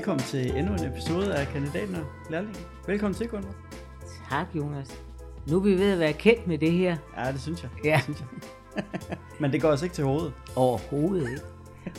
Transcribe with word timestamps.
Velkommen 0.00 0.24
til 0.24 0.56
endnu 0.56 0.72
en 0.74 0.84
episode 0.84 1.34
af 1.34 1.46
Kandidaten 1.46 1.94
og 1.94 2.04
Lærlingen. 2.30 2.56
Velkommen 2.86 3.14
til, 3.14 3.28
Gunvar. 3.28 3.54
Tak, 4.30 4.46
Jonas. 4.54 5.00
Nu 5.46 5.56
er 5.56 5.60
vi 5.60 5.78
ved 5.78 5.92
at 5.92 5.98
være 5.98 6.12
kendt 6.12 6.46
med 6.46 6.58
det 6.58 6.72
her. 6.72 6.96
Ja, 7.16 7.32
det 7.32 7.40
synes 7.40 7.62
jeg. 7.62 7.70
Ja. 7.84 7.94
Det 7.96 8.04
synes 8.04 8.24
jeg. 8.76 8.84
Men 9.40 9.52
det 9.52 9.62
går 9.62 9.70
altså 9.70 9.86
ikke 9.86 9.94
til 9.94 10.04
hovedet. 10.04 10.32
Overhovedet 10.56 11.30
ikke. 11.30 11.42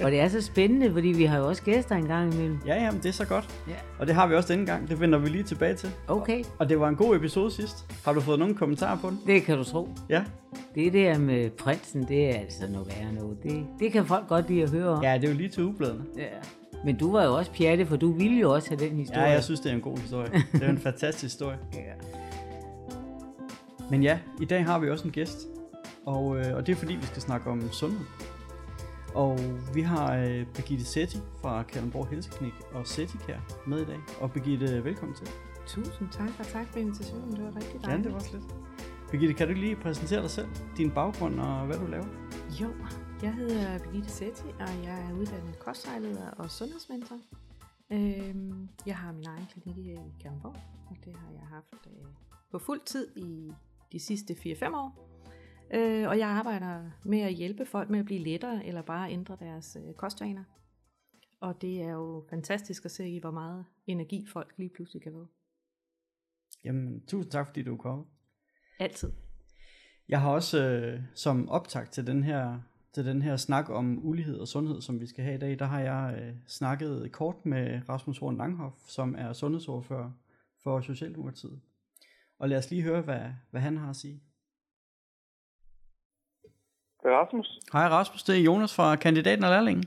Og 0.04 0.12
det 0.12 0.20
er 0.20 0.28
så 0.28 0.42
spændende, 0.42 0.92
fordi 0.94 1.08
vi 1.08 1.24
har 1.24 1.38
jo 1.38 1.48
også 1.48 1.64
gæster 1.64 1.96
en 1.96 2.06
gang 2.08 2.34
imellem. 2.34 2.60
Ja, 2.66 2.84
ja, 2.84 2.92
men 2.92 3.02
det 3.04 3.10
er 3.10 3.14
så 3.14 3.26
godt. 3.26 3.50
Ja. 3.68 3.74
Og 4.00 4.08
det 4.08 4.16
har 4.16 4.28
vi 4.28 4.36
også 4.36 4.54
denne 4.54 4.66
gang. 4.66 4.90
Det 4.90 5.00
vender 5.00 5.20
vi 5.20 5.30
lige 5.30 5.44
tilbage 5.44 5.74
til. 5.76 5.90
Okay, 6.08 6.44
Og 6.60 6.70
det 6.70 6.80
var 6.80 6.90
en 6.90 6.96
god 6.96 7.16
episode 7.16 7.52
sidst. 7.52 7.86
Har 8.06 8.14
du 8.14 8.22
fået 8.22 8.40
nogle 8.40 8.56
kommentarer 8.56 8.98
på 8.98 9.10
den? 9.10 9.20
det 9.28 9.44
kan 9.44 9.58
du 9.58 9.64
tro. 9.64 9.90
Ja. 10.10 10.24
Det 10.76 10.94
der 10.94 11.18
med 11.18 11.50
prinsen, 11.50 12.04
det 12.08 12.30
er 12.36 12.40
altså 12.40 12.68
noget 12.72 12.88
værre 12.88 13.14
noget. 13.14 13.44
Det, 13.44 13.66
det 13.80 13.92
kan 13.92 14.06
folk 14.06 14.28
godt 14.28 14.50
lide 14.50 14.64
at 14.64 14.70
høre 14.70 14.88
om. 14.90 15.04
Ja, 15.04 15.14
det 15.18 15.24
er 15.24 15.32
jo 15.32 15.38
lige 15.38 15.50
til 15.50 15.64
ugebladene. 15.64 16.04
ja. 16.18 16.24
Men 16.86 16.98
du 16.98 17.12
var 17.12 17.24
jo 17.24 17.36
også 17.38 17.52
pjatte, 17.52 17.86
for 17.86 17.96
du 17.96 18.12
ville 18.12 18.38
jo 18.40 18.54
også 18.54 18.70
have 18.70 18.90
den 18.90 18.98
historie. 18.98 19.22
Ja, 19.24 19.30
jeg 19.30 19.44
synes, 19.44 19.60
det 19.60 19.72
er 19.72 19.76
en 19.76 19.82
god 19.82 19.98
historie. 19.98 20.30
Det 20.54 20.64
er 20.64 20.70
en 20.70 20.78
fantastisk 20.78 21.24
historie. 21.24 21.58
Ja. 21.74 21.80
Men 23.90 24.04
ja, 24.04 24.20
i 24.42 24.46
dag 24.46 24.66
har 24.66 24.80
vi 24.80 24.90
også 24.90 25.06
en 25.06 25.12
gæst. 25.12 25.48
Og, 26.06 26.38
øh, 26.38 26.56
og 26.56 26.68
det 26.68 26.72
er 26.72 26.76
fordi, 26.76 26.94
vi 26.94 27.06
skal 27.06 27.22
snakke 27.22 27.50
om 27.50 27.72
sundhed. 27.72 28.06
Og 29.16 29.40
vi 29.74 29.82
har 29.82 30.16
øh, 30.16 30.46
Birgitte 30.56 30.86
Setti 30.86 31.18
fra 31.42 31.64
Kalundborg 31.64 32.08
Helseklinik 32.08 32.54
og 32.74 32.88
Setticare 32.88 33.42
med 33.68 33.82
i 33.82 33.86
dag. 33.86 34.00
Og 34.22 34.32
Birgitte, 34.32 34.84
velkommen 34.84 35.16
til. 35.18 35.28
Tusind 35.68 36.10
tak, 36.12 36.30
og 36.40 36.46
tak 36.46 36.68
for 36.68 36.80
invitationen. 36.80 37.32
Det 37.32 37.44
var 37.44 37.56
rigtig 37.56 37.74
Ja, 37.82 37.88
dejligt. 37.88 38.04
det 38.04 38.12
var 38.12 38.20
også 38.20 38.38
lidt. 38.38 38.56
Birgitte, 39.12 39.34
kan 39.34 39.48
du 39.48 39.54
lige 39.54 39.76
præsentere 39.76 40.22
dig 40.22 40.30
selv, 40.30 40.48
din 40.78 40.92
baggrund 40.92 41.40
og 41.40 41.66
hvad 41.66 41.78
du 41.80 41.86
laver? 41.86 42.06
Jo, 42.62 42.70
jeg 43.24 43.34
hedder 43.34 43.80
Birgitte 43.80 44.10
Setti, 44.10 44.44
og 44.60 44.84
jeg 44.84 45.10
er 45.10 45.14
uddannet 45.14 45.60
kostvejleder 45.60 46.30
og 46.32 46.52
sundhedsmentor. 46.52 47.18
Øhm, 47.92 48.70
jeg 48.86 48.98
har 48.98 49.12
min 49.12 49.26
egen 49.28 49.46
klinik 49.54 49.78
i 49.78 49.96
Kalundborg, 50.22 50.56
og 50.90 50.96
det 51.06 51.14
har 51.16 51.32
jeg 51.32 51.48
haft 51.50 51.88
øh, 51.88 52.06
på 52.52 52.60
fuld 52.60 52.82
tid 52.86 53.08
i 53.18 53.52
de 53.92 54.00
sidste 54.00 54.34
4-5 54.34 54.76
år. 54.76 55.11
Øh, 55.74 56.08
og 56.08 56.18
jeg 56.18 56.28
arbejder 56.28 56.92
med 57.04 57.20
at 57.20 57.34
hjælpe 57.34 57.66
folk 57.66 57.90
med 57.90 58.00
at 58.00 58.06
blive 58.06 58.20
lettere, 58.20 58.66
eller 58.66 58.82
bare 58.82 59.12
ændre 59.12 59.38
deres 59.40 59.78
øh, 59.86 59.94
kostvaner. 59.94 60.44
Og 61.40 61.62
det 61.62 61.82
er 61.82 61.90
jo 61.90 62.26
fantastisk 62.30 62.86
at 62.86 62.92
se, 62.92 63.10
i 63.10 63.20
hvor 63.20 63.32
meget 63.32 63.66
energi 63.88 64.26
folk 64.28 64.54
lige 64.58 64.70
pludselig 64.70 65.04
kan 65.04 65.12
få. 65.12 65.28
Jamen, 66.64 67.06
tusind 67.06 67.32
tak, 67.32 67.48
fordi 67.48 67.64
du 67.64 67.78
kommet. 67.78 68.06
Altid. 68.80 69.12
Jeg 70.10 70.22
har 70.22 70.32
også 70.32 70.64
øh, 70.64 71.02
som 71.16 71.50
optag 71.50 71.90
til 71.90 72.08
den 72.08 72.24
her 72.24 72.60
til 72.94 73.06
den 73.06 73.22
her 73.22 73.38
snak 73.38 73.70
om 73.70 74.06
ulighed 74.06 74.38
og 74.38 74.48
sundhed, 74.48 74.82
som 74.82 75.00
vi 75.00 75.08
skal 75.08 75.24
have 75.24 75.36
i 75.36 75.40
dag, 75.40 75.60
der 75.60 75.66
har 75.66 75.80
jeg 75.80 76.22
øh, 76.22 76.34
snakket 76.48 77.12
kort 77.12 77.46
med 77.46 77.82
Rasmus 77.90 78.18
Horn 78.18 78.38
Langhoff, 78.38 78.76
som 78.88 79.16
er 79.18 79.34
sundhedsordfører 79.34 80.12
for 80.64 80.82
Socialdemokratiet. 80.82 81.62
Og 82.40 82.50
lad 82.50 82.58
os 82.58 82.70
lige 82.70 82.82
høre, 82.82 83.02
hvad, 83.02 83.22
hvad 83.52 83.62
han 83.62 83.78
har 83.78 83.90
at 83.90 83.96
sige. 83.96 84.24
Det 87.04 87.12
er 87.12 87.16
Rasmus. 87.18 87.60
Hej 87.74 87.88
Rasmus, 87.88 88.24
det 88.24 88.38
er 88.40 88.44
Jonas 88.44 88.76
fra 88.76 88.96
Kandidaten 88.96 89.44
og 89.44 89.50
Lærlingen. 89.50 89.84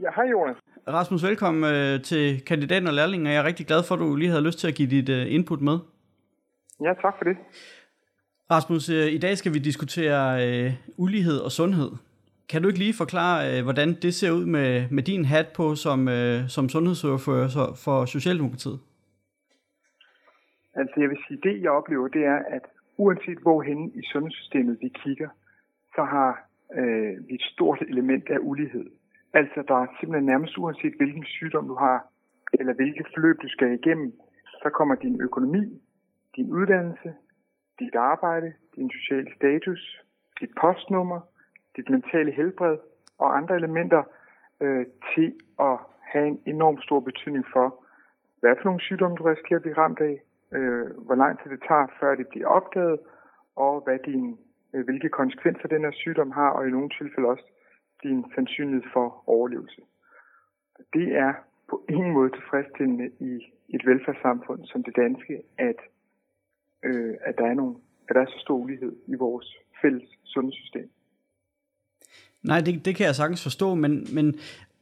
Ja, 0.00 0.10
hej 0.16 0.24
Jonas. 0.32 0.56
Rasmus, 0.88 1.22
velkommen 1.24 1.64
øh, 1.74 2.02
til 2.02 2.40
Kandidaten 2.44 2.86
og 2.88 2.94
Lærlingen, 2.94 3.26
og 3.26 3.32
jeg 3.32 3.40
er 3.42 3.44
rigtig 3.46 3.66
glad 3.66 3.82
for, 3.88 3.94
at 3.94 3.98
du 4.00 4.16
lige 4.16 4.30
havde 4.30 4.44
lyst 4.46 4.58
til 4.58 4.68
at 4.68 4.74
give 4.74 4.90
dit 4.90 5.08
øh, 5.08 5.34
input 5.34 5.60
med. 5.60 5.78
Ja, 6.80 6.92
tak 7.02 7.14
for 7.18 7.24
det. 7.24 7.36
Rasmus, 8.50 8.88
øh, 8.88 9.06
i 9.12 9.18
dag 9.18 9.36
skal 9.38 9.54
vi 9.54 9.58
diskutere 9.58 10.48
øh, 10.48 10.72
ulighed 10.96 11.38
og 11.38 11.50
sundhed. 11.52 11.90
Kan 12.48 12.62
du 12.62 12.68
ikke 12.68 12.78
lige 12.78 12.94
forklare, 12.94 13.58
øh, 13.58 13.62
hvordan 13.64 13.88
det 14.02 14.14
ser 14.14 14.30
ud 14.30 14.44
med, 14.44 14.84
med 14.90 15.02
din 15.02 15.24
hat 15.24 15.46
på 15.56 15.74
som, 15.74 16.08
øh, 16.08 16.48
som 16.48 16.68
sundhedsordfører 16.68 17.48
så- 17.48 17.74
for 17.84 18.04
Socialdemokratiet? 18.04 18.78
Altså, 20.74 20.94
jeg 21.00 21.08
vil 21.08 21.18
sige, 21.28 21.40
det 21.42 21.62
jeg 21.62 21.70
oplever, 21.70 22.08
det 22.08 22.24
er, 22.24 22.38
at 22.56 22.62
uanset 22.96 23.38
hvorhen 23.38 23.92
i 23.94 24.02
sundhedssystemet 24.12 24.78
vi 24.82 24.88
kigger, 25.04 25.28
så 25.94 26.02
har 26.04 26.30
øh, 26.74 27.28
vi 27.28 27.34
et 27.34 27.42
stort 27.42 27.80
element 27.82 28.30
af 28.30 28.38
ulighed. 28.40 28.86
Altså, 29.32 29.64
der 29.68 29.74
er 29.74 29.86
simpelthen 30.00 30.26
nærmest 30.26 30.58
uanset 30.58 30.94
hvilken 30.96 31.24
sygdom 31.24 31.66
du 31.68 31.74
har, 31.74 32.06
eller 32.52 32.74
hvilket 32.74 33.06
forløb 33.14 33.36
du 33.42 33.48
skal 33.48 33.72
igennem, 33.72 34.12
så 34.62 34.70
kommer 34.70 34.94
din 34.94 35.20
økonomi, 35.20 35.80
din 36.36 36.50
uddannelse, 36.50 37.14
dit 37.78 37.94
arbejde, 37.94 38.52
din 38.76 38.90
sociale 38.90 39.30
status, 39.36 40.02
dit 40.40 40.50
postnummer, 40.60 41.20
dit 41.76 41.88
mentale 41.90 42.32
helbred 42.32 42.76
og 43.18 43.36
andre 43.36 43.54
elementer 43.56 44.02
øh, 44.60 44.86
til 45.14 45.34
at 45.60 45.78
have 46.12 46.26
en 46.26 46.40
enorm 46.46 46.78
stor 46.82 47.00
betydning 47.00 47.44
for, 47.52 47.84
hvad 48.40 48.54
for 48.56 48.64
nogle 48.64 48.80
sygdomme 48.80 49.16
du 49.16 49.22
risikerer 49.22 49.58
at 49.58 49.62
blive 49.62 49.76
ramt 49.76 50.00
af, 50.00 50.22
øh, 50.52 50.86
hvor 51.06 51.14
lang 51.14 51.38
tid 51.38 51.50
det 51.50 51.62
tager, 51.68 51.86
før 52.00 52.14
det 52.14 52.26
bliver 52.28 52.48
opdaget, 52.48 52.98
og 53.56 53.80
hvad 53.84 53.98
din, 54.06 54.38
Øh, 54.74 54.84
hvilke 54.84 55.08
konsekvenser 55.08 55.68
den 55.68 55.82
her 55.84 55.92
sygdom 55.92 56.30
har, 56.30 56.50
og 56.50 56.68
i 56.68 56.70
nogle 56.70 56.90
tilfælde 56.98 57.28
også 57.28 57.46
din 58.02 58.24
sandsynlighed 58.34 58.84
for 58.92 59.24
overlevelse. 59.26 59.80
Det 60.92 61.08
er 61.26 61.32
på 61.70 61.84
ingen 61.88 62.12
måde 62.12 62.30
tilfredsstillende 62.30 63.10
i 63.20 63.32
et 63.74 63.82
velfærdssamfund 63.86 64.60
som 64.64 64.82
det 64.82 64.96
danske, 64.96 65.42
at, 65.58 65.78
øh, 66.84 67.14
at, 67.20 67.34
der 67.38 67.46
er 67.46 67.54
nogle, 67.54 67.74
at 68.08 68.14
der 68.14 68.20
er 68.20 68.26
så 68.26 68.38
stor 68.38 68.56
ulighed 68.56 68.92
i 69.06 69.14
vores 69.14 69.56
fælles 69.82 70.08
sundhedssystem. 70.24 70.90
Nej, 72.42 72.60
det, 72.60 72.84
det 72.84 72.96
kan 72.96 73.06
jeg 73.06 73.14
sagtens 73.14 73.42
forstå, 73.42 73.74
men, 73.74 74.06
men 74.14 74.34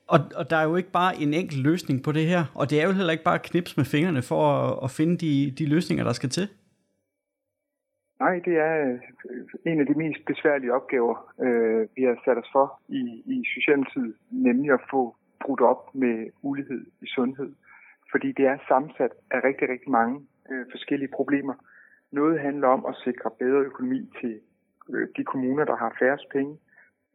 og, 0.06 0.21
og 0.37 0.50
der 0.50 0.56
er 0.56 0.65
jo 0.65 0.77
ikke 0.77 0.91
bare 0.91 1.17
en 1.17 1.34
enkelt 1.34 1.62
løsning 1.62 2.03
på 2.03 2.12
det 2.12 2.27
her, 2.27 2.45
og 2.55 2.71
det 2.71 2.81
er 2.81 2.87
jo 2.87 2.93
heller 2.93 3.12
ikke 3.12 3.25
bare 3.25 3.34
at 3.34 3.77
med 3.77 3.84
fingrene 3.84 4.23
for 4.23 4.43
at, 4.53 4.84
at 4.84 4.91
finde 4.91 5.17
de, 5.17 5.50
de 5.59 5.67
løsninger, 5.67 6.05
der 6.05 6.12
skal 6.12 6.29
til. 6.29 6.49
Nej, 8.20 8.41
det 8.44 8.56
er 8.58 9.00
øh, 9.31 9.72
en 9.72 9.81
af 9.81 9.86
de 9.86 9.94
mest 9.94 10.25
besværlige 10.26 10.75
opgaver, 10.75 11.32
øh, 11.41 11.88
vi 11.97 12.03
har 12.03 12.16
sat 12.25 12.38
os 12.38 12.50
for 12.53 12.81
i, 12.88 13.03
i 13.26 13.44
Socialdemokratiet, 13.54 14.14
nemlig 14.31 14.70
at 14.70 14.81
få 14.91 15.16
brudt 15.44 15.60
op 15.60 15.94
med 15.94 16.31
ulighed 16.42 16.86
i 17.03 17.06
sundhed. 17.06 17.53
Fordi 18.10 18.32
det 18.32 18.47
er 18.47 18.58
sammensat 18.69 19.12
af 19.31 19.44
rigtig, 19.44 19.69
rigtig 19.69 19.91
mange 19.91 20.26
øh, 20.50 20.66
forskellige 20.70 21.14
problemer. 21.16 21.54
Noget 22.12 22.41
handler 22.41 22.69
om 22.69 22.86
at 22.86 22.94
sikre 23.04 23.31
bedre 23.38 23.60
økonomi 23.60 24.10
til 24.20 24.41
øh, 24.91 25.08
de 25.16 25.25
kommuner, 25.25 25.64
der 25.64 25.76
har 25.76 25.97
færrest 25.98 26.28
penge. 26.32 26.58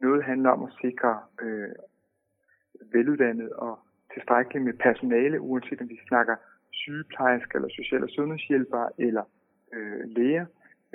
Noget 0.00 0.24
handler 0.24 0.50
om 0.50 0.62
at 0.62 0.72
sikre 0.80 1.18
øh, 1.42 1.74
veluddannet 2.92 3.50
og 3.52 3.78
tilstrækkeligt 4.14 4.64
med 4.64 4.72
personale, 4.72 5.40
uanset 5.40 5.80
om 5.80 5.88
vi 5.88 5.98
snakker 6.08 6.36
sygeplejersker 6.70 7.56
eller 7.56 7.68
social- 7.68 8.02
og 8.02 8.10
sundhedshjælpere 8.10 8.88
eller 8.98 9.24
øh, 9.72 10.00
læger 10.06 10.46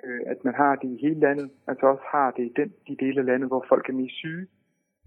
øh, 0.04 0.22
at 0.26 0.44
man 0.44 0.54
har 0.54 0.76
det 0.76 0.88
i 0.88 0.98
hele 1.02 1.20
landet, 1.20 1.52
altså 1.68 1.86
også 1.86 2.04
har 2.12 2.32
det 2.32 2.44
i 2.44 2.54
den, 2.56 2.74
de 2.88 2.96
dele 3.06 3.20
af 3.20 3.26
landet, 3.26 3.48
hvor 3.50 3.66
folk 3.70 3.90
er 3.90 3.94
mest 3.94 4.16
syge, 4.16 4.48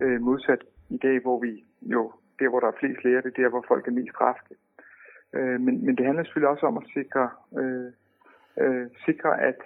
øh, 0.02 0.20
modsat 0.20 0.64
i 0.90 0.96
dag, 0.96 1.20
hvor 1.20 1.40
vi 1.40 1.64
jo, 1.82 2.12
der 2.38 2.48
hvor 2.48 2.60
der 2.60 2.66
er 2.66 2.78
flest 2.80 3.04
læger, 3.04 3.20
det 3.20 3.28
er 3.28 3.42
der, 3.42 3.48
hvor 3.48 3.64
folk 3.68 3.88
er 3.88 3.92
mest 3.92 4.20
raske. 4.20 4.54
Øh, 5.32 5.60
men, 5.60 5.84
men 5.86 5.96
det 5.96 6.06
handler 6.06 6.24
selvfølgelig 6.24 6.48
også 6.54 6.66
om 6.66 6.76
at 6.76 6.86
sikre, 6.94 7.30
øh, 7.58 7.92
øh, 8.60 8.86
sikre 9.06 9.40
at 9.40 9.60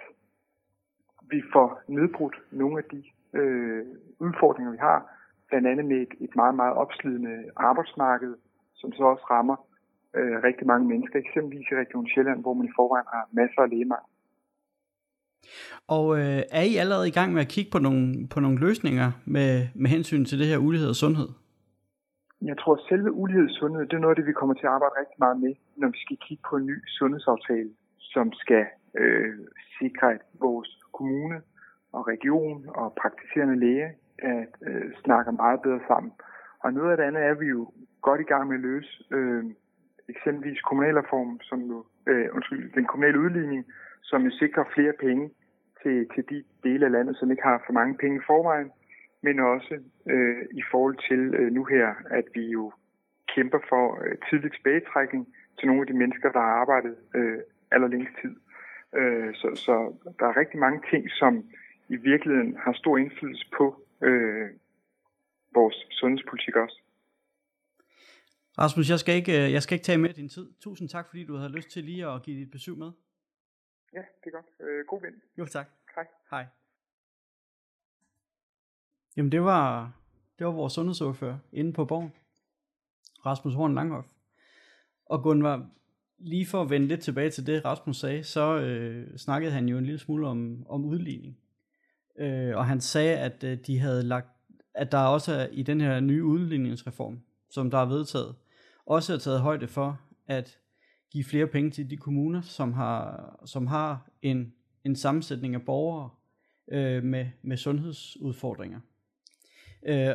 vi 1.31 1.43
får 1.53 1.81
nedbrudt 1.87 2.37
nogle 2.51 2.77
af 2.77 2.83
de 2.83 3.03
øh, 3.33 3.85
udfordringer, 4.19 4.71
vi 4.71 4.77
har, 4.77 4.99
blandt 5.47 5.67
andet 5.67 5.85
med 5.85 5.97
et, 5.97 6.13
et 6.19 6.35
meget, 6.35 6.55
meget 6.55 6.73
opslidende 6.73 7.51
arbejdsmarked, 7.55 8.35
som 8.73 8.91
så 8.91 9.03
også 9.03 9.25
rammer 9.29 9.55
øh, 10.15 10.43
rigtig 10.43 10.67
mange 10.67 10.87
mennesker, 10.87 11.19
eksempelvis 11.19 11.71
i 11.71 11.75
Region 11.75 12.07
Sjælland, 12.07 12.41
hvor 12.41 12.53
man 12.53 12.67
i 12.67 12.75
forvejen 12.75 13.07
har 13.13 13.29
masser 13.31 13.61
af 13.61 13.69
lægemangel. 13.69 14.09
Og 15.87 16.05
øh, 16.19 16.41
er 16.59 16.65
I 16.71 16.75
allerede 16.75 17.07
i 17.07 17.11
gang 17.11 17.33
med 17.33 17.41
at 17.41 17.47
kigge 17.47 17.71
på 17.71 17.79
nogle, 17.79 18.27
på 18.33 18.39
nogle 18.39 18.59
løsninger 18.59 19.11
med, 19.25 19.67
med 19.75 19.89
hensyn 19.89 20.25
til 20.25 20.39
det 20.39 20.47
her 20.47 20.57
ulighed 20.57 20.89
og 20.89 20.95
sundhed? 20.95 21.29
Jeg 22.41 22.57
tror, 22.57 22.73
at 22.75 22.85
selve 22.89 23.11
ulighed 23.11 23.49
i 23.49 23.53
sundhed, 23.59 23.85
det 23.85 23.93
er 23.93 24.03
noget 24.05 24.15
af 24.15 24.19
det, 24.19 24.27
vi 24.31 24.39
kommer 24.39 24.55
til 24.55 24.67
at 24.67 24.73
arbejde 24.75 24.99
rigtig 24.99 25.19
meget 25.19 25.39
med, 25.39 25.53
når 25.77 25.87
vi 25.87 25.99
skal 26.05 26.17
kigge 26.27 26.43
på 26.49 26.55
en 26.55 26.65
ny 26.65 26.77
sundhedsaftale, 26.97 27.71
som 27.99 28.33
skal 28.33 28.65
øh, 29.01 29.33
sikre, 29.79 30.13
at 30.13 30.21
vores 30.39 30.69
kommune 30.93 31.41
og 31.91 32.07
region 32.07 32.65
og 32.75 32.97
praktiserende 33.01 33.59
læge 33.59 33.87
at, 34.17 34.47
øh, 34.67 34.93
snakker 35.03 35.31
meget 35.31 35.61
bedre 35.61 35.81
sammen 35.87 36.11
Og 36.63 36.73
noget 36.73 36.91
af 36.91 36.97
det 36.97 37.03
andet 37.03 37.23
er 37.23 37.33
vi 37.33 37.45
jo 37.45 37.71
godt 38.01 38.21
i 38.21 38.29
gang 38.31 38.47
med 38.47 38.55
at 38.55 38.61
løse. 38.61 39.03
Øh, 39.11 39.43
eksempelvis 40.09 40.61
kommunalreformen, 40.61 41.39
som 41.49 41.59
jo, 41.71 41.85
øh, 42.07 42.27
undskyld, 42.35 42.73
den 42.73 42.85
kommunale 42.85 43.19
udligning, 43.19 43.65
som 44.09 44.21
jo 44.27 44.31
sikrer 44.41 44.63
flere 44.75 44.93
penge 45.05 45.25
til, 45.81 46.07
til 46.13 46.23
de 46.29 46.43
dele 46.63 46.85
af 46.85 46.91
landet, 46.91 47.17
som 47.17 47.31
ikke 47.31 47.43
har 47.43 47.63
for 47.65 47.73
mange 47.73 47.97
penge 47.97 48.17
i 48.17 48.27
forvejen, 48.27 48.71
men 49.21 49.39
også 49.39 49.75
øh, 50.13 50.43
i 50.61 50.63
forhold 50.71 50.97
til 51.09 51.21
øh, 51.39 51.51
nu 51.57 51.63
her, 51.65 51.87
at 52.19 52.25
vi 52.35 52.43
jo 52.57 52.71
kæmper 53.35 53.59
for 53.69 53.85
øh, 54.03 54.15
tidlig 54.29 54.51
tilbagetrækning 54.51 55.23
til 55.57 55.67
nogle 55.67 55.81
af 55.81 55.87
de 55.87 55.99
mennesker, 56.01 56.31
der 56.31 56.39
har 56.39 56.55
arbejdet 56.63 56.95
øh, 57.15 57.39
allerlængst 57.71 58.13
tid. 58.21 58.35
Øh, 58.99 59.29
så, 59.35 59.47
så 59.65 59.75
der 60.19 60.25
er 60.27 60.39
rigtig 60.41 60.59
mange 60.59 60.79
ting, 60.91 61.03
som 61.11 61.33
i 61.89 61.95
virkeligheden 61.95 62.57
har 62.63 62.73
stor 62.73 62.97
indflydelse 62.97 63.45
på 63.57 63.65
øh, 64.01 64.47
vores 65.53 65.77
sundhedspolitik 65.91 66.55
også. 66.55 66.77
Rasmus, 68.57 68.89
jeg 68.89 68.99
skal, 68.99 69.15
ikke, 69.15 69.45
øh, 69.45 69.51
jeg 69.53 69.61
skal 69.63 69.75
ikke 69.75 69.83
tage 69.83 69.97
med 69.97 70.13
din 70.13 70.29
tid. 70.29 70.47
Tusind 70.59 70.89
tak, 70.89 71.05
fordi 71.09 71.23
du 71.25 71.35
havde 71.35 71.51
lyst 71.51 71.69
til 71.71 71.83
lige 71.83 72.07
at 72.07 72.23
give 72.23 72.39
dit 72.39 72.51
besøg 72.51 72.77
med. 72.77 72.91
Ja, 73.93 73.99
det 73.99 74.27
er 74.27 74.31
godt. 74.31 74.45
Øh, 74.59 74.85
god 74.85 75.01
vind. 75.01 75.15
Jo, 75.37 75.45
tak. 75.45 75.67
Hej. 75.95 76.07
Hej. 76.31 76.45
Jamen, 79.17 79.31
det 79.31 79.43
var, 79.43 79.91
det 80.39 80.47
var 80.47 80.53
vores 80.53 80.73
sundhedsordfører 80.73 81.37
inde 81.51 81.73
på 81.73 81.85
borgen. 81.85 82.13
Rasmus 83.25 83.53
Horn 83.53 83.75
Langhoff. 83.75 84.07
Og 85.05 85.23
Gunvar, 85.23 85.69
lige 86.17 86.45
for 86.45 86.61
at 86.61 86.69
vende 86.69 86.87
lidt 86.87 87.01
tilbage 87.01 87.29
til 87.29 87.47
det, 87.47 87.65
Rasmus 87.65 87.97
sagde, 87.97 88.23
så 88.23 88.59
øh, 88.59 89.17
snakkede 89.17 89.51
han 89.51 89.69
jo 89.69 89.77
en 89.77 89.85
lille 89.85 89.99
smule 89.99 90.27
om, 90.27 90.65
om 90.69 90.85
udligning. 90.85 91.37
Øh, 92.17 92.57
og 92.57 92.65
han 92.65 92.81
sagde, 92.81 93.17
at 93.17 93.43
øh, 93.43 93.57
de 93.57 93.79
havde 93.79 94.03
lagt, 94.03 94.27
at 94.73 94.91
der 94.91 94.99
også 94.99 95.33
er 95.33 95.47
i 95.47 95.63
den 95.63 95.81
her 95.81 95.99
nye 95.99 96.23
udligningsreform, 96.23 97.21
som 97.49 97.71
der 97.71 97.77
er 97.77 97.85
vedtaget, 97.85 98.35
også 98.85 99.13
er 99.13 99.17
taget 99.17 99.41
højde 99.41 99.67
for 99.67 100.01
at 100.27 100.59
give 101.11 101.23
flere 101.23 101.47
penge 101.47 101.71
til 101.71 101.89
de 101.89 101.97
kommuner, 101.97 102.41
som 102.41 102.73
har, 102.73 103.39
som 103.45 103.67
har 103.67 104.09
en, 104.21 104.53
en 104.83 104.95
sammensætning 104.95 105.55
af 105.55 105.61
borgere 105.61 106.09
øh, 106.71 107.03
med, 107.03 107.27
med 107.41 107.57
sundhedsudfordringer. 107.57 108.79
Øh, 109.85 110.13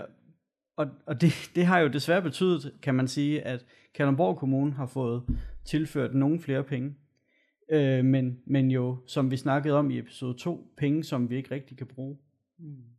og 0.77 0.87
og 1.07 1.21
det, 1.21 1.51
det 1.55 1.67
har 1.67 1.79
jo 1.79 1.89
desværre 1.89 2.23
betydet, 2.23 2.75
kan 2.83 2.95
man 2.95 3.09
sige, 3.09 3.43
at 3.43 3.67
Kalundborg 3.95 4.37
Kommune 4.37 4.73
har 4.73 4.87
fået 4.87 5.23
tilført 5.65 6.15
nogle 6.15 6.41
flere 6.41 6.65
penge. 6.65 6.95
Øh, 7.69 8.05
men, 8.05 8.41
men 8.47 8.71
jo, 8.71 8.99
som 9.07 9.31
vi 9.31 9.37
snakkede 9.37 9.75
om 9.75 9.91
i 9.91 9.99
episode 9.99 10.39
2, 10.39 10.73
penge, 10.77 11.05
som 11.05 11.31
vi 11.31 11.37
ikke 11.37 11.51
rigtig 11.51 11.77
kan 11.77 11.87
bruge. 11.87 12.19
Mm. 12.59 12.94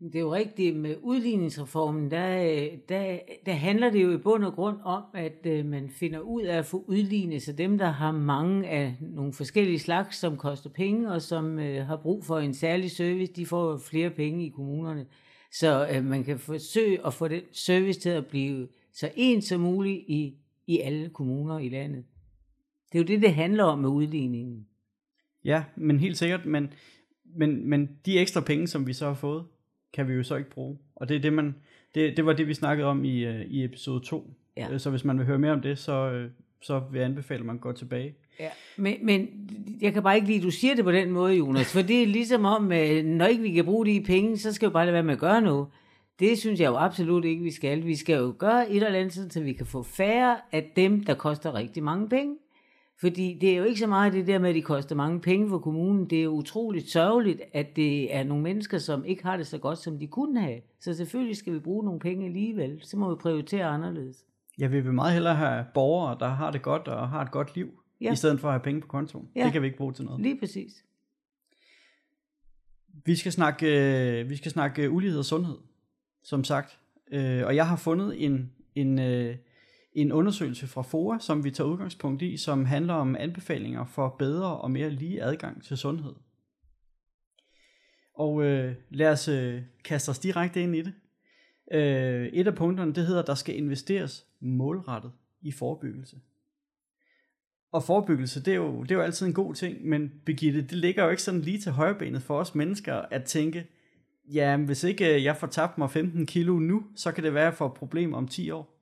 Det 0.00 0.14
er 0.14 0.20
jo 0.20 0.34
rigtigt, 0.34 0.76
med 0.76 0.96
udligningsreformen, 1.02 2.10
der, 2.10 2.42
øh, 2.42 2.78
der, 2.88 3.18
der 3.46 3.52
handler 3.52 3.90
det 3.90 4.02
jo 4.02 4.12
i 4.12 4.16
bund 4.16 4.44
og 4.44 4.52
grund 4.52 4.76
om, 4.84 5.02
at 5.14 5.46
øh, 5.46 5.66
man 5.66 5.90
finder 5.90 6.20
ud 6.20 6.42
af 6.42 6.58
at 6.58 6.66
få 6.66 6.84
udlignet, 6.88 7.42
så 7.42 7.52
dem, 7.52 7.78
der 7.78 7.90
har 7.90 8.12
mange 8.12 8.68
af 8.68 8.96
nogle 9.00 9.32
forskellige 9.32 9.78
slags, 9.78 10.16
som 10.16 10.36
koster 10.36 10.70
penge, 10.70 11.12
og 11.12 11.22
som 11.22 11.58
øh, 11.58 11.86
har 11.86 11.96
brug 11.96 12.24
for 12.24 12.38
en 12.38 12.54
særlig 12.54 12.90
service, 12.90 13.32
de 13.32 13.46
får 13.46 13.76
flere 13.76 14.10
penge 14.10 14.46
i 14.46 14.48
kommunerne. 14.48 15.06
Så 15.52 15.88
øh, 15.94 16.04
man 16.04 16.24
kan 16.24 16.38
forsøge 16.38 17.06
at 17.06 17.14
få 17.14 17.28
den 17.28 17.42
service 17.52 18.00
til 18.00 18.10
at 18.10 18.26
blive 18.26 18.68
så 18.92 19.10
ens 19.16 19.44
som 19.44 19.60
muligt 19.60 20.04
i, 20.08 20.34
i 20.66 20.78
alle 20.78 21.08
kommuner 21.08 21.58
i 21.58 21.68
landet. 21.68 22.04
Det 22.92 22.98
er 22.98 23.02
jo 23.02 23.06
det, 23.06 23.22
det 23.22 23.34
handler 23.34 23.64
om 23.64 23.78
med 23.78 23.88
udligningen. 23.88 24.66
Ja, 25.44 25.64
men 25.76 25.98
helt 26.00 26.18
sikkert, 26.18 26.46
men, 26.46 26.68
men, 27.36 27.68
men 27.70 27.88
de 28.06 28.18
ekstra 28.18 28.40
penge, 28.40 28.66
som 28.66 28.86
vi 28.86 28.92
så 28.92 29.06
har 29.06 29.14
fået, 29.14 29.44
kan 29.92 30.08
vi 30.08 30.12
jo 30.12 30.22
så 30.22 30.36
ikke 30.36 30.50
bruge. 30.50 30.78
Og 30.96 31.08
det 31.08 31.16
er 31.16 31.20
det, 31.20 31.32
man, 31.32 31.54
det, 31.94 32.16
det 32.16 32.26
var 32.26 32.32
det, 32.32 32.48
vi 32.48 32.54
snakkede 32.54 32.88
om 32.88 33.04
i, 33.04 33.28
uh, 33.28 33.40
i 33.40 33.64
episode 33.64 34.04
2. 34.04 34.30
Ja. 34.56 34.72
Øh, 34.72 34.80
så 34.80 34.90
hvis 34.90 35.04
man 35.04 35.18
vil 35.18 35.26
høre 35.26 35.38
mere 35.38 35.52
om 35.52 35.60
det, 35.60 35.78
så, 35.78 36.24
uh, 36.24 36.30
så 36.60 36.82
vil 36.90 36.98
jeg 36.98 37.08
anbefale, 37.08 37.40
at 37.40 37.46
man 37.46 37.58
går 37.58 37.72
tilbage. 37.72 38.14
Ja, 38.40 38.48
men, 38.76 38.96
men 39.02 39.28
jeg 39.80 39.92
kan 39.92 40.02
bare 40.02 40.16
ikke 40.16 40.28
lide, 40.28 40.38
at 40.38 40.44
du 40.44 40.50
siger 40.50 40.74
det 40.74 40.84
på 40.84 40.92
den 40.92 41.10
måde, 41.10 41.34
Jonas, 41.34 41.72
for 41.72 41.82
det 41.82 42.02
er 42.02 42.06
ligesom 42.06 42.44
om, 42.44 42.72
at 42.72 43.04
når 43.04 43.26
ikke 43.26 43.42
vi 43.42 43.50
kan 43.50 43.64
bruge 43.64 43.86
de 43.86 44.02
penge, 44.06 44.38
så 44.38 44.52
skal 44.52 44.68
vi 44.68 44.72
bare 44.72 44.84
lade 44.84 44.94
være 44.94 45.02
med 45.02 45.14
at 45.14 45.20
gøre 45.20 45.40
noget. 45.40 45.66
Det 46.20 46.38
synes 46.38 46.60
jeg 46.60 46.66
jo 46.68 46.76
absolut 46.76 47.24
ikke, 47.24 47.42
vi 47.42 47.50
skal. 47.50 47.86
Vi 47.86 47.96
skal 47.96 48.18
jo 48.18 48.34
gøre 48.38 48.70
et 48.70 48.84
eller 48.84 48.98
andet, 48.98 49.32
så 49.32 49.40
vi 49.42 49.52
kan 49.52 49.66
få 49.66 49.82
færre 49.82 50.36
af 50.52 50.72
dem, 50.76 51.04
der 51.04 51.14
koster 51.14 51.54
rigtig 51.54 51.82
mange 51.82 52.08
penge. 52.08 52.36
Fordi 53.00 53.38
det 53.40 53.50
er 53.50 53.56
jo 53.56 53.64
ikke 53.64 53.80
så 53.80 53.86
meget 53.86 54.12
det 54.12 54.26
der 54.26 54.38
med, 54.38 54.48
at 54.48 54.54
de 54.54 54.62
koster 54.62 54.94
mange 54.94 55.20
penge 55.20 55.48
for 55.48 55.58
kommunen. 55.58 56.10
Det 56.10 56.18
er 56.18 56.22
jo 56.22 56.30
utroligt 56.30 56.90
sørgeligt, 56.90 57.40
at 57.52 57.76
det 57.76 58.14
er 58.14 58.24
nogle 58.24 58.42
mennesker, 58.42 58.78
som 58.78 59.04
ikke 59.04 59.22
har 59.22 59.36
det 59.36 59.46
så 59.46 59.58
godt, 59.58 59.78
som 59.78 59.98
de 59.98 60.06
kunne 60.06 60.40
have. 60.40 60.60
Så 60.80 60.94
selvfølgelig 60.94 61.36
skal 61.36 61.52
vi 61.52 61.58
bruge 61.58 61.84
nogle 61.84 62.00
penge 62.00 62.26
alligevel. 62.26 62.80
Så 62.82 62.96
må 62.96 63.10
vi 63.10 63.16
prioritere 63.16 63.64
anderledes. 63.64 64.24
Ja, 64.58 64.66
vi 64.66 64.80
vil 64.80 64.92
meget 64.92 65.12
hellere 65.12 65.34
have 65.34 65.64
borgere, 65.74 66.16
der 66.20 66.28
har 66.28 66.50
det 66.50 66.62
godt 66.62 66.88
og 66.88 67.08
har 67.08 67.22
et 67.22 67.30
godt 67.30 67.54
liv, 67.56 67.68
ja. 68.00 68.12
i 68.12 68.16
stedet 68.16 68.40
for 68.40 68.48
at 68.48 68.54
have 68.54 68.62
penge 68.62 68.80
på 68.80 68.86
kontoen. 68.86 69.28
Ja. 69.36 69.44
Det 69.44 69.52
kan 69.52 69.62
vi 69.62 69.66
ikke 69.66 69.78
bruge 69.78 69.92
til 69.92 70.04
noget. 70.04 70.20
Lige 70.20 70.38
præcis. 70.38 70.72
Vi 73.04 73.16
skal 73.16 73.32
snakke, 73.32 73.66
øh, 74.20 74.30
vi 74.30 74.36
skal 74.36 74.50
snakke 74.50 74.90
ulighed 74.90 75.18
og 75.18 75.24
sundhed, 75.24 75.58
som 76.22 76.44
sagt. 76.44 76.78
Øh, 77.12 77.46
og 77.46 77.56
jeg 77.56 77.68
har 77.68 77.76
fundet 77.76 78.24
en, 78.24 78.52
en, 78.74 78.98
øh, 78.98 79.36
en 80.00 80.12
undersøgelse 80.12 80.66
fra 80.66 80.82
FOA, 80.82 81.18
som 81.18 81.44
vi 81.44 81.50
tager 81.50 81.70
udgangspunkt 81.70 82.22
i, 82.22 82.36
som 82.36 82.64
handler 82.64 82.94
om 82.94 83.16
anbefalinger 83.16 83.84
for 83.84 84.16
bedre 84.18 84.56
og 84.56 84.70
mere 84.70 84.90
lige 84.90 85.22
adgang 85.22 85.64
til 85.64 85.76
sundhed. 85.76 86.14
Og 88.14 88.44
øh, 88.44 88.74
lad 88.90 89.10
os 89.10 89.28
øh, 89.28 89.62
kaste 89.84 90.10
os 90.10 90.18
direkte 90.18 90.62
ind 90.62 90.76
i 90.76 90.82
det. 90.82 90.92
Øh, 91.72 92.26
et 92.26 92.46
af 92.46 92.54
punkterne, 92.54 92.92
det 92.92 93.06
hedder, 93.06 93.20
at 93.20 93.26
der 93.26 93.34
skal 93.34 93.56
investeres 93.56 94.26
målrettet 94.40 95.12
i 95.40 95.52
forebyggelse. 95.52 96.16
Og 97.72 97.82
forebyggelse, 97.82 98.44
det 98.44 98.52
er, 98.52 98.56
jo, 98.56 98.82
det 98.82 98.90
er 98.90 98.94
jo 98.94 99.00
altid 99.00 99.26
en 99.26 99.34
god 99.34 99.54
ting, 99.54 99.86
men 99.88 100.12
Birgitte, 100.26 100.62
det 100.62 100.72
ligger 100.72 101.04
jo 101.04 101.10
ikke 101.10 101.22
sådan 101.22 101.40
lige 101.40 101.58
til 101.58 101.72
højrebenet 101.72 102.22
for 102.22 102.38
os 102.38 102.54
mennesker 102.54 102.94
at 102.94 103.24
tænke, 103.24 103.66
ja, 104.32 104.56
hvis 104.56 104.84
ikke 104.84 105.14
øh, 105.14 105.24
jeg 105.24 105.36
får 105.36 105.46
tabt 105.46 105.78
mig 105.78 105.90
15 105.90 106.26
kilo 106.26 106.58
nu, 106.58 106.86
så 106.96 107.12
kan 107.12 107.24
det 107.24 107.34
være, 107.34 107.42
at 107.42 107.50
jeg 107.50 107.54
får 107.54 107.68
problemer 107.68 108.16
om 108.16 108.28
10 108.28 108.50
år. 108.50 108.77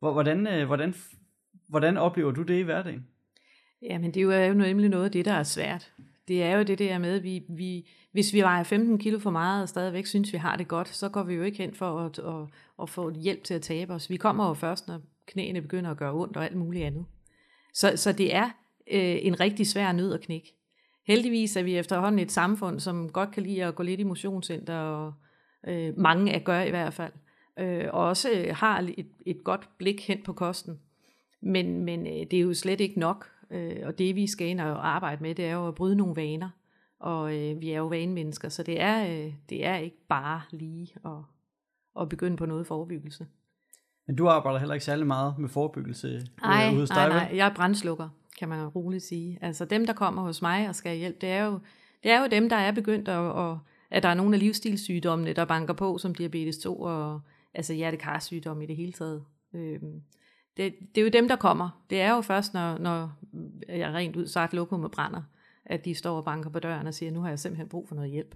Hvordan, 0.00 0.46
øh, 0.46 0.66
hvordan, 0.66 0.94
hvordan 1.68 1.96
oplever 1.96 2.30
du 2.30 2.42
det 2.42 2.58
i 2.58 2.62
hverdagen? 2.62 3.06
Jamen, 3.82 4.14
det 4.14 4.22
er 4.22 4.46
jo 4.46 4.54
nemlig 4.54 4.88
noget 4.88 5.04
af 5.04 5.12
det, 5.12 5.24
der 5.24 5.32
er 5.32 5.42
svært. 5.42 5.92
Det 6.28 6.42
er 6.42 6.56
jo 6.56 6.62
det 6.62 6.78
der 6.78 6.98
med, 6.98 7.16
at 7.16 7.22
vi, 7.22 7.42
vi, 7.48 7.88
hvis 8.12 8.32
vi 8.32 8.40
vejer 8.40 8.62
15 8.62 8.98
kilo 8.98 9.18
for 9.18 9.30
meget 9.30 9.62
og 9.62 9.68
stadigvæk 9.68 10.06
synes, 10.06 10.32
vi 10.32 10.38
har 10.38 10.56
det 10.56 10.68
godt, 10.68 10.88
så 10.88 11.08
går 11.08 11.22
vi 11.22 11.34
jo 11.34 11.42
ikke 11.42 11.58
hen 11.58 11.74
for 11.74 11.98
at, 11.98 12.18
at, 12.18 12.48
at 12.82 12.90
få 12.90 13.10
hjælp 13.10 13.44
til 13.44 13.54
at 13.54 13.62
tabe 13.62 13.92
os. 13.92 14.10
Vi 14.10 14.16
kommer 14.16 14.48
jo 14.48 14.54
først, 14.54 14.88
når 14.88 15.00
knæene 15.26 15.62
begynder 15.62 15.90
at 15.90 15.96
gøre 15.96 16.12
ondt 16.12 16.36
og 16.36 16.44
alt 16.44 16.56
muligt 16.56 16.84
andet. 16.84 17.04
Så, 17.74 17.92
så 17.96 18.12
det 18.12 18.34
er 18.34 18.44
øh, 18.90 19.18
en 19.22 19.40
rigtig 19.40 19.66
svær 19.66 19.92
nød 19.92 20.14
at 20.14 20.20
knække. 20.20 20.54
Heldigvis 21.06 21.56
er 21.56 21.62
vi 21.62 21.76
efterhånden 21.76 22.18
et 22.18 22.32
samfund, 22.32 22.80
som 22.80 23.08
godt 23.08 23.30
kan 23.30 23.42
lide 23.42 23.64
at 23.64 23.74
gå 23.74 23.82
lidt 23.82 24.00
i 24.00 24.04
motionscenter, 24.04 24.76
og 24.76 25.12
øh, 25.68 25.98
mange 25.98 26.32
af 26.32 26.44
gør 26.44 26.60
i 26.60 26.70
hvert 26.70 26.94
fald 26.94 27.12
øh, 27.12 27.29
og 27.92 28.04
også 28.08 28.46
har 28.50 28.92
et, 28.96 29.06
et 29.26 29.44
godt 29.44 29.68
blik 29.78 30.06
hen 30.06 30.22
på 30.24 30.32
kosten. 30.32 30.78
Men, 31.40 31.84
men 31.84 32.06
øh, 32.06 32.26
det 32.30 32.32
er 32.32 32.40
jo 32.40 32.54
slet 32.54 32.80
ikke 32.80 33.00
nok, 33.00 33.30
øh, 33.50 33.76
og 33.84 33.98
det 33.98 34.16
vi 34.16 34.26
skal 34.26 34.46
ind 34.46 34.60
og 34.60 34.88
arbejde 34.88 35.22
med, 35.22 35.34
det 35.34 35.44
er 35.44 35.52
jo 35.52 35.68
at 35.68 35.74
bryde 35.74 35.96
nogle 35.96 36.16
vaner, 36.16 36.50
og 37.00 37.36
øh, 37.36 37.60
vi 37.60 37.70
er 37.70 37.78
jo 37.78 37.86
vanemennesker, 37.86 38.48
så 38.48 38.62
det 38.62 38.80
er, 38.80 39.06
øh, 39.06 39.32
det 39.48 39.66
er 39.66 39.76
ikke 39.76 40.06
bare 40.08 40.40
lige 40.50 40.94
at, 41.04 41.22
at 42.00 42.08
begynde 42.08 42.36
på 42.36 42.46
noget 42.46 42.66
forebyggelse. 42.66 43.26
Men 44.06 44.16
du 44.16 44.28
arbejder 44.28 44.58
heller 44.58 44.74
ikke 44.74 44.84
særlig 44.84 45.06
meget 45.06 45.38
med 45.38 45.48
forebyggelse 45.48 46.08
øh, 46.08 46.22
nej, 46.42 46.74
hos 46.74 46.88
dig, 46.88 46.96
Nej, 46.96 47.08
nej, 47.08 47.36
jeg 47.36 47.48
er 47.48 47.54
brændslukker, 47.54 48.08
kan 48.38 48.48
man 48.48 48.68
roligt 48.68 49.04
sige. 49.04 49.38
Altså 49.42 49.64
dem, 49.64 49.86
der 49.86 49.92
kommer 49.92 50.22
hos 50.22 50.42
mig 50.42 50.68
og 50.68 50.74
skal 50.74 50.90
have 50.90 50.98
hjælp, 50.98 51.20
det 51.20 51.28
er 51.28 51.44
jo, 51.44 51.58
det 52.02 52.10
er 52.10 52.20
jo 52.20 52.26
dem, 52.30 52.48
der 52.48 52.56
er 52.56 52.72
begyndt 52.72 53.08
at, 53.08 53.38
at, 53.38 53.56
at 53.90 54.02
der 54.02 54.08
er 54.08 54.14
nogle 54.14 54.34
af 54.34 54.40
livsstilssygdommene, 54.40 55.32
der 55.32 55.44
banker 55.44 55.74
på, 55.74 55.98
som 55.98 56.14
diabetes 56.14 56.58
2 56.58 56.80
og 56.80 57.20
altså 57.54 57.74
hjertekarsygdom 57.74 58.62
i 58.62 58.66
det 58.66 58.76
hele 58.76 58.92
taget. 58.92 59.24
Øhm, 59.54 60.02
det, 60.56 60.74
det 60.94 61.00
er 61.00 61.04
jo 61.04 61.10
dem, 61.10 61.28
der 61.28 61.36
kommer. 61.36 61.84
Det 61.90 62.00
er 62.00 62.14
jo 62.14 62.20
først, 62.20 62.54
når, 62.54 62.78
når 62.78 63.12
øh, 63.68 63.78
jeg 63.78 63.94
rent 63.94 64.16
ud 64.16 64.26
sagt 64.26 64.52
med 64.52 64.90
brænder, 64.90 65.22
at 65.64 65.84
de 65.84 65.94
står 65.94 66.16
og 66.16 66.24
banker 66.24 66.50
på 66.50 66.58
døren 66.58 66.86
og 66.86 66.94
siger, 66.94 67.12
nu 67.12 67.20
har 67.20 67.28
jeg 67.28 67.38
simpelthen 67.38 67.68
brug 67.68 67.88
for 67.88 67.94
noget 67.94 68.10
hjælp. 68.10 68.34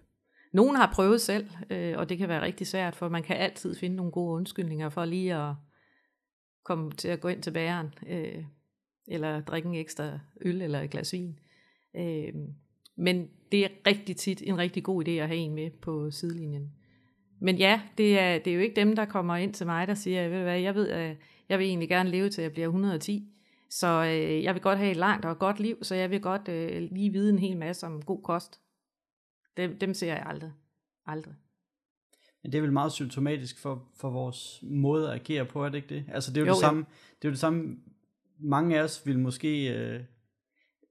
Nogen 0.53 0.77
har 0.77 0.93
prøvet 0.95 1.21
selv, 1.21 1.51
øh, 1.71 1.99
og 1.99 2.09
det 2.09 2.19
kan 2.19 2.29
være 2.29 2.43
rigtig 2.43 2.67
svært, 2.67 2.97
for 2.97 3.09
man 3.09 3.23
kan 3.23 3.37
altid 3.37 3.75
finde 3.75 3.97
nogle 3.97 4.13
gode 4.13 4.37
undskyldninger 4.37 4.89
for 4.89 5.05
lige 5.05 5.35
at 5.35 5.55
komme 6.65 6.93
til 6.93 7.09
at 7.09 7.21
gå 7.21 7.29
ind 7.29 7.43
til 7.43 7.51
bæren, 7.51 7.95
øh, 8.07 8.45
eller 9.09 9.41
drikke 9.41 9.69
en 9.69 9.75
ekstra 9.75 10.19
øl 10.41 10.63
eller 10.63 10.81
et 10.81 10.91
glas 10.91 11.13
vin. 11.13 11.39
Øh, 11.97 12.35
men 12.97 13.29
det 13.53 13.65
er 13.65 13.69
rigtig 13.87 14.17
tit 14.17 14.43
en 14.43 14.59
rigtig 14.59 14.85
god 14.85 15.09
idé 15.09 15.11
at 15.11 15.29
have 15.29 15.39
en 15.39 15.55
med 15.55 15.71
på 15.71 16.11
sidelinjen. 16.11 16.73
Men 17.45 17.57
ja, 17.57 17.81
det 17.99 18.19
er, 18.19 18.39
det 18.39 18.51
er 18.51 18.55
jo 18.55 18.61
ikke 18.61 18.77
dem, 18.77 18.97
der 18.97 19.05
kommer 19.05 19.37
ind 19.37 19.55
til 19.55 19.67
mig, 19.67 19.87
der 19.87 19.95
siger, 19.95 20.29
ved 20.29 20.37
du 20.37 20.43
hvad, 20.43 20.59
jeg 20.59 20.75
ved, 20.75 20.89
at 20.89 21.17
jeg 21.49 21.59
vil 21.59 21.67
egentlig 21.67 21.89
gerne 21.89 22.11
leve 22.11 22.31
til, 22.31 22.43
jeg 22.43 22.53
bliver 22.53 22.67
110. 22.67 23.29
Så 23.71 23.87
øh, 23.87 24.43
jeg 24.43 24.55
vil 24.55 24.63
godt 24.63 24.79
have 24.79 24.91
et 24.91 24.97
langt 24.97 25.25
og 25.25 25.39
godt 25.39 25.61
liv, 25.61 25.77
så 25.83 25.95
jeg 25.95 26.11
vil 26.11 26.21
godt 26.21 26.49
øh, 26.49 26.83
lige 26.93 27.11
vide 27.11 27.31
en 27.31 27.39
hel 27.39 27.57
masse 27.57 27.87
om 27.87 28.03
god 28.03 28.23
kost. 28.23 28.61
Dem, 29.57 29.79
dem 29.79 29.95
ser 29.95 30.07
jeg 30.07 30.23
aldrig. 30.27 30.53
Aldrig. 31.07 31.35
Men 32.43 32.53
det 32.53 32.59
er 32.59 32.63
vel 32.63 32.73
meget 32.73 32.93
symptomatisk 32.93 33.61
for, 33.61 33.89
for 33.97 34.11
vores 34.11 34.61
måde 34.63 35.09
at 35.09 35.15
agere 35.15 35.45
på, 35.45 35.65
er 35.65 35.69
det 35.69 35.77
ikke 35.77 35.95
det? 35.95 36.05
Altså 36.09 36.31
det 36.31 36.37
er 36.37 36.41
jo, 36.41 36.47
Jo, 36.47 36.53
det 36.53 36.61
samme, 36.61 36.85
det 37.19 37.25
er 37.25 37.29
jo 37.29 37.33
det 37.33 37.41
samme, 37.41 37.77
mange 38.39 38.79
af 38.79 38.83
os 38.83 39.07
vil 39.07 39.19
måske 39.19 39.75
øh, 39.75 40.01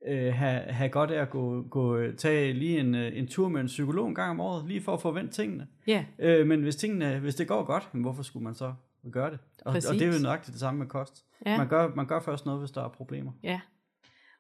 øh, 0.08 0.34
have, 0.34 0.60
have 0.62 0.90
godt 0.90 1.12
af 1.12 1.22
at 1.22 1.30
gå, 1.30 1.62
gå, 1.62 2.12
tage 2.12 2.54
lige 2.54 2.80
en, 2.80 2.96
øh, 2.96 3.18
en 3.18 3.28
tur 3.28 3.50
med 3.50 3.62
en 3.62 3.68
psykolog 3.68 4.08
en 4.08 4.16
gang 4.16 4.32
om 4.32 4.40
året, 4.40 4.68
lige 4.68 4.82
for 4.82 4.94
at 4.94 5.02
forvente 5.02 5.34
tingene. 5.34 5.68
Ja, 5.88 6.06
Øh, 6.20 6.48
men 6.48 6.62
hvis, 6.62 6.76
tingene, 6.76 7.20
hvis 7.20 7.36
det 7.36 7.48
går 7.48 7.64
godt, 7.64 7.90
jamen, 7.94 8.04
hvorfor 8.04 8.24
skulle 8.24 8.44
man 8.44 8.54
så 8.54 8.74
gøre 9.12 9.32
det? 9.32 9.40
Og, 9.66 9.72
og 9.72 9.94
det 9.94 10.02
er 10.02 10.14
jo 10.18 10.22
nøjagtigt 10.22 10.54
det 10.54 10.60
samme 10.60 10.78
med 10.80 10.88
kost. 10.88 11.26
ja. 11.46 11.58
Man, 11.58 11.68
gør, 11.68 11.96
man 11.96 12.08
gør 12.08 12.20
først 12.20 12.46
noget, 12.46 12.62
hvis 12.62 12.72
der 12.72 12.84
er 12.84 12.90
problemer. 12.90 13.32
Ja, 13.44 13.60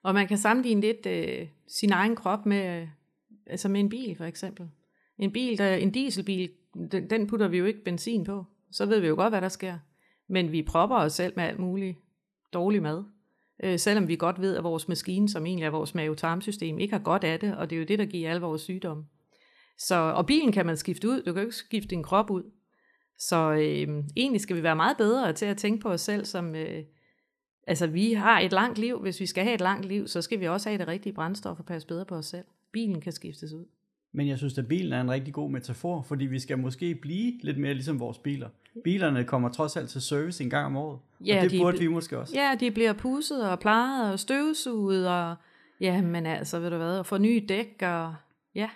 og 0.03 0.13
man 0.13 0.27
kan 0.27 0.37
sammenligne 0.37 0.81
lidt 0.81 1.05
øh, 1.05 1.47
sin 1.67 1.91
egen 1.91 2.15
krop 2.15 2.45
med, 2.45 2.81
øh, 2.81 2.87
altså 3.47 3.69
med 3.69 3.79
en 3.79 3.89
bil 3.89 4.15
for 4.17 4.23
eksempel. 4.25 4.69
En 5.17 5.31
bil, 5.31 5.57
der, 5.57 5.75
en 5.75 5.91
dieselbil, 5.91 6.49
den, 6.91 7.09
den 7.09 7.27
putter 7.27 7.47
vi 7.47 7.57
jo 7.57 7.65
ikke 7.65 7.83
benzin 7.83 8.23
på. 8.23 8.45
Så 8.71 8.85
ved 8.85 8.99
vi 8.99 9.07
jo 9.07 9.15
godt, 9.15 9.31
hvad 9.31 9.41
der 9.41 9.49
sker. 9.49 9.77
Men 10.29 10.51
vi 10.51 10.61
propper 10.61 10.95
os 10.95 11.13
selv 11.13 11.33
med 11.35 11.43
alt 11.43 11.59
muligt 11.59 11.97
dårlig 12.53 12.81
mad. 12.81 13.03
Øh, 13.63 13.79
selvom 13.79 14.07
vi 14.07 14.15
godt 14.15 14.41
ved, 14.41 14.55
at 14.57 14.63
vores 14.63 14.87
maskine, 14.87 15.29
som 15.29 15.45
egentlig 15.45 15.65
er 15.65 15.69
vores 15.69 15.95
mavetarmsystem, 15.95 16.79
ikke 16.79 16.93
har 16.93 17.03
godt 17.03 17.23
af 17.23 17.39
det, 17.39 17.57
og 17.57 17.69
det 17.69 17.75
er 17.75 17.79
jo 17.79 17.85
det, 17.85 17.99
der 17.99 18.05
giver 18.05 18.29
alle 18.29 18.41
vores 18.41 18.61
sygdomme. 18.61 19.05
Så, 19.77 19.95
og 19.95 20.25
bilen 20.25 20.51
kan 20.51 20.65
man 20.65 20.77
skifte 20.77 21.09
ud, 21.09 21.23
du 21.23 21.33
kan 21.33 21.41
jo 21.41 21.47
ikke 21.47 21.55
skifte 21.55 21.89
din 21.89 22.03
krop 22.03 22.31
ud. 22.31 22.43
Så 23.17 23.51
øh, 23.51 24.03
egentlig 24.17 24.41
skal 24.41 24.55
vi 24.55 24.63
være 24.63 24.75
meget 24.75 24.97
bedre 24.97 25.33
til 25.33 25.45
at 25.45 25.57
tænke 25.57 25.81
på 25.81 25.89
os 25.89 26.01
selv 26.01 26.25
som, 26.25 26.55
øh, 26.55 26.83
Altså, 27.67 27.87
vi 27.87 28.13
har 28.13 28.39
et 28.39 28.51
langt 28.51 28.77
liv. 28.77 28.99
Hvis 29.01 29.19
vi 29.19 29.25
skal 29.25 29.43
have 29.43 29.53
et 29.53 29.61
langt 29.61 29.85
liv, 29.85 30.07
så 30.07 30.21
skal 30.21 30.39
vi 30.39 30.47
også 30.47 30.69
have 30.69 30.77
det 30.77 30.87
rigtige 30.87 31.13
brændstof 31.13 31.59
og 31.59 31.65
passe 31.65 31.87
bedre 31.87 32.05
på 32.05 32.15
os 32.15 32.25
selv. 32.25 32.45
Bilen 32.71 33.01
kan 33.01 33.11
skiftes 33.11 33.53
ud. 33.53 33.65
Men 34.15 34.27
jeg 34.27 34.37
synes, 34.37 34.57
at 34.57 34.67
bilen 34.67 34.93
er 34.93 35.01
en 35.01 35.11
rigtig 35.11 35.33
god 35.33 35.49
metafor, 35.51 36.01
fordi 36.01 36.25
vi 36.25 36.39
skal 36.39 36.59
måske 36.59 36.95
blive 36.95 37.39
lidt 37.41 37.57
mere 37.57 37.73
ligesom 37.73 37.99
vores 37.99 38.17
biler. 38.17 38.49
Bilerne 38.83 39.23
kommer 39.23 39.49
trods 39.49 39.77
alt 39.77 39.89
til 39.89 40.01
service 40.01 40.43
en 40.43 40.49
gang 40.49 40.65
om 40.65 40.75
året, 40.77 40.99
Ja, 41.25 41.37
og 41.37 41.43
det 41.43 41.51
de- 41.51 41.59
burde 41.59 41.79
vi 41.79 41.87
måske 41.87 42.19
også. 42.19 42.33
Ja, 42.35 42.55
de 42.59 42.71
bliver 42.71 42.93
pusset 42.93 43.49
og 43.49 43.59
plejet 43.59 44.11
og 44.13 44.19
støvsuget 44.19 45.09
og... 45.09 45.35
Ja, 45.79 46.01
men 46.01 46.25
altså, 46.25 46.59
ved 46.59 46.69
du 46.69 46.77
hvad, 46.77 46.99
og 46.99 47.05
få 47.05 47.17
nye 47.17 47.45
dæk 47.49 47.81
og... 47.81 48.15
Ja, 48.55 48.69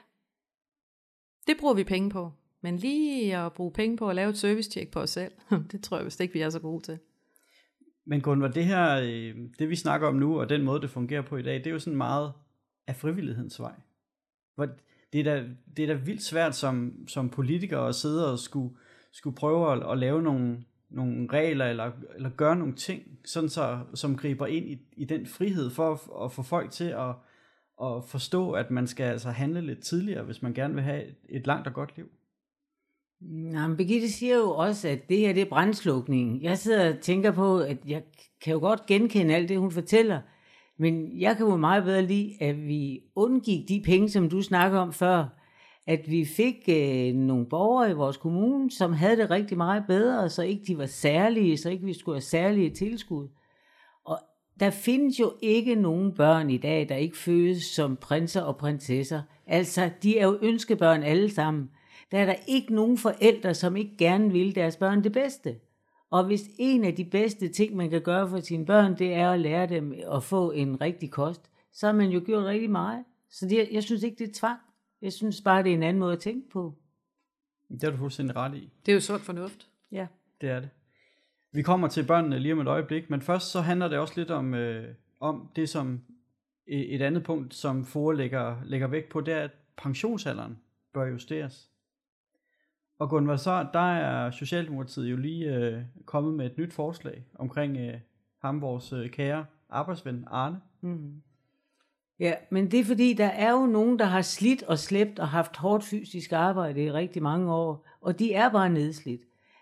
det 1.47 1.57
bruger 1.59 1.73
vi 1.73 1.83
penge 1.83 2.09
på. 2.09 2.31
Men 2.61 2.77
lige 2.77 3.37
at 3.37 3.53
bruge 3.53 3.71
penge 3.71 3.97
på 3.97 4.09
at 4.09 4.15
lave 4.15 4.29
et 4.29 4.37
servicetjek 4.37 4.91
på 4.91 4.99
os 4.99 5.09
selv, 5.09 5.31
det 5.71 5.83
tror 5.83 5.97
jeg 5.97 6.05
vist 6.05 6.19
ikke, 6.19 6.33
vi 6.33 6.41
er 6.41 6.49
så 6.49 6.59
gode 6.59 6.83
til. 6.83 6.99
Men 8.05 8.21
Gunvar, 8.21 8.47
det 8.47 8.65
her, 8.65 8.99
øh, 9.03 9.35
det 9.59 9.69
vi 9.69 9.75
snakker 9.75 10.07
om 10.07 10.15
nu, 10.15 10.39
og 10.39 10.49
den 10.49 10.63
måde, 10.63 10.81
det 10.81 10.89
fungerer 10.89 11.21
på 11.21 11.37
i 11.37 11.41
dag, 11.41 11.55
det 11.55 11.67
er 11.67 11.71
jo 11.71 11.79
sådan 11.79 11.97
meget 11.97 12.31
af 12.87 12.95
frivillighedens 12.95 13.59
vej. 13.59 13.73
Det, 15.13 15.19
er 15.19 15.23
da, 15.23 15.43
det 15.77 15.83
er 15.83 15.87
da 15.87 15.93
vildt 15.93 16.23
svært 16.23 16.55
som, 16.55 16.93
som 17.07 17.29
politiker 17.29 17.79
at 17.79 17.95
sidde 17.95 18.31
og 18.31 18.39
skulle, 18.39 18.75
skulle 19.11 19.35
prøve 19.35 19.71
at, 19.71 19.91
at 19.91 19.97
lave 19.97 20.21
nogle, 20.21 20.63
nogle 20.89 21.27
regler, 21.33 21.65
eller, 21.65 21.91
eller 22.15 22.29
gøre 22.29 22.55
nogle 22.55 22.75
ting, 22.75 23.03
sådan 23.25 23.49
så, 23.49 23.79
som 23.93 24.17
griber 24.17 24.47
ind 24.47 24.69
i, 24.69 24.77
i 24.97 25.05
den 25.05 25.25
frihed, 25.25 25.69
for 25.69 25.91
at, 25.91 26.25
at 26.25 26.31
få 26.31 26.43
folk 26.43 26.71
til 26.71 26.83
at, 26.83 27.15
at 27.81 28.03
forstå, 28.07 28.51
at 28.51 28.71
man 28.71 28.87
skal 28.87 29.03
altså 29.03 29.29
handle 29.29 29.61
lidt 29.61 29.83
tidligere, 29.83 30.23
hvis 30.23 30.41
man 30.41 30.53
gerne 30.53 30.73
vil 30.73 30.83
have 30.83 31.03
et, 31.07 31.15
et 31.29 31.47
langt 31.47 31.67
og 31.67 31.73
godt 31.73 31.97
liv. 31.97 32.09
Jamen, 33.21 33.67
men 33.67 33.77
Birgitte 33.77 34.11
siger 34.11 34.35
jo 34.35 34.49
også, 34.49 34.87
at 34.87 35.09
det 35.09 35.17
her 35.17 35.33
det 35.33 35.41
er 35.41 35.49
brændslukningen. 35.49 36.41
Jeg 36.43 36.57
sidder 36.57 36.93
og 36.93 36.99
tænker 36.99 37.31
på, 37.31 37.59
at 37.59 37.77
jeg 37.87 38.03
kan 38.41 38.53
jo 38.53 38.59
godt 38.59 38.85
genkende 38.85 39.35
alt 39.35 39.49
det, 39.49 39.59
hun 39.59 39.71
fortæller. 39.71 40.21
Men 40.77 41.21
jeg 41.21 41.37
kan 41.37 41.45
jo 41.45 41.55
meget 41.55 41.83
bedre 41.83 42.01
lide, 42.01 42.33
at 42.39 42.67
vi 42.67 43.01
undgik 43.15 43.69
de 43.69 43.81
penge, 43.85 44.09
som 44.09 44.29
du 44.29 44.41
snakker 44.41 44.79
om 44.79 44.93
før. 44.93 45.25
At 45.87 45.99
vi 46.07 46.25
fik 46.25 46.55
øh, 46.69 47.13
nogle 47.13 47.45
borgere 47.45 47.91
i 47.91 47.93
vores 47.93 48.17
kommune, 48.17 48.71
som 48.71 48.93
havde 48.93 49.17
det 49.17 49.29
rigtig 49.29 49.57
meget 49.57 49.83
bedre, 49.87 50.29
så 50.29 50.43
ikke 50.43 50.63
de 50.67 50.77
var 50.77 50.85
særlige, 50.85 51.57
så 51.57 51.69
ikke 51.69 51.85
vi 51.85 51.93
skulle 51.93 52.15
have 52.15 52.21
særlige 52.21 52.69
tilskud. 52.69 53.27
Og 54.05 54.19
der 54.59 54.69
findes 54.69 55.19
jo 55.19 55.33
ikke 55.41 55.75
nogen 55.75 56.13
børn 56.13 56.49
i 56.49 56.57
dag, 56.57 56.89
der 56.89 56.95
ikke 56.95 57.17
fødes 57.17 57.63
som 57.63 57.95
prinser 57.95 58.41
og 58.41 58.57
prinsesser. 58.57 59.21
Altså, 59.47 59.89
de 60.03 60.19
er 60.19 60.25
jo 60.25 60.39
ønskebørn 60.41 61.03
alle 61.03 61.29
sammen. 61.29 61.69
Der 62.11 62.17
er 62.17 62.25
der 62.25 62.35
ikke 62.47 62.75
nogen 62.75 62.97
forældre, 62.97 63.53
som 63.53 63.75
ikke 63.75 63.97
gerne 63.97 64.31
vil 64.31 64.55
deres 64.55 64.77
børn 64.77 65.03
det 65.03 65.11
bedste. 65.11 65.55
Og 66.09 66.25
hvis 66.25 66.49
en 66.59 66.83
af 66.83 66.95
de 66.95 67.05
bedste 67.05 67.49
ting, 67.49 67.75
man 67.75 67.89
kan 67.89 68.01
gøre 68.01 68.29
for 68.29 68.39
sine 68.39 68.65
børn, 68.65 68.97
det 68.97 69.13
er 69.13 69.31
at 69.31 69.39
lære 69.39 69.67
dem 69.67 69.93
at 70.11 70.23
få 70.23 70.51
en 70.51 70.81
rigtig 70.81 71.11
kost, 71.11 71.51
så 71.73 71.85
har 71.85 71.93
man 71.93 72.09
jo 72.09 72.21
gjort 72.25 72.45
rigtig 72.45 72.69
meget. 72.69 73.05
Så 73.29 73.47
det, 73.47 73.67
jeg 73.71 73.83
synes 73.83 74.03
ikke, 74.03 74.17
det 74.17 74.29
er 74.29 74.33
tvang. 74.33 74.59
Jeg 75.01 75.13
synes 75.13 75.41
bare, 75.41 75.63
det 75.63 75.69
er 75.69 75.73
en 75.73 75.83
anden 75.83 75.99
måde 75.99 76.13
at 76.13 76.19
tænke 76.19 76.49
på. 76.49 76.73
Det 77.69 77.83
har 77.83 77.91
du 77.91 77.97
fuldstændig 77.97 78.35
ret 78.35 78.55
i. 78.55 78.69
Det 78.85 78.91
er 78.91 78.93
jo 78.93 79.01
sund 79.01 79.21
fornuft. 79.21 79.67
Ja. 79.91 80.07
Det 80.41 80.49
er 80.49 80.59
det. 80.59 80.69
Vi 81.51 81.61
kommer 81.61 81.87
til 81.87 82.05
børnene 82.05 82.39
lige 82.39 82.53
om 82.53 82.59
et 82.59 82.67
øjeblik, 82.67 83.09
men 83.09 83.21
først 83.21 83.51
så 83.51 83.61
handler 83.61 83.87
det 83.87 83.97
også 83.97 84.13
lidt 84.17 84.31
om, 84.31 84.53
øh, 84.53 84.95
om 85.19 85.49
det, 85.55 85.69
som 85.69 86.01
et 86.67 86.95
et 86.95 87.01
andet 87.01 87.23
punkt, 87.23 87.53
som 87.53 87.85
FOA 87.85 88.13
lægger, 88.13 88.57
lægger 88.65 88.87
vægt 88.87 89.09
på, 89.09 89.21
det 89.21 89.33
er, 89.33 89.41
at 89.41 89.51
pensionsalderen 89.77 90.57
bør 90.93 91.05
justeres. 91.05 91.69
Og 92.99 93.09
Gunvar, 93.09 93.35
så 93.35 93.65
der 93.73 93.93
er 93.93 94.31
Socialdemokratiet 94.31 95.11
jo 95.11 95.17
lige 95.17 95.55
øh, 95.55 95.81
kommet 96.05 96.33
med 96.33 96.45
et 96.45 96.57
nyt 96.57 96.73
forslag 96.73 97.23
omkring 97.35 97.77
øh, 97.77 97.93
ham, 98.41 98.61
vores 98.61 98.93
øh, 98.93 99.09
kære 99.09 99.45
arbejdsven 99.69 100.25
Arne. 100.27 100.61
Mm. 100.81 101.21
Ja, 102.19 102.33
men 102.51 102.71
det 102.71 102.79
er 102.79 102.83
fordi, 102.83 103.13
der 103.13 103.27
er 103.27 103.51
jo 103.51 103.65
nogen, 103.65 103.99
der 103.99 104.05
har 104.05 104.21
slidt 104.21 104.63
og 104.63 104.79
slæbt 104.79 105.19
og 105.19 105.27
haft 105.27 105.57
hårdt 105.57 105.83
fysisk 105.83 106.31
arbejde 106.33 106.83
i 106.83 106.91
rigtig 106.91 107.23
mange 107.23 107.53
år, 107.53 107.85
og 108.01 108.19
de 108.19 108.33
er 108.33 108.49
bare 108.49 108.69
nedslidt. 108.69 109.21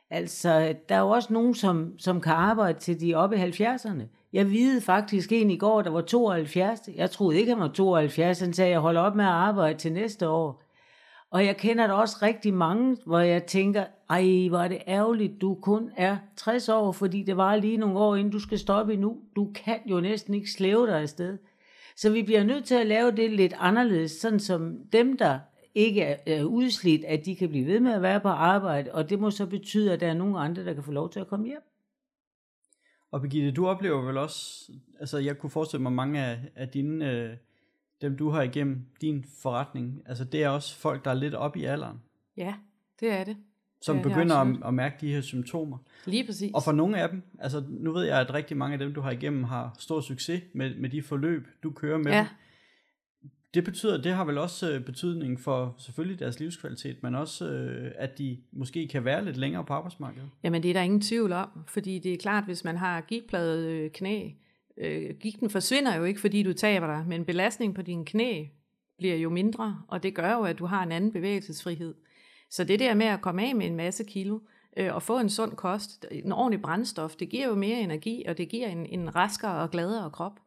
Altså, 0.10 0.76
der 0.90 0.96
er 0.96 1.00
jo 1.00 1.10
også 1.10 1.34
nogen, 1.34 1.54
som, 1.54 2.00
som 2.00 2.22
kan 2.22 2.34
arbejde 2.34 2.80
til 2.80 3.02
de 3.02 3.16
oppe 3.16 3.36
i 3.36 3.40
70'erne. 3.40 4.04
Jeg 4.34 4.50
videde 4.50 4.82
faktisk 4.82 5.32
en 5.32 5.52
i 5.52 5.58
går, 5.58 5.82
der 5.82 5.90
var 5.90 6.02
72. 6.02 6.80
Jeg 6.96 7.12
troede 7.12 7.40
ikke, 7.40 7.52
han 7.52 7.62
var 7.62 7.68
72. 7.68 8.40
Han 8.40 8.54
sagde, 8.54 8.72
jeg 8.72 8.80
holder 8.80 9.02
op 9.02 9.16
med 9.16 9.26
at 9.26 9.32
arbejde 9.32 9.80
til 9.80 9.94
næste 9.94 10.30
år. 10.30 10.65
Og 11.32 11.46
jeg 11.46 11.58
kender 11.58 11.88
der 11.88 11.94
også 11.94 12.18
rigtig 12.22 12.54
mange, 12.54 12.98
hvor 13.06 13.20
jeg 13.20 13.46
tænker, 13.46 13.86
ej, 14.10 14.48
hvor 14.50 14.58
er 14.58 14.68
det 14.68 14.82
ærgerligt, 14.88 15.42
du 15.42 15.56
kun 15.62 15.92
er 15.98 16.18
60 16.38 16.70
år, 16.70 16.92
fordi 16.92 17.24
det 17.24 17.38
var 17.38 17.56
lige 17.56 17.78
nogle 17.78 18.00
år, 18.00 18.16
inden 18.16 18.32
du 18.32 18.40
skal 18.40 18.60
stoppe 18.60 18.94
endnu. 18.94 19.18
Du 19.36 19.52
kan 19.56 19.80
jo 19.86 20.00
næsten 20.00 20.34
ikke 20.34 20.52
slæve 20.52 20.88
dig 20.88 21.02
afsted. 21.02 21.38
Så 21.96 22.12
vi 22.12 22.24
bliver 22.24 22.44
nødt 22.44 22.66
til 22.66 22.76
at 22.76 22.88
lave 22.88 23.12
det 23.12 23.32
lidt 23.32 23.54
anderledes, 23.58 24.12
sådan 24.12 24.40
som 24.40 24.78
dem, 24.94 25.18
der 25.18 25.40
ikke 25.76 26.02
er, 26.02 26.44
udslidt, 26.44 27.06
at 27.06 27.26
de 27.26 27.36
kan 27.36 27.50
blive 27.50 27.66
ved 27.66 27.80
med 27.80 27.92
at 27.92 28.02
være 28.02 28.20
på 28.20 28.28
arbejde, 28.28 28.92
og 28.94 29.10
det 29.10 29.20
må 29.20 29.32
så 29.32 29.46
betyde, 29.46 29.94
at 29.94 30.00
der 30.00 30.08
er 30.08 30.14
nogle 30.14 30.40
andre, 30.40 30.66
der 30.66 30.74
kan 30.74 30.84
få 30.84 30.92
lov 30.92 31.12
til 31.12 31.20
at 31.20 31.28
komme 31.28 31.46
hjem. 31.46 31.62
Og 33.12 33.22
Birgitte, 33.22 33.52
du 33.52 33.68
oplever 33.68 34.02
vel 34.02 34.18
også, 34.18 34.72
altså 35.00 35.18
jeg 35.18 35.38
kunne 35.38 35.50
forestille 35.50 35.84
mig 35.84 35.92
mange 35.92 36.26
af, 36.26 36.40
af 36.56 36.70
dine, 36.70 37.12
øh, 37.12 37.38
dem 38.06 38.18
du 38.18 38.30
har 38.30 38.42
igennem 38.42 38.82
din 39.02 39.26
forretning, 39.42 40.02
altså 40.06 40.24
det 40.24 40.44
er 40.44 40.50
også 40.50 40.76
folk, 40.78 41.06
der 41.06 41.12
er 41.12 41.16
lidt 41.16 41.34
op 41.34 41.58
i 41.58 41.64
alderen, 41.64 41.98
Ja, 42.38 42.54
det 43.00 43.12
er 43.12 43.24
det. 43.24 43.38
som 43.82 43.96
Ja, 43.96 44.04
er 44.04 44.10
begynder 44.10 44.36
at, 44.36 44.48
at 44.68 44.74
mærke 44.74 44.96
de 45.02 45.14
her 45.14 45.22
symptomer. 45.22 45.78
Lige 46.06 46.26
præcis. 46.26 46.52
Og 46.54 46.64
for 46.64 46.72
nogle 46.72 46.98
af 47.02 47.10
dem, 47.10 47.22
altså 47.40 47.64
nu 47.70 47.92
ved 47.94 48.04
jeg, 48.04 48.20
at 48.22 48.34
rigtig 48.34 48.58
mange 48.58 48.74
af 48.74 48.80
dem, 48.80 48.94
du 48.94 49.02
har 49.02 49.12
igennem, 49.12 49.44
har 49.44 49.76
stor 49.80 50.02
succes 50.02 50.42
med, 50.54 50.76
med 50.76 50.90
de 50.90 51.02
forløb, 51.02 51.48
du 51.64 51.72
kører 51.72 51.98
med 51.98 52.12
Ja. 52.12 52.18
dem. 52.20 52.28
Det 53.54 53.64
betyder, 53.64 54.02
det 54.02 54.14
har 54.14 54.26
vel 54.26 54.38
også 54.38 54.72
øh, 54.72 54.86
betydning 54.86 55.40
for 55.40 55.76
selvfølgelig 55.78 56.20
deres 56.20 56.40
livskvalitet, 56.40 57.04
men 57.04 57.16
også, 57.16 57.50
øh, 57.52 57.92
at 57.96 58.18
de 58.18 58.38
måske 58.52 58.88
kan 58.88 59.06
være 59.06 59.26
lidt 59.26 59.38
længere 59.38 59.64
på 59.66 59.74
arbejdsmarkedet. 59.74 60.30
Jamen 60.44 60.64
det 60.64 60.70
er 60.70 60.74
der 60.74 60.82
ingen 60.82 61.02
tvivl 61.02 61.32
om, 61.32 61.50
fordi 61.68 62.00
det 62.00 62.14
er 62.14 62.18
klart, 62.18 62.44
hvis 62.46 62.64
man 62.64 62.78
har 62.78 63.02
gigtpladet 63.02 63.66
øh, 63.70 63.92
knæ, 63.92 64.30
øh, 64.78 65.16
gigten 65.20 65.50
forsvinder 65.50 65.96
jo 65.96 66.04
ikke, 66.04 66.22
fordi 66.22 66.44
du 66.44 66.54
taber 66.54 66.88
dig, 66.88 67.06
men 67.08 67.26
belastningen 67.26 67.74
på 67.74 67.82
dine 67.82 68.06
knæ 68.06 68.46
bliver 68.98 69.16
jo 69.16 69.30
mindre, 69.30 69.82
og 69.88 70.04
det 70.04 70.16
gør 70.16 70.34
jo, 70.34 70.42
at 70.42 70.60
du 70.60 70.66
har 70.66 70.84
en 70.84 70.92
anden 70.92 71.12
bevægelsesfrihed. 71.12 71.96
Så 72.50 72.64
det 72.64 72.80
der 72.80 72.94
med 72.94 73.06
at 73.06 73.22
komme 73.22 73.48
af 73.48 73.56
med 73.56 73.66
en 73.66 73.76
masse 73.76 74.04
kilo, 74.04 74.40
øh, 74.78 74.96
og 74.96 75.04
få 75.04 75.20
en 75.20 75.30
sund 75.30 75.52
kost, 75.52 76.06
en 76.12 76.32
ordentlig 76.32 76.62
brændstof, 76.62 77.16
det 77.16 77.30
giver 77.30 77.48
jo 77.48 77.56
mere 77.56 77.80
energi, 77.80 78.24
og 78.28 78.38
det 78.38 78.50
giver 78.50 78.68
en, 78.68 78.86
en 78.86 79.16
raskere 79.16 79.62
og 79.62 79.72
gladere 79.72 80.12
krop. 80.12 80.40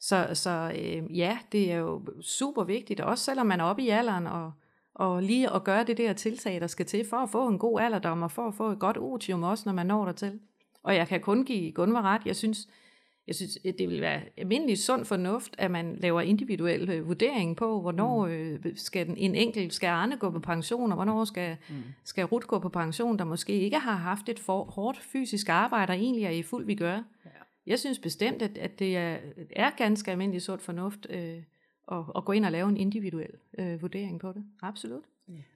Så, 0.00 0.28
så 0.32 0.72
øh, 0.78 1.18
ja, 1.18 1.38
det 1.52 1.72
er 1.72 1.76
jo 1.76 2.06
super 2.20 2.64
vigtigt, 2.64 3.00
også 3.00 3.24
selvom 3.24 3.46
man 3.46 3.60
er 3.60 3.64
oppe 3.64 3.82
i 3.82 3.88
alderen, 3.88 4.26
og, 4.26 4.52
og 4.94 5.22
lige 5.22 5.54
at 5.54 5.64
gøre 5.64 5.84
det 5.84 5.96
der 5.96 6.12
tiltag, 6.12 6.60
der 6.60 6.66
skal 6.66 6.86
til, 6.86 7.06
for 7.10 7.16
at 7.16 7.30
få 7.30 7.48
en 7.48 7.58
god 7.58 7.80
alderdom, 7.80 8.22
og 8.22 8.30
for 8.30 8.48
at 8.48 8.54
få 8.54 8.70
et 8.70 8.78
godt 8.78 8.96
otium 8.98 9.42
også, 9.42 9.62
når 9.66 9.72
man 9.72 9.86
når 9.86 10.04
dertil. 10.04 10.40
Og 10.82 10.96
jeg 10.96 11.08
kan 11.08 11.20
kun 11.20 11.44
give 11.44 11.72
Gunvar 11.72 12.02
ret, 12.02 12.22
jeg 12.26 12.36
synes, 12.36 12.68
jeg 13.32 13.36
synes, 13.36 13.58
at 13.64 13.78
det 13.78 13.88
vil 13.88 14.00
være 14.00 14.20
almindelig 14.36 14.78
sund 14.78 15.04
fornuft, 15.04 15.54
at 15.58 15.70
man 15.70 15.96
laver 15.96 16.20
individuel 16.20 16.90
øh, 16.90 17.08
vurdering 17.08 17.56
på, 17.56 17.80
hvornår 17.80 18.26
øh, 18.26 18.58
skal 18.74 19.06
den, 19.06 19.16
en 19.16 19.34
enkelt, 19.34 19.74
skal 19.74 19.86
Arne 19.86 20.16
gå 20.16 20.30
på 20.30 20.38
pension, 20.38 20.92
og 20.92 20.96
hvornår 20.96 21.24
skal, 21.24 21.56
mm. 21.68 21.74
skal 22.04 22.24
Ruth 22.24 22.46
gå 22.46 22.58
på 22.58 22.68
pension, 22.68 23.18
der 23.18 23.24
måske 23.24 23.60
ikke 23.60 23.78
har 23.78 23.96
haft 23.96 24.28
et 24.28 24.38
for, 24.38 24.64
hårdt 24.64 24.98
fysisk 24.98 25.48
arbejde, 25.48 25.90
og 25.90 25.96
egentlig 25.96 26.24
er 26.24 26.30
i 26.30 26.42
fuld 26.42 26.66
vi 26.66 26.74
gør. 26.74 26.94
Ja. 27.24 27.30
Jeg 27.66 27.78
synes 27.78 27.98
bestemt, 27.98 28.42
at, 28.42 28.58
at 28.58 28.78
det 28.78 28.96
er, 28.96 29.16
er 29.50 29.70
ganske 29.76 30.10
almindelig 30.10 30.42
sund 30.42 30.60
fornuft 30.60 31.06
øh, 31.10 31.42
at, 31.92 32.04
at 32.16 32.24
gå 32.24 32.32
ind 32.32 32.44
og 32.44 32.52
lave 32.52 32.68
en 32.68 32.76
individuel 32.76 33.30
øh, 33.58 33.82
vurdering 33.82 34.20
på 34.20 34.32
det. 34.32 34.44
Absolut. 34.62 35.02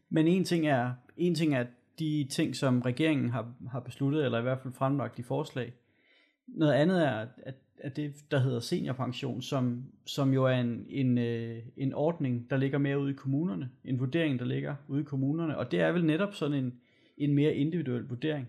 Men 0.09 0.27
en 0.27 0.45
ting 0.45 0.67
er, 0.67 0.93
en 1.17 1.35
ting 1.35 1.55
er 1.55 1.65
de 1.99 2.27
ting, 2.31 2.57
som 2.57 2.83
regeringen 2.83 3.31
har, 3.31 3.53
har 3.71 3.81
besluttet, 3.81 4.25
eller 4.25 4.39
i 4.39 4.43
hvert 4.43 4.59
fald 4.63 4.75
fremlagt 4.75 5.19
i 5.19 5.23
forslag. 5.23 5.73
Noget 6.47 6.73
andet 6.73 7.05
er, 7.05 7.27
at, 7.43 7.55
at 7.81 7.97
det, 7.97 8.15
der 8.31 8.39
hedder 8.39 8.61
seniorpension, 8.61 9.43
som, 9.43 9.85
som 10.07 10.35
jo 10.35 10.45
er 10.45 10.61
en, 10.61 10.87
en, 10.89 11.19
øh, 11.19 11.59
en 11.77 11.95
ordning, 11.95 12.51
der 12.51 12.57
ligger 12.57 12.79
mere 12.79 13.01
ude 13.01 13.11
i 13.11 13.15
kommunerne, 13.15 13.71
en 13.85 14.01
vurdering, 14.01 14.39
der 14.39 14.45
ligger 14.45 14.75
ude 14.89 15.01
i 15.01 15.05
kommunerne, 15.05 15.59
og 15.59 15.71
det 15.71 15.81
er 15.81 15.93
vel 15.93 16.05
netop 16.05 16.35
sådan 16.35 16.65
en, 16.65 16.73
en 17.19 17.35
mere 17.35 17.55
individuel 17.55 18.03
vurdering. 18.03 18.49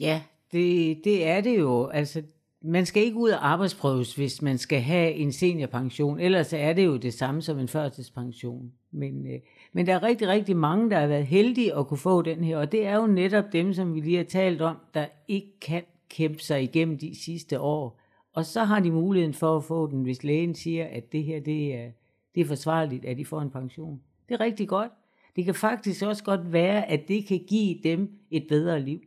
Ja, 0.00 0.22
det, 0.52 1.00
det 1.04 1.26
er 1.26 1.40
det 1.40 1.58
jo. 1.58 1.86
Altså, 1.86 2.22
man 2.62 2.86
skal 2.86 3.02
ikke 3.02 3.16
ud 3.16 3.30
og 3.30 3.48
arbejdsprøves, 3.48 4.14
hvis 4.14 4.42
man 4.42 4.58
skal 4.58 4.80
have 4.80 5.12
en 5.12 5.32
seniorpension. 5.32 6.20
Ellers 6.20 6.52
er 6.52 6.72
det 6.72 6.86
jo 6.86 6.96
det 6.96 7.14
samme 7.14 7.42
som 7.42 7.58
en 7.58 7.68
førtidspension. 7.68 8.72
Men, 8.90 9.26
øh, 9.26 9.40
men 9.72 9.86
der 9.86 9.94
er 9.94 10.02
rigtig, 10.02 10.28
rigtig 10.28 10.56
mange, 10.56 10.90
der 10.90 11.00
har 11.00 11.06
været 11.06 11.26
heldige 11.26 11.74
at 11.74 11.86
kunne 11.86 11.98
få 11.98 12.22
den 12.22 12.44
her. 12.44 12.56
Og 12.56 12.72
det 12.72 12.86
er 12.86 12.96
jo 12.96 13.06
netop 13.06 13.52
dem, 13.52 13.72
som 13.72 13.94
vi 13.94 14.00
lige 14.00 14.16
har 14.16 14.24
talt 14.24 14.62
om, 14.62 14.76
der 14.94 15.06
ikke 15.28 15.60
kan 15.60 15.82
kæmpe 16.12 16.38
sig 16.38 16.62
igennem 16.62 16.98
de 16.98 17.22
sidste 17.24 17.60
år. 17.60 18.00
Og 18.32 18.44
så 18.44 18.64
har 18.64 18.80
de 18.80 18.90
muligheden 18.90 19.34
for 19.34 19.56
at 19.56 19.64
få 19.64 19.90
den, 19.90 20.02
hvis 20.02 20.24
lægen 20.24 20.54
siger, 20.54 20.86
at 20.86 21.12
det 21.12 21.24
her 21.24 21.40
det 21.40 21.74
er, 21.74 21.90
det 22.34 22.40
er 22.40 22.44
forsvarligt, 22.44 23.04
at 23.04 23.16
de 23.16 23.24
får 23.24 23.40
en 23.40 23.50
pension. 23.50 24.00
Det 24.28 24.34
er 24.34 24.40
rigtig 24.40 24.68
godt. 24.68 24.92
Det 25.36 25.44
kan 25.44 25.54
faktisk 25.54 26.02
også 26.02 26.24
godt 26.24 26.52
være, 26.52 26.90
at 26.90 27.08
det 27.08 27.26
kan 27.26 27.44
give 27.48 27.78
dem 27.84 28.10
et 28.30 28.46
bedre 28.48 28.80
liv. 28.80 29.00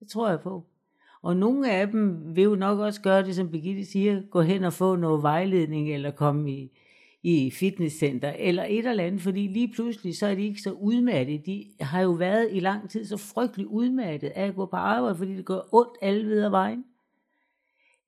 Det 0.00 0.08
tror 0.08 0.28
jeg 0.28 0.40
på. 0.40 0.64
Og 1.22 1.36
nogle 1.36 1.72
af 1.72 1.88
dem 1.88 2.36
vil 2.36 2.44
jo 2.44 2.54
nok 2.54 2.78
også 2.78 3.00
gøre 3.00 3.24
det, 3.24 3.36
som 3.36 3.50
Birgitte 3.50 3.84
siger, 3.84 4.22
gå 4.30 4.40
hen 4.40 4.64
og 4.64 4.72
få 4.72 4.96
noget 4.96 5.22
vejledning, 5.22 5.94
eller 5.94 6.10
komme 6.10 6.52
i, 6.52 6.78
i 7.22 7.50
fitnesscenter, 7.50 8.32
eller 8.38 8.64
et 8.64 8.86
eller 8.86 9.04
andet, 9.04 9.20
fordi 9.20 9.46
lige 9.46 9.72
pludselig, 9.74 10.16
så 10.16 10.26
er 10.26 10.34
de 10.34 10.42
ikke 10.42 10.62
så 10.62 10.72
udmattet. 10.72 11.46
De 11.46 11.66
har 11.80 12.00
jo 12.00 12.10
været 12.10 12.48
i 12.52 12.60
lang 12.60 12.90
tid 12.90 13.04
så 13.04 13.16
frygtelig 13.16 13.66
udmattet 13.66 14.28
af 14.28 14.46
at 14.46 14.54
gå 14.54 14.66
på 14.66 14.76
arbejde, 14.76 15.16
fordi 15.16 15.36
det 15.36 15.44
gør 15.44 15.74
ondt 15.74 15.98
alle 16.02 16.24
videre 16.24 16.50
vejen. 16.50 16.84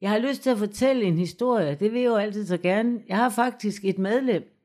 Jeg 0.01 0.11
har 0.11 0.19
lyst 0.19 0.43
til 0.43 0.51
at 0.51 0.59
fortælle 0.59 1.03
en 1.03 1.19
historie, 1.19 1.77
det 1.81 1.93
vil 1.93 2.01
jeg 2.01 2.09
jo 2.09 2.17
altid 2.17 2.47
så 2.47 2.57
gerne. 2.57 3.01
Jeg 3.09 3.17
har 3.17 3.29
faktisk 3.29 3.85
et 3.85 3.99
medlem, 3.99 4.57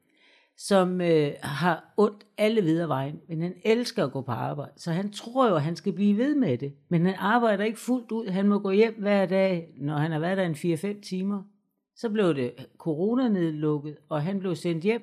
som 0.57 1.01
øh, 1.01 1.31
har 1.41 1.93
ondt 1.97 2.25
alle 2.37 2.61
videre 2.61 2.87
vejen, 2.87 3.19
men 3.29 3.41
han 3.41 3.53
elsker 3.63 4.05
at 4.05 4.11
gå 4.11 4.21
på 4.21 4.31
arbejde, 4.31 4.71
så 4.75 4.91
han 4.91 5.11
tror 5.11 5.49
jo, 5.49 5.55
at 5.55 5.61
han 5.61 5.75
skal 5.75 5.93
blive 5.93 6.17
ved 6.17 6.35
med 6.35 6.57
det, 6.57 6.73
men 6.89 7.05
han 7.05 7.15
arbejder 7.17 7.63
ikke 7.63 7.79
fuldt 7.79 8.11
ud. 8.11 8.27
Han 8.27 8.47
må 8.47 8.59
gå 8.59 8.71
hjem 8.71 8.95
hver 8.99 9.25
dag, 9.25 9.73
når 9.77 9.97
han 9.97 10.11
har 10.11 10.19
været 10.19 10.37
der 10.37 10.45
en 10.45 10.97
4-5 10.97 11.01
timer. 11.01 11.43
Så 11.95 12.09
blev 12.09 12.35
det 12.35 12.53
coronanedlukket, 12.77 13.97
og 14.09 14.23
han 14.23 14.39
blev 14.39 14.55
sendt 14.55 14.83
hjem. 14.83 15.01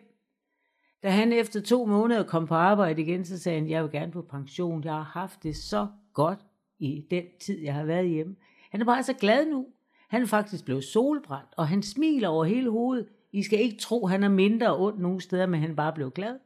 Da 1.02 1.10
han 1.10 1.32
efter 1.32 1.60
to 1.60 1.86
måneder 1.86 2.22
kom 2.22 2.46
på 2.46 2.54
arbejde 2.54 3.02
igen, 3.02 3.24
så 3.24 3.38
sagde 3.38 3.60
han, 3.60 3.70
jeg 3.70 3.82
vil 3.82 3.90
gerne 3.90 4.12
på 4.12 4.22
pension. 4.22 4.84
Jeg 4.84 4.92
har 4.92 5.02
haft 5.02 5.42
det 5.42 5.56
så 5.56 5.86
godt 6.12 6.38
i 6.78 7.06
den 7.10 7.24
tid, 7.40 7.60
jeg 7.60 7.74
har 7.74 7.84
været 7.84 8.08
hjemme. 8.08 8.36
Han 8.70 8.80
er 8.80 8.84
bare 8.84 9.02
så 9.02 9.12
glad 9.12 9.46
nu. 9.46 9.66
Han 10.08 10.22
er 10.22 10.26
faktisk 10.26 10.64
blevet 10.64 10.84
solbrændt, 10.84 11.48
og 11.56 11.68
han 11.68 11.82
smiler 11.82 12.28
over 12.28 12.44
hele 12.44 12.70
hovedet. 12.70 13.08
I 13.32 13.42
skal 13.42 13.60
ikke 13.60 13.78
tro, 13.78 14.06
han 14.06 14.22
er 14.22 14.28
mindre 14.28 14.76
ondt 14.76 15.00
nogen 15.00 15.20
steder, 15.20 15.46
men 15.46 15.60
han 15.60 15.76
bare 15.76 15.92
blev 15.92 16.10
glad. 16.10 16.38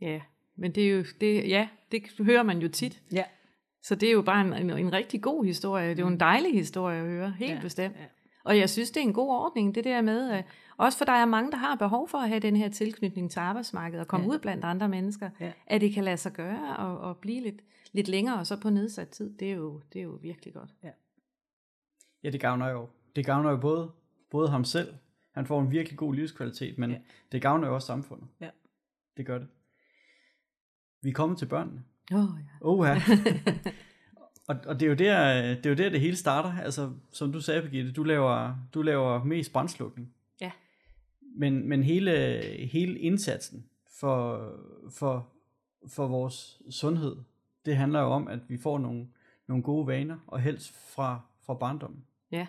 Ja, 0.00 0.20
men 0.56 0.72
det 0.72 0.88
er 0.88 0.90
jo, 0.90 1.04
det, 1.20 1.48
ja, 1.48 1.68
det 1.92 2.02
hører 2.18 2.42
man 2.42 2.58
jo 2.58 2.68
tit. 2.68 3.02
Ja. 3.12 3.24
Så 3.82 3.94
det 3.94 4.08
er 4.08 4.12
jo 4.12 4.22
bare 4.22 4.40
en, 4.40 4.52
en, 4.52 4.78
en 4.78 4.92
rigtig 4.92 5.22
god 5.22 5.44
historie. 5.44 5.90
Det 5.90 5.98
er 5.98 6.02
jo 6.02 6.08
en 6.08 6.20
dejlig 6.20 6.52
historie 6.52 7.00
at 7.00 7.06
høre, 7.06 7.34
helt 7.38 7.52
ja, 7.52 7.60
bestemt. 7.60 7.96
ja. 7.96 8.04
Ja. 8.44 8.50
Og 8.50 8.58
jeg 8.58 8.70
synes, 8.70 8.90
det 8.90 9.00
er 9.00 9.04
en 9.04 9.12
god 9.12 9.28
ordning, 9.28 9.74
det 9.74 9.84
der 9.84 10.00
med, 10.02 10.36
øh, 10.38 10.42
også 10.76 10.98
for 10.98 11.04
der 11.04 11.12
er 11.12 11.24
mange, 11.24 11.50
der 11.50 11.56
har 11.56 11.74
behov 11.74 12.08
for 12.08 12.18
at 12.18 12.28
have 12.28 12.40
den 12.40 12.56
her 12.56 12.68
tilknytning 12.68 13.30
til 13.30 13.38
arbejdsmarkedet 13.40 14.00
og 14.00 14.08
komme 14.08 14.24
Ja. 14.26 14.30
ja. 14.30 14.34
ud 14.34 14.38
blandt 14.40 14.64
andre 14.64 14.88
mennesker, 14.88 15.30
Ja. 15.40 15.44
ja. 15.46 15.52
at 15.66 15.80
det 15.80 15.94
kan 15.94 16.04
lade 16.04 16.16
sig 16.16 16.32
gøre 16.32 16.76
og, 16.76 16.98
og 16.98 17.16
blive 17.16 17.40
lidt, 17.42 17.62
lidt 17.92 18.08
længere 18.08 18.38
og 18.38 18.46
så 18.46 18.60
på 18.60 18.70
nedsat 18.70 19.08
tid. 19.08 19.36
Det 19.38 19.50
er 19.50 19.54
jo, 19.56 19.80
det 19.92 19.98
er 19.98 20.02
jo 20.02 20.18
virkelig 20.22 20.54
godt. 20.54 20.70
Ja, 22.24 22.30
det 22.30 22.40
gavner 22.40 22.68
jo. 22.68 22.88
Det 23.16 23.26
gavner 23.26 23.50
jo 23.50 23.56
både, 23.56 23.90
både 24.30 24.48
ham 24.48 24.64
selv, 24.64 24.94
han 25.34 25.46
får 25.46 25.60
en 25.60 25.70
virkelig 25.70 25.98
god 25.98 26.14
livskvalitet, 26.14 26.78
men 26.78 26.90
Ja. 26.90 26.96
ja. 26.96 27.02
det 27.32 27.42
gavner 27.42 27.68
jo 27.68 27.74
også 27.74 27.86
samfundet. 27.86 28.28
Ja. 28.40 28.50
Det 29.16 29.26
gør 29.26 29.38
det. 29.38 29.48
Vi 31.02 31.08
er 31.08 31.12
kommet 31.14 31.38
til 31.38 31.46
børnene. 31.46 31.82
Oh, 32.12 32.18
ja. 32.18 32.44
Oha. 32.60 32.94
og, 34.48 34.56
og 34.66 34.80
det 34.80 34.86
er 34.86 34.90
jo 34.90 34.96
der, 34.96 35.42
det 35.54 35.66
er 35.66 35.70
jo 35.70 35.76
der, 35.76 35.88
det 35.88 36.00
hele 36.00 36.16
starter. 36.16 36.58
Altså, 36.58 36.92
som 37.12 37.32
du 37.32 37.40
sagde, 37.40 37.62
Birgitte, 37.62 37.92
du 37.92 38.02
laver, 38.02 38.54
du 38.74 38.82
laver 38.82 39.24
mest 39.24 39.52
brandslukning. 39.52 40.14
Ja. 40.40 40.50
Men, 41.36 41.68
men 41.68 41.82
hele, 41.82 42.12
hele 42.72 42.98
indsatsen 42.98 43.66
for, 44.00 44.50
for, 44.98 45.28
for 45.88 46.06
vores 46.06 46.62
sundhed, 46.70 47.16
det 47.66 47.76
handler 47.76 48.00
jo 48.00 48.06
om, 48.06 48.28
at 48.28 48.38
vi 48.48 48.58
får 48.58 48.78
nogle, 48.78 49.08
nogle 49.48 49.62
gode 49.62 49.86
vaner, 49.86 50.18
og 50.26 50.40
helst 50.40 50.94
fra, 50.94 51.20
fra 51.46 51.54
barndommen. 51.54 52.04
Ja. 52.30 52.46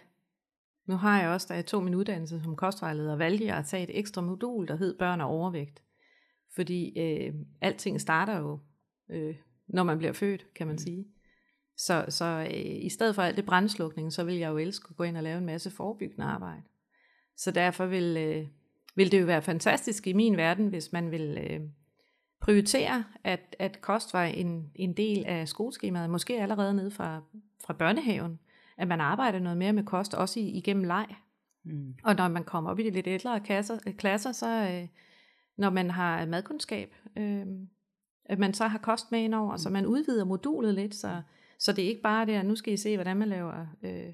Nu 0.86 0.95
har 0.95 1.21
jeg 1.21 1.29
også, 1.29 1.47
da 1.49 1.53
jeg 1.53 1.65
tog 1.65 1.84
min 1.84 1.95
uddannelse 1.95 2.41
som 2.43 2.56
kostvejleder, 2.56 3.15
valgte 3.15 3.45
jeg 3.45 3.58
at 3.58 3.65
tage 3.65 3.84
et 3.84 3.99
ekstra 3.99 4.21
modul, 4.21 4.67
der 4.67 4.75
hed 4.75 4.97
børn 4.97 5.21
og 5.21 5.29
overvægt. 5.29 5.84
Fordi 6.56 6.99
øh, 6.99 7.34
alting 7.62 8.01
starter 8.01 8.39
jo, 8.39 8.60
øh, 9.10 9.36
når 9.67 9.84
man 9.84 9.97
bliver 9.97 10.13
født, 10.13 10.53
kan 10.53 10.67
man 10.67 10.77
sige. 10.77 11.06
Så, 11.77 12.05
så 12.09 12.25
øh, 12.25 12.86
i 12.86 12.89
stedet 12.89 13.15
for 13.15 13.21
alt 13.21 13.38
det 13.38 13.45
brændslukning, 13.45 14.13
så 14.13 14.23
vil 14.23 14.36
jeg 14.36 14.49
jo 14.49 14.57
elske 14.57 14.88
at 14.89 14.95
gå 14.95 15.03
ind 15.03 15.17
og 15.17 15.23
lave 15.23 15.38
en 15.38 15.45
masse 15.45 15.71
forebyggende 15.71 16.25
arbejde. 16.25 16.63
Så 17.38 17.51
derfor 17.51 17.86
vil, 17.86 18.17
øh, 18.17 18.47
vil 18.95 19.12
det 19.12 19.21
jo 19.21 19.25
være 19.25 19.41
fantastisk 19.41 20.07
i 20.07 20.13
min 20.13 20.38
verden, 20.38 20.67
hvis 20.67 20.91
man 20.91 21.12
vil 21.12 21.38
øh, 21.49 21.62
prioritere, 22.41 23.03
at, 23.23 23.55
at 23.59 23.81
kost 23.81 24.13
var 24.13 24.23
en, 24.23 24.71
en 24.75 24.93
del 24.93 25.25
af 25.25 25.47
skoleskemaet, 25.47 26.09
måske 26.09 26.41
allerede 26.41 26.73
nede 26.73 26.91
fra, 26.91 27.21
fra 27.65 27.73
børnehaven, 27.73 28.39
at 28.77 28.88
man 28.88 29.01
arbejder 29.01 29.39
noget 29.39 29.57
mere 29.57 29.73
med 29.73 29.83
kost, 29.83 30.13
også 30.13 30.39
i, 30.39 30.43
igennem 30.43 30.83
leg. 30.83 31.15
Mm. 31.63 31.95
Og 32.03 32.15
når 32.15 32.27
man 32.27 32.43
kommer 32.43 32.69
op 32.69 32.79
i 32.79 32.83
de 32.83 32.89
lidt 32.89 33.07
ældre 33.07 33.39
klasser, 33.39 33.77
øh, 33.88 33.93
klasser 33.93 34.31
så 34.31 34.69
øh, 34.71 34.88
når 35.57 35.69
man 35.69 35.91
har 35.91 36.25
madkundskab, 36.25 36.95
øh, 37.17 37.45
at 38.25 38.39
man 38.39 38.53
så 38.53 38.67
har 38.67 38.77
kost 38.77 39.12
med 39.12 39.19
indover, 39.19 39.57
så 39.57 39.69
man 39.69 39.86
udvider 39.86 40.25
modulet 40.25 40.73
lidt, 40.73 40.95
så, 40.95 41.21
så 41.63 41.71
det 41.71 41.84
er 41.84 41.89
ikke 41.89 42.02
bare 42.02 42.26
det, 42.26 42.34
at 42.34 42.45
nu 42.45 42.56
skal 42.56 42.73
I 42.73 42.78
se, 42.78 42.97
hvordan 42.97 43.17
man 43.17 43.30
laver 43.30 43.65
øh, 43.84 44.13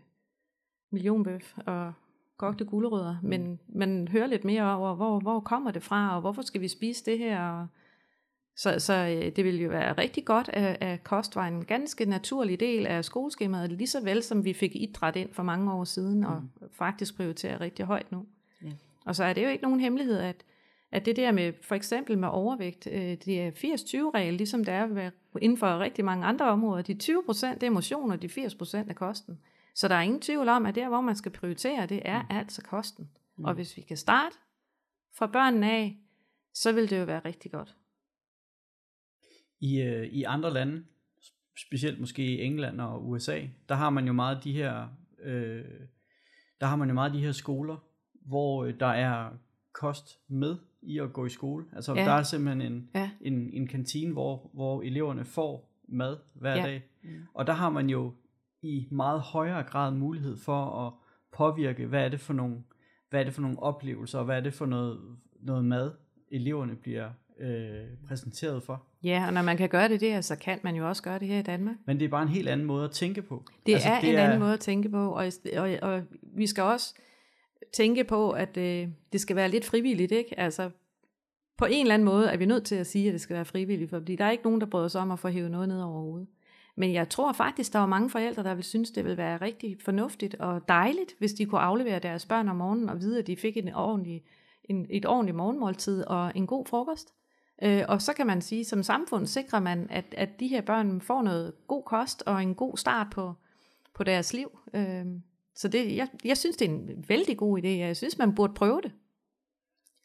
millionbøf 0.92 1.58
og 1.66 1.94
kogte 2.38 2.66
gulerødder, 2.66 3.16
men 3.24 3.60
man 3.68 4.08
hører 4.08 4.28
lidt 4.28 4.44
mere 4.44 4.76
over, 4.76 4.96
hvor, 4.96 5.20
hvor 5.20 5.40
kommer 5.40 5.72
det 5.72 5.84
fra, 5.84 6.16
og 6.16 6.22
hvorfor 6.22 6.42
skal 6.42 6.62
vi 6.62 6.68
spise 6.68 7.06
det 7.06 7.20
her, 7.20 7.50
og 7.50 7.68
så, 8.56 8.80
så 8.80 8.94
øh, 8.94 9.36
det 9.36 9.46
vil 9.46 9.62
jo 9.62 9.70
være 9.70 9.94
rigtig 9.94 10.26
godt, 10.26 10.50
at, 10.54 10.78
at 10.82 11.04
kost 11.04 11.36
var 11.36 11.48
en 11.48 11.66
ganske 11.66 12.06
naturlig 12.06 12.60
del 12.60 12.88
af 12.88 13.06
skoleskemaet, 13.06 13.72
lige 13.72 13.88
så 13.88 14.04
vel 14.04 14.24
som 14.24 14.46
vi 14.46 14.54
fik 14.54 14.76
idræt 14.76 15.16
ind 15.16 15.34
for 15.34 15.44
mange 15.44 15.74
år 15.74 15.84
siden, 15.84 16.24
og 16.24 16.44
faktisk 16.72 17.16
prioriterer 17.16 17.62
rigtig 17.62 17.86
højt 17.86 18.12
nu. 18.12 18.26
Ja. 18.64 18.72
Og 19.06 19.16
så 19.16 19.24
er 19.24 19.34
det 19.34 19.44
jo 19.44 19.50
ikke 19.50 19.64
nogen 19.64 19.80
hemmelighed, 19.80 20.20
at, 20.20 20.46
at 20.92 21.06
det 21.06 21.16
der 21.16 21.32
med, 21.32 21.54
for 21.62 21.76
eksempel 21.76 22.18
med 22.18 22.28
overvægt, 22.28 22.88
øh, 22.92 23.18
det 23.26 23.42
er 23.42 23.52
80-20-regel, 23.52 24.34
ligesom 24.34 24.66
det 24.66 24.74
er 24.74 25.12
inden 25.42 25.58
for 25.58 25.80
rigtig 25.80 26.06
mange 26.06 26.26
andre 26.26 26.50
områder. 26.50 26.82
De 26.82 26.98
20% 27.04 27.54
det 27.54 27.64
er 27.64 27.70
motion, 27.70 28.12
og 28.12 28.22
de 28.22 28.28
80% 28.28 28.90
er 28.90 28.94
kosten. 28.94 29.40
Så 29.76 29.88
der 29.88 29.96
er 29.96 30.02
ingen 30.02 30.22
tvivl 30.22 30.50
om, 30.50 30.66
at 30.66 30.76
der, 30.76 30.90
hvor 30.90 31.02
man 31.02 31.16
skal 31.16 31.32
prioritere, 31.32 31.86
det 31.86 32.02
er 32.06 32.24
altså 32.30 32.62
kosten. 32.62 33.10
Mm. 33.38 33.46
Og 33.46 33.54
hvis 33.54 33.78
vi 33.78 33.82
kan 33.82 33.98
starte 33.98 34.36
fra 35.18 35.28
børnene 35.28 35.72
af, 35.72 35.98
så 36.54 36.72
vil 36.72 36.90
det 36.90 37.00
jo 37.00 37.04
være 37.04 37.20
rigtig 37.26 37.52
godt. 37.52 37.76
I, 39.60 39.82
øh, 39.82 40.08
I 40.08 40.24
andre 40.24 40.54
lande, 40.54 40.86
specielt 41.58 42.00
måske 42.00 42.24
i 42.24 42.42
England 42.42 42.82
og 42.82 43.10
USA, 43.10 43.42
der 43.70 43.76
har 43.76 43.90
man 43.90 44.08
jo 44.08 44.14
meget 44.14 44.44
de 44.44 44.54
her, 44.54 44.88
øh, 45.24 45.66
der 46.62 46.66
har 46.66 46.76
man 46.76 46.88
jo 46.88 46.94
meget 46.94 47.14
de 47.14 47.20
her 47.20 47.32
skoler, 47.32 47.78
hvor 48.14 48.66
øh, 48.66 48.80
der 48.80 48.88
er 48.88 49.30
kost 49.74 50.20
med 50.28 50.58
i 50.82 51.00
at 51.00 51.14
gå 51.14 51.26
i 51.26 51.30
skole. 51.30 51.66
Altså 51.76 51.94
Ja. 51.96 52.06
der 52.06 52.12
er 52.12 52.24
simpelthen 52.24 52.72
en, 52.74 52.90
Ja. 52.96 53.10
en, 53.22 53.50
en 53.54 53.68
kantine, 53.68 54.14
hvor, 54.14 54.50
hvor 54.54 54.82
eleverne 54.82 55.26
får 55.26 55.70
mad 55.88 56.18
hver 56.34 56.56
Ja. 56.56 56.64
dag. 56.64 56.84
Og 57.34 57.48
der 57.48 57.54
har 57.54 57.70
man 57.70 57.90
jo 57.90 58.14
i 58.62 58.88
meget 58.92 59.22
højere 59.22 59.64
grad 59.64 59.92
mulighed 59.92 60.38
for 60.38 60.88
at 60.88 60.94
påvirke, 61.38 61.86
hvad 61.86 62.06
er 62.06 62.10
det 62.10 62.20
for 62.20 62.34
nogle, 62.34 62.56
hvad 63.10 63.20
er 63.20 63.24
det 63.24 63.34
for 63.34 63.42
nogle 63.42 63.60
oplevelser, 63.64 64.20
og 64.20 64.26
hvad 64.26 64.38
er 64.38 64.42
det 64.42 64.54
for 64.54 64.66
noget, 64.66 65.00
noget 65.42 65.66
mad, 65.66 65.92
eleverne 66.32 66.76
bliver 66.76 67.10
øh, 67.40 67.88
præsenteret 68.08 68.64
for. 68.64 68.84
Ja, 69.04 69.24
og 69.28 69.34
når 69.34 69.42
man 69.42 69.58
kan 69.58 69.70
gøre 69.70 69.90
det 69.90 70.02
der, 70.02 70.22
så 70.22 70.36
kan 70.36 70.60
man 70.64 70.76
jo 70.76 70.88
også 70.90 71.04
gøre 71.04 71.20
det 71.20 71.28
her 71.28 71.40
i 71.40 71.42
Danmark. 71.42 71.76
Men 71.86 72.00
det 72.00 72.06
er 72.06 72.10
bare 72.10 72.24
en 72.24 72.30
helt 72.30 72.50
anden 72.50 72.68
måde 72.68 72.86
at 72.86 72.92
tænke 72.92 73.22
på. 73.22 73.44
Det 73.66 73.74
altså, 73.74 73.90
er 73.90 74.00
det 74.00 74.10
en 74.10 74.16
er... 74.16 74.24
anden 74.24 74.40
måde 74.40 74.54
at 74.54 74.60
tænke 74.60 74.90
på, 74.90 75.12
og, 75.12 75.26
og, 75.58 75.70
og 75.82 76.02
vi 76.22 76.48
skal 76.48 76.64
også 76.64 76.96
tænke 77.74 78.04
på, 78.04 78.32
at 78.32 78.58
øh, 78.58 78.88
det 79.14 79.22
skal 79.22 79.36
være 79.36 79.50
lidt 79.50 79.66
frivilligt, 79.66 80.12
ikke? 80.12 80.40
Altså, 80.40 80.70
på 81.58 81.66
en 81.66 81.82
eller 81.82 81.94
anden 81.94 82.06
måde 82.06 82.28
er 82.28 82.38
vi 82.38 82.46
nødt 82.46 82.66
til 82.66 82.76
at 82.76 82.88
sige, 82.88 83.08
at 83.08 83.14
det 83.14 83.22
skal 83.22 83.36
være 83.36 83.46
frivilligt, 83.46 83.90
fordi 83.90 84.16
der 84.16 84.26
er 84.26 84.32
ikke 84.32 84.44
nogen, 84.44 84.62
der 84.62 84.68
bryder 84.68 84.88
sig 84.88 85.02
om 85.02 85.12
at 85.12 85.20
få 85.20 85.28
hævet 85.28 85.52
noget 85.52 85.68
ned 85.68 85.82
over 85.82 86.02
hovedet. 86.02 86.28
Men 86.76 86.94
jeg 86.94 87.10
tror 87.10 87.34
faktisk, 87.34 87.74
der 87.74 87.80
var 87.80 87.86
mange 87.86 88.10
forældre, 88.10 88.44
der 88.44 88.54
vil 88.54 88.64
synes, 88.64 88.92
det 88.92 89.04
ville 89.04 89.18
være 89.18 89.38
rigtig 89.38 89.78
fornuftigt 89.82 90.36
og 90.36 90.62
dejligt, 90.68 91.16
hvis 91.18 91.34
de 91.34 91.46
kunne 91.46 91.62
aflevere 91.62 92.00
deres 92.00 92.26
børn 92.26 92.50
om 92.50 92.56
morgenen 92.56 92.90
og 92.90 93.02
vide, 93.02 93.20
at 93.20 93.28
de 93.28 93.38
fik 93.38 93.58
en 93.58 93.74
ordentlig, 93.74 94.24
en, 94.64 94.88
et 94.90 95.06
ordentligt 95.06 95.38
morgenmåltid 95.38 96.04
og 96.04 96.32
en 96.36 96.48
god 96.48 96.66
frokost. 96.66 97.14
Øh, 97.62 97.84
og 97.88 98.02
så 98.02 98.14
kan 98.14 98.28
man 98.28 98.42
sige, 98.42 98.66
som 98.66 98.84
samfund 98.84 99.26
sikrer 99.26 99.60
man, 99.60 99.88
at, 99.90 100.06
at 100.18 100.40
de 100.40 100.48
her 100.48 100.62
børn 100.62 101.02
får 101.02 101.22
noget 101.22 101.54
god 101.68 101.84
kost 101.84 102.24
og 102.26 102.42
en 102.42 102.56
god 102.56 102.78
start 102.78 103.08
på, 103.12 103.34
på 103.94 104.04
deres 104.04 104.34
liv. 104.34 104.60
Øh, 104.74 105.06
så 105.56 105.68
det, 105.68 105.96
jeg, 105.96 106.08
jeg 106.26 106.38
synes, 106.38 106.58
det 106.58 106.66
er 106.68 106.72
en 106.72 107.06
vældig 107.08 107.38
god 107.38 107.60
idé. 107.64 107.68
Jeg 107.68 107.98
synes, 107.98 108.18
man 108.18 108.36
burde 108.36 108.54
prøve 108.54 108.82
det. 108.84 108.92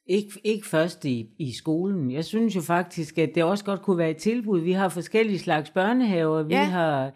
Ikke, 0.07 0.40
ikke 0.44 0.66
først 0.66 1.04
i, 1.04 1.28
i 1.38 1.52
skolen. 1.52 2.11
Jeg 2.11 2.24
synes 2.24 2.57
jo 2.57 2.61
faktisk, 2.61 3.18
at 3.18 3.35
det 3.35 3.44
også 3.44 3.64
godt 3.64 3.83
kunne 3.83 3.98
være 3.98 4.11
et 4.11 4.16
tilbud. 4.16 4.61
Vi 4.61 4.72
har 4.72 4.88
forskellige 4.88 5.38
slags 5.38 5.70
børnehaver. 5.70 6.42
Vi 6.42 6.54
Ja. 6.54 6.64
har 6.64 7.12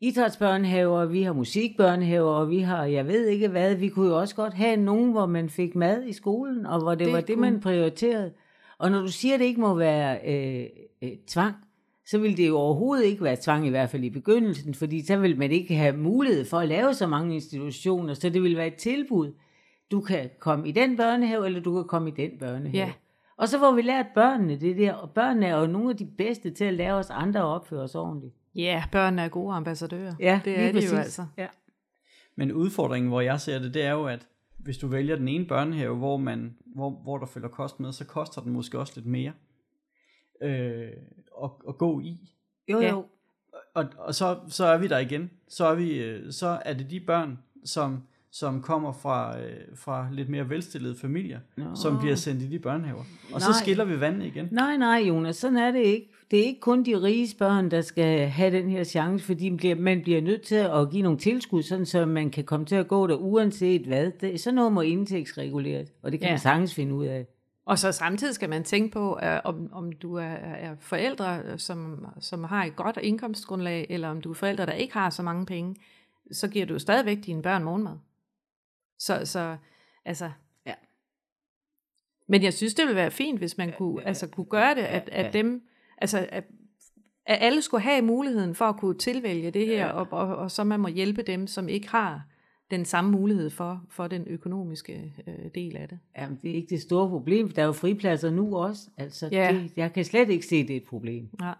idrætsbørnehaver, 0.00 1.04
vi 1.06 1.22
har 1.22 1.32
musikbørnehaver, 1.32 2.30
og 2.30 2.50
vi 2.50 2.58
har, 2.58 2.84
jeg 2.84 3.06
ved 3.06 3.26
ikke 3.26 3.48
hvad, 3.48 3.74
vi 3.74 3.88
kunne 3.88 4.08
jo 4.08 4.18
også 4.18 4.34
godt 4.34 4.54
have 4.54 4.76
nogen, 4.76 5.10
hvor 5.10 5.26
man 5.26 5.48
fik 5.48 5.74
mad 5.76 6.04
i 6.06 6.12
skolen, 6.12 6.66
og 6.66 6.82
hvor 6.82 6.90
det, 6.94 7.04
det 7.06 7.12
var 7.12 7.20
det, 7.20 7.34
kunne- 7.36 7.50
man 7.50 7.60
prioriterede. 7.60 8.32
Og 8.78 8.90
når 8.90 9.00
du 9.00 9.08
siger, 9.08 9.34
at 9.34 9.40
det 9.40 9.46
ikke 9.46 9.60
må 9.60 9.74
være 9.74 10.18
øh, 10.26 10.66
øh, 11.02 11.10
tvang, 11.26 11.54
så 12.10 12.18
vil 12.18 12.36
det 12.36 12.48
jo 12.48 12.56
overhovedet 12.56 13.04
ikke 13.04 13.24
være 13.24 13.36
tvang, 13.40 13.66
i 13.66 13.70
hvert 13.70 13.90
fald 13.90 14.04
i 14.04 14.10
begyndelsen, 14.10 14.74
fordi 14.74 15.06
så 15.06 15.16
vil 15.16 15.38
man 15.38 15.50
ikke 15.50 15.74
have 15.74 15.96
mulighed 15.96 16.44
for 16.44 16.58
at 16.58 16.68
lave 16.68 16.94
så 16.94 17.06
mange 17.06 17.34
institutioner, 17.34 18.14
så 18.14 18.28
det 18.28 18.42
vil 18.42 18.56
være 18.56 18.66
et 18.66 18.74
tilbud. 18.74 19.32
Du 19.90 20.00
kan 20.00 20.30
komme 20.38 20.68
i 20.68 20.72
den 20.72 20.96
børnehave, 20.96 21.46
eller 21.46 21.60
du 21.60 21.74
kan 21.74 21.84
komme 21.84 22.08
i 22.08 22.12
den 22.12 22.30
børnehave. 22.38 22.76
Ja. 22.76 22.92
Og 23.36 23.48
så 23.48 23.58
får 23.58 23.72
vi 23.72 23.82
lært 23.82 24.06
børnene 24.14 24.60
det 24.60 24.76
der, 24.78 24.92
og 24.92 25.10
børnene 25.10 25.46
er 25.46 25.60
jo 25.60 25.66
nogle 25.66 25.90
af 25.90 25.96
de 25.96 26.06
bedste 26.18 26.50
til 26.50 26.64
at 26.64 26.74
lære 26.74 26.94
os 26.94 27.10
andre 27.10 27.40
at 27.40 27.46
opføre 27.46 27.80
os 27.80 27.94
ordentligt. 27.94 28.34
Ja, 28.54 28.84
børnene 28.92 29.22
er 29.22 29.28
gode 29.28 29.54
ambassadører. 29.54 30.14
Ja, 30.20 30.40
det 30.44 30.60
er 30.60 30.66
de 30.66 30.72
præcis. 30.72 30.92
jo 30.92 30.96
altså. 30.96 31.26
Ja. 31.38 31.46
Men 32.36 32.52
udfordringen, 32.52 33.08
hvor 33.08 33.20
jeg 33.20 33.40
ser 33.40 33.58
det, 33.58 33.74
det 33.74 33.82
er 33.82 33.92
jo, 33.92 34.06
at 34.06 34.26
hvis 34.58 34.78
du 34.78 34.86
vælger 34.86 35.16
den 35.16 35.28
ene 35.28 35.46
børnehave, 35.46 35.96
hvor, 35.96 36.16
man, 36.16 36.56
hvor, 36.74 36.90
hvor 36.90 37.18
der 37.18 37.26
følger 37.26 37.48
kost 37.48 37.80
med, 37.80 37.92
så 37.92 38.04
koster 38.04 38.42
den 38.42 38.52
måske 38.52 38.78
også 38.78 38.92
lidt 38.96 39.06
mere 39.06 39.32
øh, 40.40 40.88
at, 41.44 41.50
at 41.68 41.78
gå 41.78 42.00
i. 42.00 42.18
Jo, 42.68 42.80
Ja. 42.80 42.90
jo. 42.90 43.04
Og, 43.74 43.84
og 43.98 44.14
så, 44.14 44.36
så 44.48 44.64
er 44.64 44.78
vi 44.78 44.86
der 44.86 44.98
igen. 44.98 45.30
Så 45.48 45.66
er, 45.66 45.74
vi, 45.74 45.98
øh, 45.98 46.32
så 46.32 46.58
er 46.64 46.72
det 46.72 46.90
de 46.90 47.00
børn, 47.00 47.38
som, 47.64 48.02
som 48.30 48.62
kommer 48.62 48.92
fra, 48.92 49.40
øh, 49.40 49.56
fra 49.74 50.08
lidt 50.12 50.28
mere 50.28 50.48
velstillede 50.50 50.96
familier, 50.96 51.38
Nå. 51.56 51.64
som 51.74 51.98
bliver 51.98 52.14
sendt 52.14 52.42
i 52.42 52.46
de 52.46 52.58
børnehaver. 52.58 53.04
Og 53.32 53.40
så 53.40 53.48
Nej. 53.48 53.58
skiller 53.62 53.84
vi 53.84 54.00
vandene 54.00 54.26
igen. 54.26 54.48
Nej, 54.50 54.76
nej, 54.76 55.04
Jonas, 55.08 55.36
sådan 55.36 55.56
er 55.56 55.70
det 55.70 55.80
ikke. 55.80 56.10
Det 56.30 56.38
er 56.40 56.44
ikke 56.44 56.60
kun 56.60 56.84
de 56.84 57.02
rige 57.02 57.36
børn, 57.38 57.70
der 57.70 57.80
skal 57.80 58.28
have 58.28 58.58
den 58.58 58.68
her 58.70 58.84
chance, 58.84 59.24
fordi 59.24 59.48
man 59.48 59.56
bliver, 59.56 59.74
man 59.74 60.02
bliver 60.02 60.20
nødt 60.20 60.42
til 60.42 60.54
at 60.54 60.90
give 60.90 61.02
nogle 61.02 61.18
tilskud, 61.18 61.62
sådan 61.62 61.86
så 61.86 62.06
man 62.06 62.30
kan 62.30 62.44
komme 62.44 62.66
til 62.66 62.74
at 62.76 62.88
gå 62.88 63.06
der 63.06 63.14
uanset 63.16 63.82
hvad. 63.86 64.10
Det, 64.20 64.40
sådan 64.40 64.54
noget 64.54 64.72
må 64.72 64.80
indtægtsreguleres, 64.80 65.88
og 66.02 66.12
det 66.12 66.20
kan 66.20 66.26
ja. 66.26 66.32
man 66.32 66.38
sagtens 66.38 66.74
finde 66.74 66.94
ud 66.94 67.06
af. 67.06 67.26
Og 67.68 67.78
så 67.78 67.92
samtidig 67.92 68.34
skal 68.34 68.48
man 68.48 68.64
tænke 68.64 68.92
på, 68.92 69.14
uh, 69.14 69.38
om, 69.44 69.72
om 69.72 69.92
du 69.92 70.14
er, 70.14 70.24
er 70.24 70.76
forældre, 70.80 71.42
øh, 71.44 71.58
som, 71.58 72.06
som 72.20 72.44
har 72.44 72.64
et 72.64 72.76
godt 72.76 72.98
indkomstgrundlag, 73.02 73.86
eller 73.90 74.08
om 74.08 74.20
du 74.20 74.30
er 74.30 74.34
forældre, 74.34 74.66
der 74.66 74.72
ikke 74.72 74.94
har 74.94 75.10
så 75.10 75.22
mange 75.22 75.46
penge, 75.46 75.76
så 76.32 76.48
giver 76.48 76.66
du 76.66 76.72
jo 76.72 76.78
stadigvæk 76.78 77.18
dine 77.26 77.42
børn 77.42 77.64
morgenmad. 77.64 77.96
Så, 78.98 79.20
så 79.24 79.56
altså... 80.04 80.30
Ja. 80.66 80.74
Men 82.26 82.42
jeg 82.42 82.54
synes, 82.54 82.74
det 82.74 82.82
ville 82.82 82.96
være 82.96 83.10
fint, 83.10 83.38
hvis 83.38 83.58
man 83.58 83.72
kunne, 83.78 84.06
altså, 84.06 84.26
kunne 84.26 84.46
gøre 84.46 84.74
det, 84.74 84.82
at, 84.82 85.08
at 85.12 85.32
dem, 85.32 85.62
altså, 85.98 86.26
at, 86.28 86.44
at 87.26 87.38
alle 87.40 87.62
skulle 87.62 87.82
have 87.82 88.02
muligheden 88.02 88.54
for 88.54 88.64
at 88.64 88.76
kunne 88.76 88.98
tilvælge 88.98 89.50
det 89.50 89.66
her, 89.66 89.88
og, 89.88 90.08
og, 90.10 90.36
og 90.36 90.50
så 90.50 90.64
man 90.64 90.80
må 90.80 90.88
hjælpe 90.88 91.22
dem, 91.22 91.46
som 91.46 91.68
ikke 91.68 91.88
har 91.88 92.22
den 92.70 92.84
samme 92.84 93.10
mulighed 93.10 93.50
for, 93.50 93.82
for 93.90 94.06
den 94.06 94.24
økonomiske 94.26 95.14
øh, 95.26 95.34
del 95.54 95.76
af 95.76 95.88
det. 95.88 95.98
Jamen, 96.18 96.38
det 96.42 96.50
er 96.50 96.54
ikke 96.54 96.68
det 96.70 96.80
store 96.82 97.08
problem, 97.08 97.48
for 97.48 97.54
der 97.54 97.62
er 97.62 97.66
jo 97.66 97.72
fripladser 97.72 98.30
nu 98.30 98.56
også. 98.56 98.82
Altså, 98.96 99.28
Ja. 99.32 99.52
det, 99.52 99.70
jeg 99.76 99.92
kan 99.92 100.04
slet 100.04 100.28
ikke 100.30 100.46
se, 100.46 100.62
det 100.62 100.70
er 100.72 100.76
et 100.76 100.84
problem. 100.88 101.28
Ja. 101.42 101.52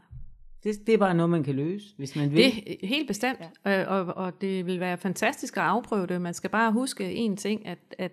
Det, 0.64 0.86
det 0.86 0.94
er 0.94 0.98
bare 0.98 1.14
noget, 1.14 1.30
man 1.30 1.44
kan 1.44 1.54
løse, 1.54 1.86
hvis 1.96 2.16
man 2.16 2.30
vil. 2.30 2.38
Det 2.38 2.84
er 2.84 2.86
helt 2.86 3.08
bestemt, 3.08 3.38
ja. 3.64 3.84
og, 3.84 4.06
og, 4.06 4.14
og 4.24 4.40
det 4.40 4.66
vil 4.66 4.80
være 4.80 4.96
fantastisk 4.98 5.56
at 5.56 5.62
afprøve 5.62 6.06
det. 6.06 6.20
Man 6.22 6.34
skal 6.34 6.50
bare 6.50 6.72
huske 6.72 7.12
en 7.12 7.36
ting, 7.36 7.66
at, 7.66 7.78
at 7.98 8.12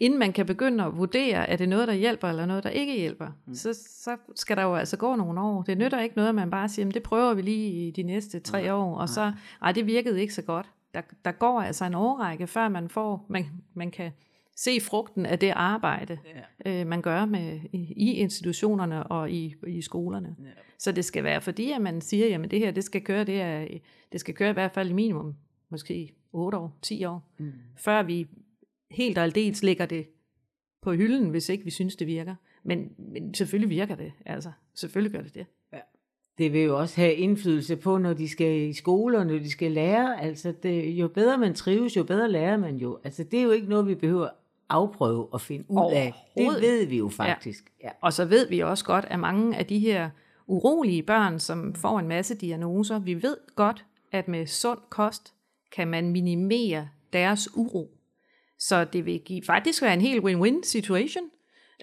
inden 0.00 0.18
man 0.18 0.32
kan 0.32 0.46
begynde 0.46 0.84
at 0.84 0.96
vurdere, 0.96 1.48
er 1.50 1.56
det 1.56 1.68
noget, 1.68 1.88
der 1.88 1.94
hjælper, 1.94 2.28
eller 2.28 2.46
noget, 2.46 2.64
der 2.64 2.70
ikke 2.70 2.96
hjælper, 2.98 3.26
mm. 3.46 3.54
så, 3.54 3.72
så 4.02 4.16
skal 4.34 4.56
der 4.56 4.62
jo 4.62 4.74
altså 4.74 4.96
gå 4.96 5.14
nogle 5.16 5.40
år. 5.40 5.62
Det 5.62 5.78
nytter 5.78 6.00
ikke 6.00 6.16
noget, 6.16 6.28
at 6.28 6.34
man 6.34 6.50
bare 6.50 6.68
siger, 6.68 6.86
"Men 6.86 6.94
det 6.94 7.02
prøver 7.02 7.34
vi 7.34 7.42
lige 7.42 7.86
i 7.86 7.90
de 7.90 8.02
næste 8.02 8.40
tre 8.40 8.62
Nej, 8.62 8.70
år, 8.70 8.94
og 8.96 9.08
så, 9.08 9.32
ej, 9.62 9.72
det 9.72 9.86
virkede 9.86 10.20
ikke 10.20 10.34
så 10.34 10.42
godt. 10.42 10.70
Der, 10.96 11.02
der 11.24 11.32
går 11.32 11.60
altså 11.60 11.84
en 11.84 11.94
årrække, 11.94 12.46
før 12.46 12.68
man 12.68 12.88
får, 12.88 13.26
man, 13.28 13.44
man 13.74 13.90
kan 13.90 14.12
se 14.56 14.80
frugten 14.80 15.26
af 15.26 15.38
det 15.38 15.50
arbejde, 15.56 16.18
ja. 16.64 16.80
øh, 16.80 16.86
man 16.86 17.02
gør 17.02 17.24
med, 17.24 17.60
i, 17.72 17.92
i 17.96 18.12
institutionerne 18.12 19.06
og 19.06 19.30
i, 19.30 19.54
i 19.66 19.82
skolerne. 19.82 20.36
Ja. 20.44 20.50
Så 20.78 20.92
det 20.92 21.04
skal 21.04 21.24
være 21.24 21.40
fordi, 21.40 21.70
at 21.72 21.80
man 21.82 22.00
siger, 22.00 22.26
jamen 22.26 22.50
det 22.50 22.58
her, 22.58 22.70
det 22.70 22.84
skal 22.84 23.04
køre, 23.04 23.24
det, 23.24 23.40
er, 23.40 23.66
det 24.12 24.20
skal 24.20 24.34
køre 24.34 24.50
i 24.50 24.52
hvert 24.52 24.72
fald 24.72 24.92
minimum, 24.92 25.34
måske 25.68 26.14
8 26.32 26.58
år, 26.58 26.78
10 26.82 27.04
år, 27.04 27.22
Mm. 27.38 27.52
før 27.76 28.02
vi 28.02 28.26
helt 28.90 29.18
og 29.18 29.24
aldeles 29.24 29.62
lægger 29.62 29.86
det 29.86 30.06
på 30.82 30.92
hylden, 30.92 31.30
hvis 31.30 31.48
ikke 31.48 31.64
vi 31.64 31.70
synes, 31.70 31.96
det 31.96 32.06
virker. 32.06 32.34
Men, 32.62 32.92
men 32.98 33.34
selvfølgelig 33.34 33.70
virker 33.70 33.94
det, 33.94 34.12
altså. 34.26 34.50
Selvfølgelig 34.74 35.12
gør 35.12 35.22
det 35.22 35.34
det. 35.34 35.46
Det 36.38 36.52
vil 36.52 36.60
jo 36.60 36.78
også 36.78 36.96
have 37.00 37.14
indflydelse 37.14 37.76
på, 37.76 37.98
når 37.98 38.12
de 38.12 38.28
skal 38.28 38.60
i 38.60 38.72
skole, 38.72 39.18
og 39.18 39.26
når 39.26 39.38
de 39.38 39.50
skal 39.50 39.72
lære. 39.72 40.22
Altså, 40.22 40.54
det, 40.62 40.90
jo 40.90 41.08
bedre 41.08 41.38
man 41.38 41.54
trives, 41.54 41.96
jo 41.96 42.04
bedre 42.04 42.30
lærer 42.30 42.56
man 42.56 42.76
jo. 42.76 42.98
Altså, 43.04 43.24
det 43.24 43.38
er 43.38 43.42
jo 43.42 43.50
ikke 43.50 43.68
noget, 43.68 43.86
vi 43.86 43.94
behøver 43.94 44.28
afprøve 44.68 45.32
og 45.32 45.40
finde 45.40 45.64
ud 45.68 45.92
af. 45.92 46.14
Det 46.38 46.46
ved 46.60 46.86
vi 46.86 46.96
jo 46.98 47.08
faktisk. 47.08 47.64
Ja. 47.84 47.90
Og 48.00 48.12
så 48.12 48.24
ved 48.24 48.48
vi 48.48 48.60
også 48.60 48.84
godt, 48.84 49.04
at 49.08 49.18
mange 49.18 49.56
af 49.56 49.66
de 49.66 49.78
her 49.78 50.10
urolige 50.46 51.02
børn, 51.02 51.38
som 51.38 51.74
får 51.74 51.98
en 51.98 52.08
masse 52.08 52.34
diagnoser, 52.34 52.98
vi 52.98 53.22
ved 53.22 53.36
godt, 53.54 53.84
at 54.12 54.28
med 54.28 54.46
sund 54.46 54.78
kost 54.90 55.34
kan 55.72 55.88
man 55.88 56.10
minimere 56.10 56.88
deres 57.12 57.56
uro. 57.56 57.90
Så 58.58 58.84
det 58.84 59.06
vil 59.06 59.20
give, 59.20 59.42
faktisk 59.42 59.82
være 59.82 59.94
en 59.94 60.00
helt 60.00 60.24
win-win 60.24 60.62
situation 60.62 61.30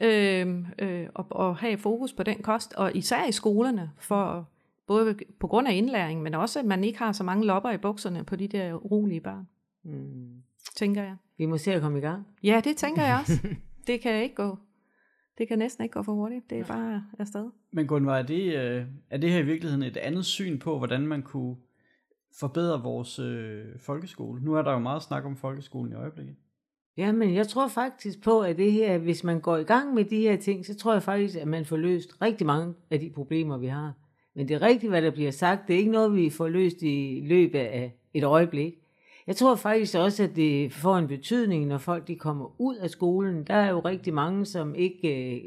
øh, 0.01 0.47
øh, 0.79 1.07
at, 1.19 1.25
at 1.39 1.55
have 1.55 1.77
fokus 1.77 2.13
på 2.13 2.23
den 2.23 2.41
kost, 2.41 2.73
og 2.73 2.95
især 2.95 3.25
i 3.25 3.31
skolerne, 3.31 3.91
for 3.97 4.49
både 4.87 5.15
på 5.39 5.47
grund 5.47 5.67
af 5.67 5.73
indlæring, 5.73 6.21
men 6.21 6.33
også 6.33 6.59
at 6.59 6.65
man 6.65 6.83
ikke 6.83 6.99
har 6.99 7.11
så 7.11 7.23
mange 7.23 7.45
lopper 7.45 7.71
i 7.71 7.77
bukserne 7.77 8.23
på 8.23 8.35
de 8.35 8.47
der 8.47 8.73
urolige 8.73 9.21
børn, 9.21 9.47
Mm. 9.85 10.43
tænker 10.75 11.03
jeg. 11.03 11.15
Vi 11.37 11.45
må 11.45 11.57
se 11.57 11.73
at 11.73 11.81
komme 11.81 11.97
i 11.97 12.01
gang. 12.01 12.27
Ja, 12.43 12.61
det 12.63 12.77
tænker 12.77 13.03
jeg 13.03 13.17
også. 13.19 13.47
Det 13.87 14.01
kan 14.01 14.23
ikke 14.23 14.35
gå. 14.35 14.57
Det 15.37 15.47
kan 15.47 15.59
næsten 15.59 15.83
ikke 15.83 15.93
gå 15.93 16.03
for 16.03 16.13
hurtigt. 16.13 16.49
Det 16.49 16.59
er 16.59 16.63
bare 16.65 17.03
afsted. 17.19 17.49
Men 17.71 17.87
Gunvar, 17.87 18.17
er 18.17 18.23
det, 18.23 18.55
øh, 18.55 18.85
er 19.09 19.17
det 19.17 19.31
her 19.31 19.39
i 19.39 19.45
virkeligheden 19.45 19.83
et 19.83 19.97
andet 19.97 20.25
syn 20.25 20.59
på, 20.59 20.77
hvordan 20.77 21.07
man 21.07 21.21
kunne 21.21 21.55
forbedre 22.39 22.81
vores 22.83 23.19
øh, 23.19 23.65
folkeskole? 23.79 24.43
Nu 24.43 24.53
er 24.53 24.61
der 24.61 24.71
jo 24.71 24.79
meget 24.79 25.03
snak 25.03 25.25
om 25.25 25.35
folkeskolen 25.35 25.91
i 25.91 25.95
øjeblikket. 25.95 26.35
Jamen, 26.97 27.33
jeg 27.33 27.47
tror 27.47 27.67
faktisk 27.67 28.23
på, 28.23 28.41
at 28.41 28.57
det 28.57 28.71
her, 28.71 28.97
hvis 28.97 29.23
man 29.23 29.39
går 29.39 29.57
i 29.57 29.63
gang 29.63 29.93
med 29.93 30.05
de 30.05 30.21
her 30.21 30.35
ting, 30.35 30.65
så 30.65 30.75
tror 30.75 30.93
jeg 30.93 31.03
faktisk, 31.03 31.37
at 31.37 31.47
man 31.47 31.65
får 31.65 31.77
løst 31.77 32.21
rigtig 32.21 32.47
mange 32.47 32.73
af 32.91 32.99
de 32.99 33.09
problemer, 33.09 33.57
vi 33.57 33.67
har. 33.67 33.93
Men 34.33 34.47
det 34.47 34.53
er 34.53 34.61
rigtigt, 34.61 34.91
hvad 34.91 35.01
der 35.01 35.11
bliver 35.11 35.31
sagt. 35.31 35.67
Det 35.67 35.73
er 35.73 35.77
ikke 35.77 35.91
noget, 35.91 36.15
vi 36.15 36.29
får 36.29 36.47
løst 36.47 36.81
i 36.81 37.21
løbet 37.25 37.59
af 37.59 37.93
et 38.13 38.23
øjeblik. 38.23 38.73
Jeg 39.27 39.35
tror 39.35 39.55
faktisk 39.55 39.95
også, 39.97 40.23
at 40.23 40.35
det 40.35 40.73
får 40.73 40.97
en 40.97 41.07
betydning, 41.07 41.67
når 41.67 41.77
folk 41.77 42.07
de 42.07 42.15
kommer 42.15 42.61
ud 42.61 42.75
af 42.75 42.89
skolen. 42.89 43.43
Der 43.43 43.53
er 43.53 43.69
jo 43.69 43.79
rigtig 43.79 44.13
mange, 44.13 44.45
som 44.45 44.75
ikke 44.75 45.35
øh, 45.35 45.41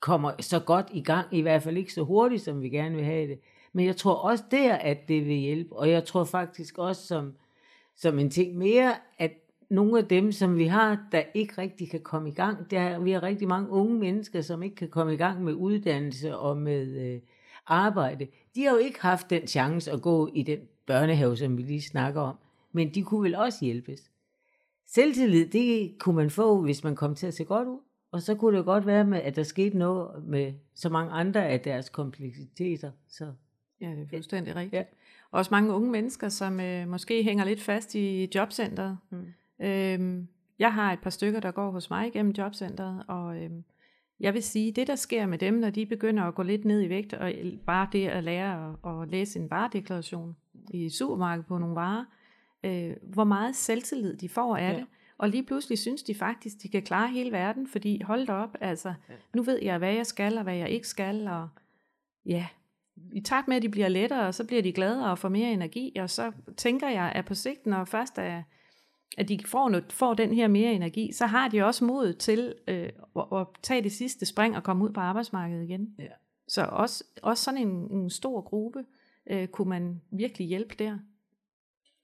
kommer 0.00 0.32
så 0.40 0.60
godt 0.60 0.86
i 0.92 1.02
gang, 1.02 1.26
i 1.32 1.40
hvert 1.40 1.62
fald 1.62 1.76
ikke 1.76 1.92
så 1.92 2.02
hurtigt, 2.02 2.42
som 2.42 2.62
vi 2.62 2.68
gerne 2.68 2.94
vil 2.94 3.04
have 3.04 3.28
det. 3.28 3.38
Men 3.72 3.86
jeg 3.86 3.96
tror 3.96 4.14
også 4.14 4.44
der, 4.50 4.74
at 4.74 5.08
det 5.08 5.26
vil 5.26 5.36
hjælpe. 5.36 5.76
Og 5.76 5.90
jeg 5.90 6.04
tror 6.04 6.24
faktisk 6.24 6.78
også 6.78 7.06
som, 7.06 7.32
som 7.96 8.18
en 8.18 8.30
ting 8.30 8.56
mere, 8.56 8.94
at 9.18 9.32
nogle 9.70 9.98
af 9.98 10.04
dem, 10.04 10.32
som 10.32 10.56
vi 10.56 10.66
har, 10.66 11.08
der 11.12 11.22
ikke 11.34 11.54
rigtig 11.58 11.90
kan 11.90 12.00
komme 12.00 12.28
i 12.28 12.32
gang, 12.32 12.70
der 12.70 12.80
er, 12.80 12.98
vi 12.98 13.10
har 13.10 13.22
rigtig 13.22 13.48
mange 13.48 13.70
unge 13.70 13.98
mennesker, 13.98 14.40
som 14.40 14.62
ikke 14.62 14.76
kan 14.76 14.88
komme 14.88 15.14
i 15.14 15.16
gang 15.16 15.44
med 15.44 15.54
uddannelse 15.54 16.36
og 16.36 16.56
med 16.56 16.86
øh, 16.86 17.20
arbejde. 17.66 18.26
De 18.54 18.64
har 18.64 18.70
jo 18.70 18.78
ikke 18.78 19.00
haft 19.00 19.30
den 19.30 19.46
chance 19.46 19.92
at 19.92 20.02
gå 20.02 20.30
i 20.34 20.42
den 20.42 20.58
børnehave, 20.86 21.36
som 21.36 21.58
vi 21.58 21.62
lige 21.62 21.82
snakker 21.82 22.20
om. 22.20 22.36
Men 22.72 22.94
de 22.94 23.02
kunne 23.02 23.22
vel 23.22 23.34
også 23.34 23.64
hjælpes. 23.64 24.10
Selvtillid, 24.86 25.46
det 25.46 25.98
kunne 25.98 26.16
man 26.16 26.30
få, 26.30 26.62
hvis 26.62 26.84
man 26.84 26.96
kom 26.96 27.14
til 27.14 27.26
at 27.26 27.34
se 27.34 27.44
godt 27.44 27.68
ud. 27.68 27.78
Og 28.12 28.22
så 28.22 28.34
kunne 28.34 28.56
det 28.56 28.64
godt 28.64 28.86
være, 28.86 29.04
med, 29.04 29.20
at 29.20 29.36
der 29.36 29.42
skete 29.42 29.78
noget 29.78 30.24
med 30.24 30.52
så 30.74 30.88
mange 30.88 31.12
andre 31.12 31.46
af 31.46 31.60
deres 31.60 31.88
kompleksiteter. 31.88 32.90
Så 33.08 33.32
Ja, 33.80 33.90
det 33.90 34.02
er 34.02 34.06
fuldstændig 34.10 34.56
rigtigt. 34.56 34.74
Ja. 34.74 34.84
Også 35.30 35.48
mange 35.50 35.72
unge 35.72 35.90
mennesker, 35.90 36.28
som 36.28 36.60
øh, 36.60 36.88
måske 36.88 37.22
hænger 37.22 37.44
lidt 37.44 37.62
fast 37.62 37.94
i 37.94 38.30
jobcentret. 38.34 38.98
Mm. 39.10 39.26
Øhm, 39.60 40.28
jeg 40.58 40.74
har 40.74 40.92
et 40.92 40.98
par 40.98 41.10
stykker, 41.10 41.40
der 41.40 41.50
går 41.50 41.70
hos 41.70 41.90
mig 41.90 42.06
igennem 42.06 42.32
jobcentret, 42.38 43.04
og 43.08 43.36
øhm, 43.42 43.64
jeg 44.20 44.34
vil 44.34 44.42
sige, 44.42 44.72
det 44.72 44.86
der 44.86 44.96
sker 44.96 45.26
med 45.26 45.38
dem, 45.38 45.54
når 45.54 45.70
de 45.70 45.86
begynder 45.86 46.22
at 46.24 46.34
gå 46.34 46.42
lidt 46.42 46.64
ned 46.64 46.82
i 46.82 46.88
vægt, 46.88 47.12
og 47.14 47.32
bare 47.66 47.88
det 47.92 48.08
at 48.08 48.24
lære 48.24 48.76
at, 48.84 49.02
at 49.02 49.08
læse 49.08 49.38
en 49.38 49.50
varedeklaration 49.50 50.36
i 50.70 50.88
supermarkedet 50.90 51.46
på 51.46 51.58
nogle 51.58 51.74
varer, 51.74 52.04
øh, 52.64 52.96
hvor 53.02 53.24
meget 53.24 53.56
selvtillid 53.56 54.16
de 54.16 54.28
får 54.28 54.56
af 54.56 54.60
Ja. 54.60 54.68
ja. 54.68 54.76
det, 54.76 54.86
Og 55.18 55.28
lige 55.28 55.42
pludselig 55.42 55.78
synes 55.78 56.02
de 56.02 56.14
faktisk, 56.14 56.62
de 56.62 56.68
kan 56.68 56.82
klare 56.82 57.08
hele 57.08 57.32
verden, 57.32 57.66
fordi 57.66 58.02
hold 58.02 58.26
da 58.26 58.32
op, 58.32 58.56
altså, 58.60 58.94
nu 59.34 59.42
ved 59.42 59.58
jeg, 59.62 59.78
hvad 59.78 59.94
jeg 59.94 60.06
skal, 60.06 60.38
og 60.38 60.42
hvad 60.42 60.56
jeg 60.56 60.70
ikke 60.70 60.88
skal, 60.88 61.28
og 61.28 61.48
ja, 62.26 62.46
i 63.12 63.20
takt 63.20 63.48
med, 63.48 63.56
at 63.56 63.62
de 63.62 63.68
bliver 63.68 63.88
lettere, 63.88 64.32
så 64.32 64.46
bliver 64.46 64.62
de 64.62 64.72
gladere 64.72 65.10
og 65.10 65.18
får 65.18 65.28
mere 65.28 65.52
energi, 65.52 65.96
og 66.00 66.10
så 66.10 66.32
tænker 66.56 66.88
jeg, 66.88 67.12
at 67.14 67.24
på 67.24 67.34
sigt, 67.34 67.66
når 67.66 67.84
først 67.84 68.18
er, 68.18 68.42
at 69.18 69.28
de 69.28 69.38
får, 69.46 69.68
noget, 69.68 69.92
får 69.92 70.14
den 70.14 70.34
her 70.34 70.48
mere 70.48 70.72
energi, 70.72 71.12
så 71.12 71.26
har 71.26 71.48
de 71.48 71.62
også 71.62 71.84
mod 71.84 72.12
til 72.12 72.54
øh, 72.68 72.88
at, 73.16 73.24
at 73.32 73.46
tage 73.62 73.82
det 73.82 73.92
sidste 73.92 74.26
spring 74.26 74.56
og 74.56 74.62
komme 74.62 74.84
ud 74.84 74.90
på 74.90 75.00
arbejdsmarkedet 75.00 75.64
igen. 75.64 75.94
Ja. 75.98 76.04
Så 76.48 76.62
også, 76.62 77.04
også 77.22 77.44
sådan 77.44 77.68
en, 77.68 77.90
en 77.90 78.10
stor 78.10 78.40
gruppe 78.40 78.84
øh, 79.30 79.48
kunne 79.48 79.68
man 79.68 80.00
virkelig 80.10 80.48
hjælpe 80.48 80.74
der. 80.78 80.98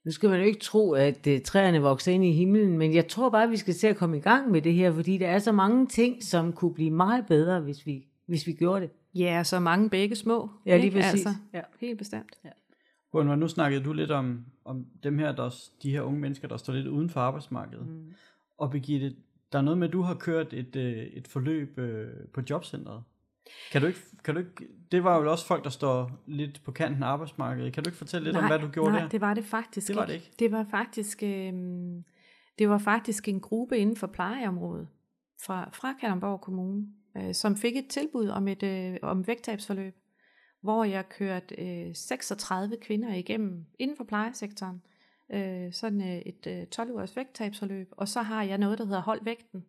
Nu 0.05 0.11
skal 0.11 0.29
man 0.29 0.39
jo 0.39 0.45
ikke 0.45 0.59
tro, 0.59 0.91
at 0.91 1.27
uh, 1.27 1.33
træerne 1.45 1.81
vokser 1.81 2.11
ind 2.11 2.25
i 2.25 2.31
himlen, 2.31 2.77
men 2.77 2.93
jeg 2.93 3.07
tror 3.07 3.29
bare, 3.29 3.43
at 3.43 3.49
vi 3.49 3.57
skal 3.57 3.73
se 3.73 3.87
at 3.87 3.95
komme 3.97 4.17
i 4.17 4.19
gang 4.19 4.51
med 4.51 4.61
det 4.61 4.73
her, 4.73 4.93
fordi 4.93 5.17
der 5.17 5.27
er 5.27 5.39
så 5.39 5.51
mange 5.51 5.87
ting, 5.87 6.23
som 6.23 6.53
kunne 6.53 6.73
blive 6.73 6.91
meget 6.91 7.25
bedre, 7.27 7.59
hvis 7.59 7.85
vi, 7.85 8.07
hvis 8.25 8.47
vi 8.47 8.53
gjorde 8.53 8.81
det. 8.81 8.89
Ja, 9.15 9.43
så 9.43 9.59
mange 9.59 9.89
begge 9.89 10.15
små. 10.15 10.49
Ja, 10.65 10.75
lige 10.75 10.85
ikke? 10.85 10.99
præcis. 10.99 11.25
Altså, 11.25 11.41
Ja. 11.53 11.61
helt 11.81 11.97
bestemt. 11.97 12.39
Gunvar, 13.15 13.35
nu 13.35 13.47
snakkede 13.47 13.83
du 13.83 13.93
lidt 13.93 14.11
om, 14.11 14.45
om 14.65 14.85
dem 15.03 15.19
her, 15.19 15.31
der, 15.31 15.55
de 15.83 15.91
her 15.91 16.01
unge 16.01 16.19
mennesker, 16.19 16.47
der 16.47 16.57
står 16.57 16.73
lidt 16.73 16.87
uden 16.87 17.09
for 17.09 17.19
arbejdsmarkedet. 17.19 17.87
Mm. 17.87 18.13
Og 18.57 18.71
Birgitte, 18.71 19.15
der 19.51 19.57
er 19.57 19.61
noget 19.63 19.77
med, 19.77 19.87
at 19.87 19.93
du 19.93 20.01
har 20.01 20.13
kørt 20.13 20.53
et, 20.53 20.75
øh, 20.75 20.97
et 20.97 21.27
forløb 21.27 21.77
øh, 21.77 22.07
på 22.33 22.41
jobcentret. 22.49 23.03
Kan 23.71 23.81
du, 23.81 23.87
ikke, 23.87 23.99
kan 24.23 24.33
du 24.33 24.39
ikke, 24.39 24.67
det 24.91 25.03
var 25.03 25.21
jo 25.21 25.31
også 25.31 25.45
folk, 25.45 25.63
der 25.63 25.69
står 25.69 26.11
lidt 26.25 26.61
på 26.63 26.71
kanten 26.71 27.03
af 27.03 27.07
arbejdsmarkedet. 27.07 27.73
Kan 27.73 27.83
du 27.83 27.89
ikke 27.89 27.97
fortælle 27.97 28.23
lidt 28.23 28.33
nej, 28.33 28.43
om, 28.43 28.49
hvad 28.49 28.59
du 28.59 28.67
gjorde 28.67 28.91
nej, 28.91 29.01
der? 29.01 29.09
det 29.09 29.21
var 29.21 29.33
det 29.33 29.45
faktisk 29.45 29.87
Det 29.87 29.95
var 29.95 30.05
det 30.05 30.13
ikke. 30.13 30.31
Det 30.39 30.51
var 30.51 30.65
faktisk, 30.71 31.23
øh, 31.23 31.53
det 32.59 32.69
var 32.69 32.77
faktisk 32.77 33.27
en 33.27 33.39
gruppe 33.39 33.77
inden 33.77 33.95
for 33.95 34.07
plejeområdet 34.07 34.87
fra, 35.45 35.69
fra 35.73 35.93
Kalundborg 36.01 36.41
Kommune, 36.41 36.87
øh, 37.17 37.33
som 37.33 37.55
fik 37.55 37.77
et 37.77 37.87
tilbud 37.87 38.27
om 38.27 38.47
et 38.47 38.63
øh, 38.63 38.97
om 39.01 39.27
vægttabsforløb, 39.27 39.95
hvor 40.65 40.83
jeg 40.83 41.09
kørte 41.09 41.55
øh, 41.55 41.95
36 41.95 42.77
kvinder 42.81 43.13
igennem 43.13 43.65
inden 43.79 43.97
for 43.97 44.03
plejesektoren. 44.03 44.81
Øh, 45.33 45.73
sådan 45.73 46.01
øh, 46.01 46.17
et 46.17 46.47
øh, 46.47 46.67
12 46.67 46.91
ugers 46.91 47.15
vægttabsforløb, 47.15 47.87
og 47.91 48.07
så 48.07 48.21
har 48.21 48.43
jeg 48.43 48.57
noget, 48.57 48.77
der 48.77 48.85
hedder 48.85 49.01
hold 49.01 49.23
vægten. 49.23 49.65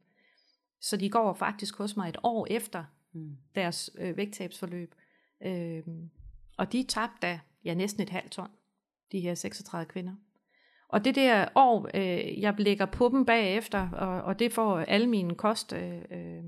Så 0.81 0.97
de 0.97 1.11
går 1.11 1.35
faktisk 1.35 1.79
hos 1.79 1.97
mig 1.97 2.09
et 2.09 2.17
år 2.23 2.47
efter 2.51 2.85
Mm. 3.17 3.37
deres 3.55 3.91
øh, 3.99 4.17
vægttabsforløb. 4.17 4.95
Øh, 5.43 5.83
og 6.57 6.73
de 6.73 6.83
tabte 6.83 7.17
da 7.23 7.41
ja, 7.65 7.75
næsten 7.75 8.03
et 8.03 8.11
halvt 8.11 8.31
ton, 8.31 8.49
de 9.13 9.21
her 9.21 9.35
36 9.35 9.87
kvinder. 9.87 10.13
Og 10.89 11.05
det 11.05 11.15
der 11.15 11.49
år, 11.55 11.89
øh, 11.95 12.41
jeg 12.41 12.55
lægger 12.59 12.87
på 12.87 13.09
dem 13.09 13.25
bagefter, 13.25 13.91
og, 13.91 14.23
og 14.23 14.39
det 14.39 14.53
får 14.53 14.79
alle 14.79 15.07
mine 15.07 15.35
kost, 15.35 15.73
øh, 15.73 16.03
øh, 16.11 16.45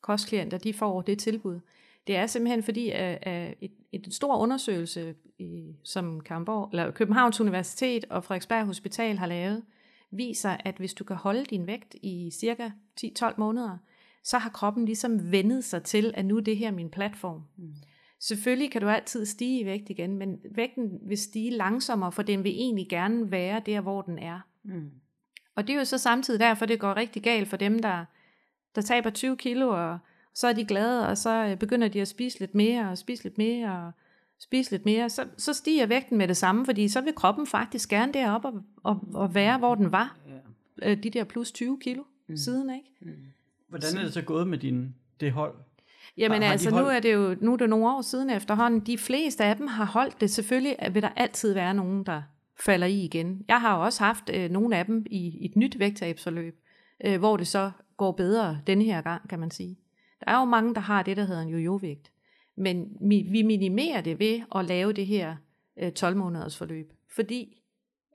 kostklienter, 0.00 0.58
de 0.58 0.74
får 0.74 1.02
det 1.02 1.18
tilbud. 1.18 1.60
Det 2.06 2.16
er 2.16 2.26
simpelthen 2.26 2.62
fordi, 2.62 2.90
at, 2.90 3.18
at 3.22 3.54
et, 3.60 3.72
et 3.92 4.14
stor 4.14 4.36
undersøgelse, 4.36 5.14
i, 5.38 5.76
som 5.84 6.20
Karamborg, 6.20 6.68
eller 6.72 6.90
Københavns 6.90 7.40
Universitet 7.40 8.04
og 8.10 8.24
Frederiksberg 8.24 8.66
Hospital 8.66 9.18
har 9.18 9.26
lavet, 9.26 9.62
viser, 10.10 10.56
at 10.64 10.74
hvis 10.76 10.94
du 10.94 11.04
kan 11.04 11.16
holde 11.16 11.44
din 11.44 11.66
vægt 11.66 11.94
i 12.02 12.30
cirka 12.30 12.70
10-12 13.00 13.34
måneder, 13.38 13.78
så 14.24 14.38
har 14.38 14.50
kroppen 14.50 14.84
ligesom 14.84 15.32
vendet 15.32 15.64
sig 15.64 15.82
til, 15.82 16.12
at 16.16 16.24
nu 16.24 16.36
er 16.36 16.40
det 16.40 16.56
her 16.56 16.70
min 16.70 16.90
platform. 16.90 17.42
Mm. 17.56 17.74
Selvfølgelig 18.20 18.70
kan 18.70 18.80
du 18.80 18.88
altid 18.88 19.26
stige 19.26 19.60
i 19.60 19.66
vægt 19.66 19.90
igen, 19.90 20.16
men 20.16 20.38
vægten 20.54 20.98
vil 21.02 21.18
stige 21.18 21.50
langsommere, 21.50 22.12
for 22.12 22.22
den 22.22 22.44
vil 22.44 22.52
egentlig 22.52 22.88
gerne 22.88 23.30
være 23.30 23.62
der, 23.66 23.80
hvor 23.80 24.02
den 24.02 24.18
er. 24.18 24.40
Mm. 24.64 24.90
Og 25.56 25.66
det 25.66 25.74
er 25.74 25.78
jo 25.78 25.84
så 25.84 25.98
samtidig 25.98 26.40
derfor, 26.40 26.66
det 26.66 26.80
går 26.80 26.96
rigtig 26.96 27.22
galt 27.22 27.48
for 27.48 27.56
dem, 27.56 27.78
der, 27.78 28.04
der 28.74 28.82
taber 28.82 29.10
20 29.10 29.36
kilo, 29.36 29.68
og 29.68 29.98
så 30.38 30.46
er 30.48 30.52
de 30.52 30.64
glade, 30.64 31.08
og 31.08 31.18
så 31.18 31.44
øh, 31.46 31.56
begynder 31.58 31.88
de 31.88 32.00
at 32.00 32.08
spise 32.08 32.38
lidt 32.40 32.54
mere, 32.54 32.90
og 32.90 32.98
spise 32.98 33.22
lidt 33.22 33.38
mere, 33.38 33.86
og 33.86 33.92
spise 34.40 34.70
lidt 34.70 34.84
mere. 34.84 35.10
Så, 35.10 35.24
så 35.36 35.52
stiger 35.52 35.86
vægten 35.86 36.18
med 36.18 36.28
det 36.28 36.36
samme, 36.36 36.64
fordi 36.64 36.88
så 36.88 37.00
vil 37.00 37.14
kroppen 37.14 37.46
faktisk 37.46 37.88
gerne 37.88 38.12
derop 38.12 38.44
og, 38.44 38.62
og, 38.82 39.00
og 39.14 39.34
være, 39.34 39.58
hvor 39.58 39.74
den 39.74 39.92
var. 39.92 40.16
Ja. 40.82 40.90
Øh, 40.90 41.02
De 41.02 41.10
der 41.10 41.24
plus 41.24 41.52
20 41.52 41.78
kilo 41.80 42.02
mm. 42.28 42.36
siden, 42.36 42.70
ikke? 42.74 43.16
Hvordan 43.68 43.96
er 43.96 44.02
det 44.02 44.12
så 44.12 44.22
gået 44.22 44.46
med 44.46 44.58
din, 44.58 44.94
det 45.20 45.32
hold? 45.32 45.54
Jamen 46.16 46.42
Har- 46.42 46.50
altså, 46.52 46.70
nu 46.70 46.76
holdt- 46.76 46.96
er 46.96 47.00
det 47.00 47.14
jo 47.14 47.36
nu 47.40 47.52
er 47.52 47.56
det 47.56 47.68
nogle 47.70 47.86
år 47.88 48.02
siden 48.02 48.30
efterhånden. 48.30 48.80
De 48.80 48.98
fleste 48.98 49.44
af 49.44 49.56
dem 49.56 49.66
har 49.66 49.84
holdt 49.84 50.20
det. 50.20 50.30
Selvfølgelig 50.30 50.76
vil 50.92 51.02
der 51.02 51.08
altid 51.16 51.54
være 51.54 51.74
nogen, 51.74 52.04
der 52.04 52.22
falder 52.60 52.86
i 52.86 53.00
igen. 53.04 53.44
Jeg 53.48 53.60
har 53.60 53.76
jo 53.76 53.84
også 53.84 54.04
haft 54.04 54.30
øh, 54.34 54.50
nogle 54.50 54.76
af 54.76 54.86
dem 54.86 55.06
i, 55.10 55.18
i 55.18 55.44
et 55.46 55.56
nyt 55.56 55.78
vægttabsforløb, 55.78 56.60
øh, 57.04 57.18
hvor 57.18 57.36
det 57.36 57.46
så 57.46 57.70
går 57.96 58.12
bedre 58.12 58.58
denne 58.66 58.84
her 58.84 59.00
gang, 59.00 59.28
kan 59.28 59.38
man 59.38 59.50
sige. 59.50 59.76
Der 60.20 60.30
er 60.32 60.38
jo 60.38 60.44
mange, 60.44 60.74
der 60.74 60.80
har 60.80 61.02
det, 61.02 61.16
der 61.16 61.24
hedder 61.24 61.42
en 61.42 61.48
jojo-vægt. 61.48 62.12
Men 62.56 62.96
vi 63.00 63.42
minimerer 63.42 64.00
det 64.00 64.18
ved 64.18 64.40
at 64.54 64.64
lave 64.64 64.92
det 64.92 65.06
her 65.06 65.36
øh, 65.78 65.92
12-måneders 65.98 66.56
forløb. 66.56 66.92
Fordi 67.14 67.62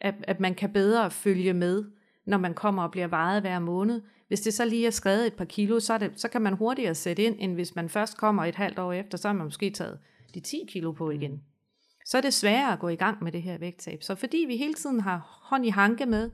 at, 0.01 0.15
at 0.23 0.39
man 0.39 0.55
kan 0.55 0.73
bedre 0.73 1.11
følge 1.11 1.53
med, 1.53 1.83
når 2.25 2.37
man 2.37 2.53
kommer 2.53 2.83
og 2.83 2.91
bliver 2.91 3.07
vejet 3.07 3.41
hver 3.41 3.59
måned. 3.59 4.01
Hvis 4.27 4.41
det 4.41 4.53
så 4.53 4.65
lige 4.65 4.87
er 4.87 4.91
skrevet 4.91 5.27
et 5.27 5.33
par 5.33 5.45
kilo, 5.45 5.79
så, 5.79 5.93
er 5.93 5.97
det, 5.97 6.11
så 6.15 6.29
kan 6.29 6.41
man 6.41 6.53
hurtigere 6.53 6.95
sætte 6.95 7.23
ind, 7.23 7.35
end 7.39 7.53
hvis 7.53 7.75
man 7.75 7.89
først 7.89 8.17
kommer 8.17 8.45
et 8.45 8.55
halvt 8.55 8.79
år 8.79 8.93
efter, 8.93 9.17
så 9.17 9.27
har 9.27 9.33
man 9.33 9.45
måske 9.45 9.69
taget 9.69 9.99
de 10.33 10.39
10 10.39 10.65
kilo 10.67 10.91
på 10.91 11.11
igen. 11.11 11.43
Så 12.05 12.17
er 12.17 12.21
det 12.21 12.33
sværere 12.33 12.73
at 12.73 12.79
gå 12.79 12.87
i 12.87 12.95
gang 12.95 13.23
med 13.23 13.31
det 13.31 13.41
her 13.41 13.57
vægttab. 13.57 14.03
Så 14.03 14.15
fordi 14.15 14.45
vi 14.47 14.57
hele 14.57 14.73
tiden 14.73 14.99
har 14.99 15.39
hånd 15.49 15.65
i 15.65 15.69
hanke 15.69 16.05
med, 16.05 16.31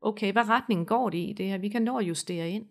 okay, 0.00 0.32
hvad 0.32 0.48
retning 0.48 0.86
går 0.86 1.10
det 1.10 1.18
i 1.18 1.34
det 1.36 1.46
her, 1.46 1.58
vi 1.58 1.68
kan 1.68 1.82
nå 1.82 1.98
at 1.98 2.08
justere 2.08 2.50
ind, 2.50 2.66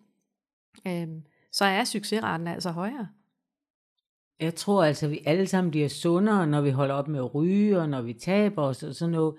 øhm, 0.86 1.22
så 1.52 1.64
er 1.64 1.84
succesraten 1.84 2.46
altså 2.48 2.70
højere. 2.70 3.08
Jeg 4.40 4.54
tror 4.54 4.84
altså, 4.84 5.06
at 5.06 5.12
vi 5.12 5.22
alle 5.26 5.46
sammen 5.46 5.70
bliver 5.70 5.88
sundere, 5.88 6.46
når 6.46 6.60
vi 6.60 6.70
holder 6.70 6.94
op 6.94 7.08
med 7.08 7.18
at 7.20 7.34
ryge, 7.34 7.78
og 7.80 7.88
når 7.88 8.02
vi 8.02 8.12
taber 8.12 8.62
os 8.62 8.82
og 8.82 8.94
sådan 8.94 9.12
noget. 9.12 9.34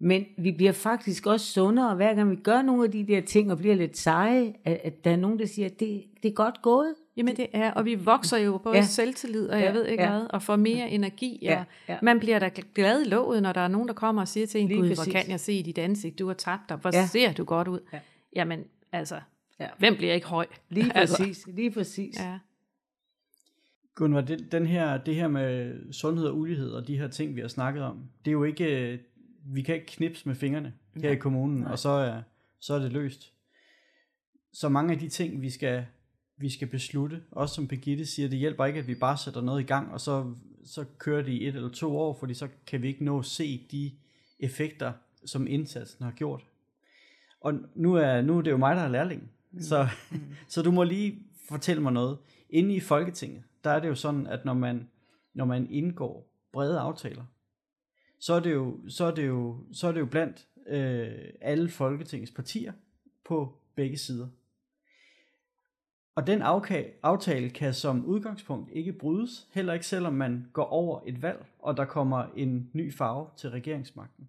Men 0.00 0.24
vi 0.38 0.52
bliver 0.52 0.72
faktisk 0.72 1.26
også 1.26 1.46
sundere, 1.52 1.94
hver 1.94 2.14
gang 2.14 2.30
vi 2.30 2.36
gør 2.36 2.62
nogle 2.62 2.84
af 2.84 2.90
de 2.90 3.06
der 3.06 3.20
ting 3.20 3.52
og 3.52 3.58
bliver 3.58 3.74
lidt 3.74 3.96
seje, 3.98 4.54
at, 4.64 4.80
at 4.84 5.04
der 5.04 5.10
er 5.10 5.16
nogen, 5.16 5.38
der 5.38 5.46
siger, 5.46 5.66
at 5.66 5.80
det, 5.80 6.04
det 6.22 6.28
er 6.28 6.32
godt 6.32 6.62
gået. 6.62 6.94
Jamen 7.16 7.36
det 7.36 7.46
er, 7.52 7.70
og 7.72 7.84
vi 7.84 7.94
vokser 7.94 8.36
jo 8.38 8.58
både 8.58 8.76
Ja. 8.76 8.82
selvtillid, 8.82 9.48
og 9.48 9.58
jeg 9.58 9.64
Ja, 9.66 9.72
ved 9.72 9.86
ikke 9.86 10.02
ja. 10.02 10.10
hvad, 10.10 10.26
og 10.30 10.42
får 10.42 10.56
mere 10.56 10.90
energi, 10.90 11.38
Ja, 11.42 11.58
og 11.58 11.64
ja. 11.88 11.98
man 12.02 12.18
bliver 12.18 12.38
da 12.38 12.50
glad 12.74 13.06
i 13.06 13.08
låget, 13.08 13.42
når 13.42 13.52
der 13.52 13.60
er 13.60 13.68
nogen, 13.68 13.88
der 13.88 13.94
kommer 13.94 14.22
og 14.22 14.28
siger 14.28 14.46
til 14.46 14.60
en, 14.60 14.68
Lige 14.68 14.78
gud, 14.78 14.86
hvor 14.86 14.94
præcis. 14.96 15.12
kan 15.12 15.28
jeg 15.30 15.40
se 15.40 15.52
i 15.52 15.62
dit 15.62 15.78
ansigt, 15.78 16.18
du 16.18 16.26
har 16.26 16.34
tabt 16.34 16.62
dig, 16.68 16.76
hvor 16.76 16.90
ja. 16.94 17.06
ser 17.06 17.32
du 17.32 17.44
godt 17.44 17.68
ud. 17.68 17.80
Ja. 17.92 17.98
Jamen, 18.36 18.64
altså, 18.92 19.20
Ja. 19.60 19.68
hvem 19.78 19.96
bliver 19.96 20.14
ikke 20.14 20.26
høj? 20.26 20.46
Lige 20.68 20.92
Altså, 20.98 21.16
præcis, 21.16 21.46
lige 21.46 21.70
præcis. 21.70 22.18
Ja. 22.18 22.38
Gunvar, 23.94 24.20
det, 24.20 24.52
den 24.52 24.66
her, 24.66 24.98
det 24.98 25.14
her 25.14 25.28
med 25.28 25.76
sundhed 25.92 26.26
og 26.26 26.38
ulighed 26.38 26.70
og 26.70 26.88
de 26.88 26.98
her 26.98 27.08
ting, 27.08 27.36
vi 27.36 27.40
har 27.40 27.48
snakket 27.48 27.82
om, 27.82 28.10
det 28.24 28.30
er 28.30 28.32
jo 28.32 28.44
ikke, 28.44 28.92
øh, 28.92 28.98
vi 29.44 29.62
kan 29.62 29.74
ikke 29.74 29.86
knipse 29.86 30.28
med 30.28 30.34
fingrene 30.34 30.74
her 30.96 31.10
i 31.10 31.16
kommunen, 31.16 31.64
og 31.64 31.78
så 31.78 31.88
er, 31.88 32.22
så 32.60 32.74
er 32.74 32.78
det 32.78 32.92
løst. 32.92 33.32
Så 34.52 34.68
mange 34.68 34.92
af 34.92 34.98
de 34.98 35.08
ting, 35.08 35.42
vi 35.42 35.50
skal, 35.50 35.86
vi 36.36 36.50
skal 36.50 36.68
beslutte, 36.68 37.22
også 37.30 37.54
som 37.54 37.68
Birgitte 37.68 38.06
siger, 38.06 38.28
det 38.28 38.38
hjælper 38.38 38.64
ikke, 38.64 38.78
at 38.78 38.86
vi 38.86 38.94
bare 38.94 39.16
sætter 39.16 39.40
noget 39.40 39.60
i 39.60 39.66
gang, 39.66 39.92
og 39.92 40.00
så, 40.00 40.34
så 40.64 40.84
kører 40.98 41.22
det 41.22 41.32
i 41.32 41.46
et 41.46 41.54
eller 41.54 41.68
to 41.68 41.98
år, 41.98 42.16
fordi 42.20 42.34
så 42.34 42.48
kan 42.66 42.82
vi 42.82 42.88
ikke 42.88 43.04
nå 43.04 43.18
at 43.18 43.24
se 43.24 43.66
de 43.70 43.92
effekter, 44.40 44.92
som 45.26 45.46
indsatsen 45.46 46.04
har 46.04 46.12
gjort. 46.12 46.44
Og 47.40 47.54
nu 47.74 47.94
er, 47.94 48.22
nu 48.22 48.38
er 48.38 48.42
det 48.42 48.50
jo 48.50 48.56
mig, 48.56 48.76
der 48.76 48.82
er 48.82 48.88
lærling, 48.88 49.30
så, 49.60 49.88
så 50.48 50.62
du 50.62 50.70
må 50.70 50.82
lige 50.82 51.18
fortælle 51.48 51.82
mig 51.82 51.92
noget. 51.92 52.18
Inde 52.50 52.74
i 52.74 52.80
Folketinget, 52.80 53.42
der 53.64 53.70
er 53.70 53.80
det 53.80 53.88
jo 53.88 53.94
sådan, 53.94 54.26
at 54.26 54.44
når 54.44 54.54
man, 54.54 54.88
når 55.34 55.44
man 55.44 55.70
indgår 55.70 56.32
brede 56.52 56.78
aftaler, 56.80 57.24
så 58.18 58.34
er 58.34 58.40
det 58.40 58.52
jo, 58.52 58.78
så 58.88 59.04
er 59.04 59.14
det 59.14 59.26
jo, 59.26 59.64
så 59.72 59.88
er 59.88 59.92
det 59.92 60.00
jo 60.00 60.06
blandt 60.06 60.46
øh, 60.66 61.32
alle 61.40 61.68
Folketingets 61.68 62.32
partier 62.32 62.72
på 63.24 63.58
begge 63.74 63.98
sider. 63.98 64.28
Og 66.14 66.26
den 66.26 66.42
aftale 67.02 67.50
kan 67.50 67.74
som 67.74 68.04
udgangspunkt 68.04 68.70
ikke 68.72 68.92
brydes, 68.92 69.48
heller 69.52 69.72
ikke 69.72 69.86
selvom 69.86 70.12
man 70.12 70.46
går 70.52 70.64
over 70.64 71.00
et 71.06 71.22
valg, 71.22 71.46
og 71.58 71.76
der 71.76 71.84
kommer 71.84 72.24
en 72.36 72.70
ny 72.72 72.92
farve 72.92 73.28
til 73.36 73.50
regeringsmagten. 73.50 74.28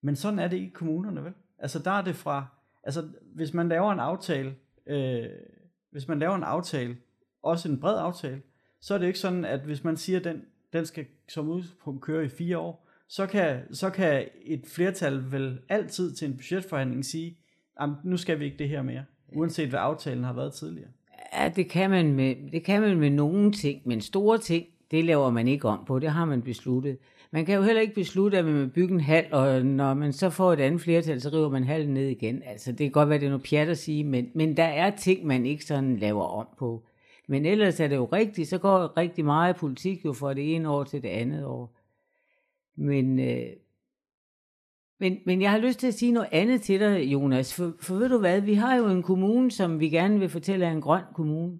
Men 0.00 0.16
sådan 0.16 0.38
er 0.38 0.48
det 0.48 0.56
ikke 0.56 0.68
i 0.68 0.70
kommunerne, 0.70 1.24
vel? 1.24 1.32
Altså 1.58 1.78
der 1.78 1.90
er 1.90 2.02
det 2.02 2.16
fra, 2.16 2.46
altså 2.84 3.08
hvis 3.34 3.54
man 3.54 3.68
laver 3.68 3.92
en 3.92 4.00
aftale, 4.00 4.54
øh, 4.86 5.26
hvis 5.90 6.08
man 6.08 6.18
laver 6.18 6.34
en 6.34 6.42
aftale, 6.42 6.96
også 7.42 7.68
en 7.68 7.80
bred 7.80 7.98
aftale, 7.98 8.42
så 8.80 8.94
er 8.94 8.98
det 8.98 9.06
ikke 9.06 9.18
sådan, 9.18 9.44
at 9.44 9.60
hvis 9.60 9.84
man 9.84 9.96
siger, 9.96 10.18
at 10.18 10.24
den, 10.24 10.44
den 10.72 10.86
skal 10.86 11.06
som 11.28 11.48
udgangspunkt 11.48 12.02
køre 12.02 12.24
i 12.24 12.28
fire 12.28 12.58
år, 12.58 12.88
så 13.08 13.26
kan, 13.26 13.74
så 13.74 13.90
kan 13.90 14.28
et 14.42 14.64
flertal 14.66 15.32
vel 15.32 15.58
altid 15.68 16.14
til 16.14 16.28
en 16.28 16.36
budgetforhandling 16.36 17.04
sige, 17.04 17.38
"Jamen, 17.80 17.96
nu 18.04 18.16
skal 18.16 18.38
vi 18.40 18.44
ikke 18.44 18.58
det 18.58 18.68
her 18.68 18.82
mere, 18.82 19.04
uanset 19.36 19.68
hvad 19.68 19.80
aftalen 19.80 20.24
har 20.24 20.32
været 20.32 20.52
tidligere. 20.52 20.90
Ja, 21.34 21.48
det 21.56 21.70
kan 21.70 21.90
man 21.90 22.12
med, 22.12 22.52
det 22.52 22.64
kan 22.64 22.82
man 22.82 22.96
med 22.98 23.10
nogle 23.10 23.52
ting, 23.52 23.82
men 23.84 24.00
store 24.00 24.38
ting, 24.38 24.66
Det 24.90 25.04
laver 25.04 25.30
man 25.30 25.48
ikke 25.48 25.68
om 25.68 25.84
på, 25.84 25.98
det 25.98 26.10
har 26.10 26.24
man 26.24 26.42
besluttet. 26.42 26.98
Man 27.34 27.44
kan 27.44 27.54
jo 27.54 27.62
heller 27.62 27.82
ikke 27.82 27.94
beslutte, 27.94 28.38
at 28.38 28.44
man 28.44 28.54
vil 28.54 28.68
bygge 28.68 28.94
en 28.94 29.00
hal, 29.00 29.26
og 29.34 29.66
når 29.66 29.94
man 29.94 30.12
så 30.12 30.30
får 30.30 30.52
et 30.52 30.60
andet 30.60 30.80
flertal, 30.80 31.20
så 31.20 31.28
river 31.28 31.48
man 31.48 31.64
halen 31.64 31.94
ned 31.94 32.08
igen. 32.08 32.42
Altså, 32.42 32.70
det 32.72 32.78
kan 32.78 32.90
godt 32.90 33.08
være, 33.08 33.18
det 33.18 33.26
er 33.26 33.30
noget 33.30 33.46
pjat 33.50 33.68
at 33.68 33.78
sige, 33.78 34.04
men, 34.04 34.30
men 34.34 34.56
der 34.56 34.64
er 34.64 34.96
ting, 34.96 35.26
man 35.26 35.46
ikke 35.46 35.64
sådan 35.64 35.96
laver 35.96 36.24
om 36.24 36.46
på. 36.58 36.82
Men 37.28 37.46
ellers 37.46 37.80
er 37.80 37.88
det 37.88 37.96
jo 37.96 38.04
rigtigt, 38.04 38.48
så 38.48 38.58
går 38.58 38.96
rigtig 38.96 39.24
meget 39.24 39.56
politik 39.56 40.04
jo 40.04 40.12
fra 40.12 40.34
det 40.34 40.54
ene 40.54 40.70
år 40.70 40.84
til 40.84 41.02
det 41.02 41.08
andet 41.08 41.44
år. 41.44 41.76
Men, 42.76 43.18
øh, 43.18 43.46
men, 45.00 45.18
men 45.26 45.42
jeg 45.42 45.50
har 45.50 45.58
lyst 45.58 45.78
til 45.78 45.86
at 45.86 45.94
sige 45.94 46.12
noget 46.12 46.28
andet 46.32 46.62
til 46.62 46.80
dig, 46.80 47.00
Jonas. 47.04 47.54
For, 47.54 47.72
for 47.80 47.94
ved 47.94 48.08
du 48.08 48.18
hvad, 48.18 48.40
vi 48.40 48.54
har 48.54 48.76
jo 48.76 48.86
en 48.86 49.02
kommune, 49.02 49.50
som 49.50 49.80
vi 49.80 49.88
gerne 49.88 50.18
vil 50.18 50.28
fortælle 50.28 50.66
er 50.66 50.72
en 50.72 50.80
grøn 50.80 51.02
kommune. 51.14 51.58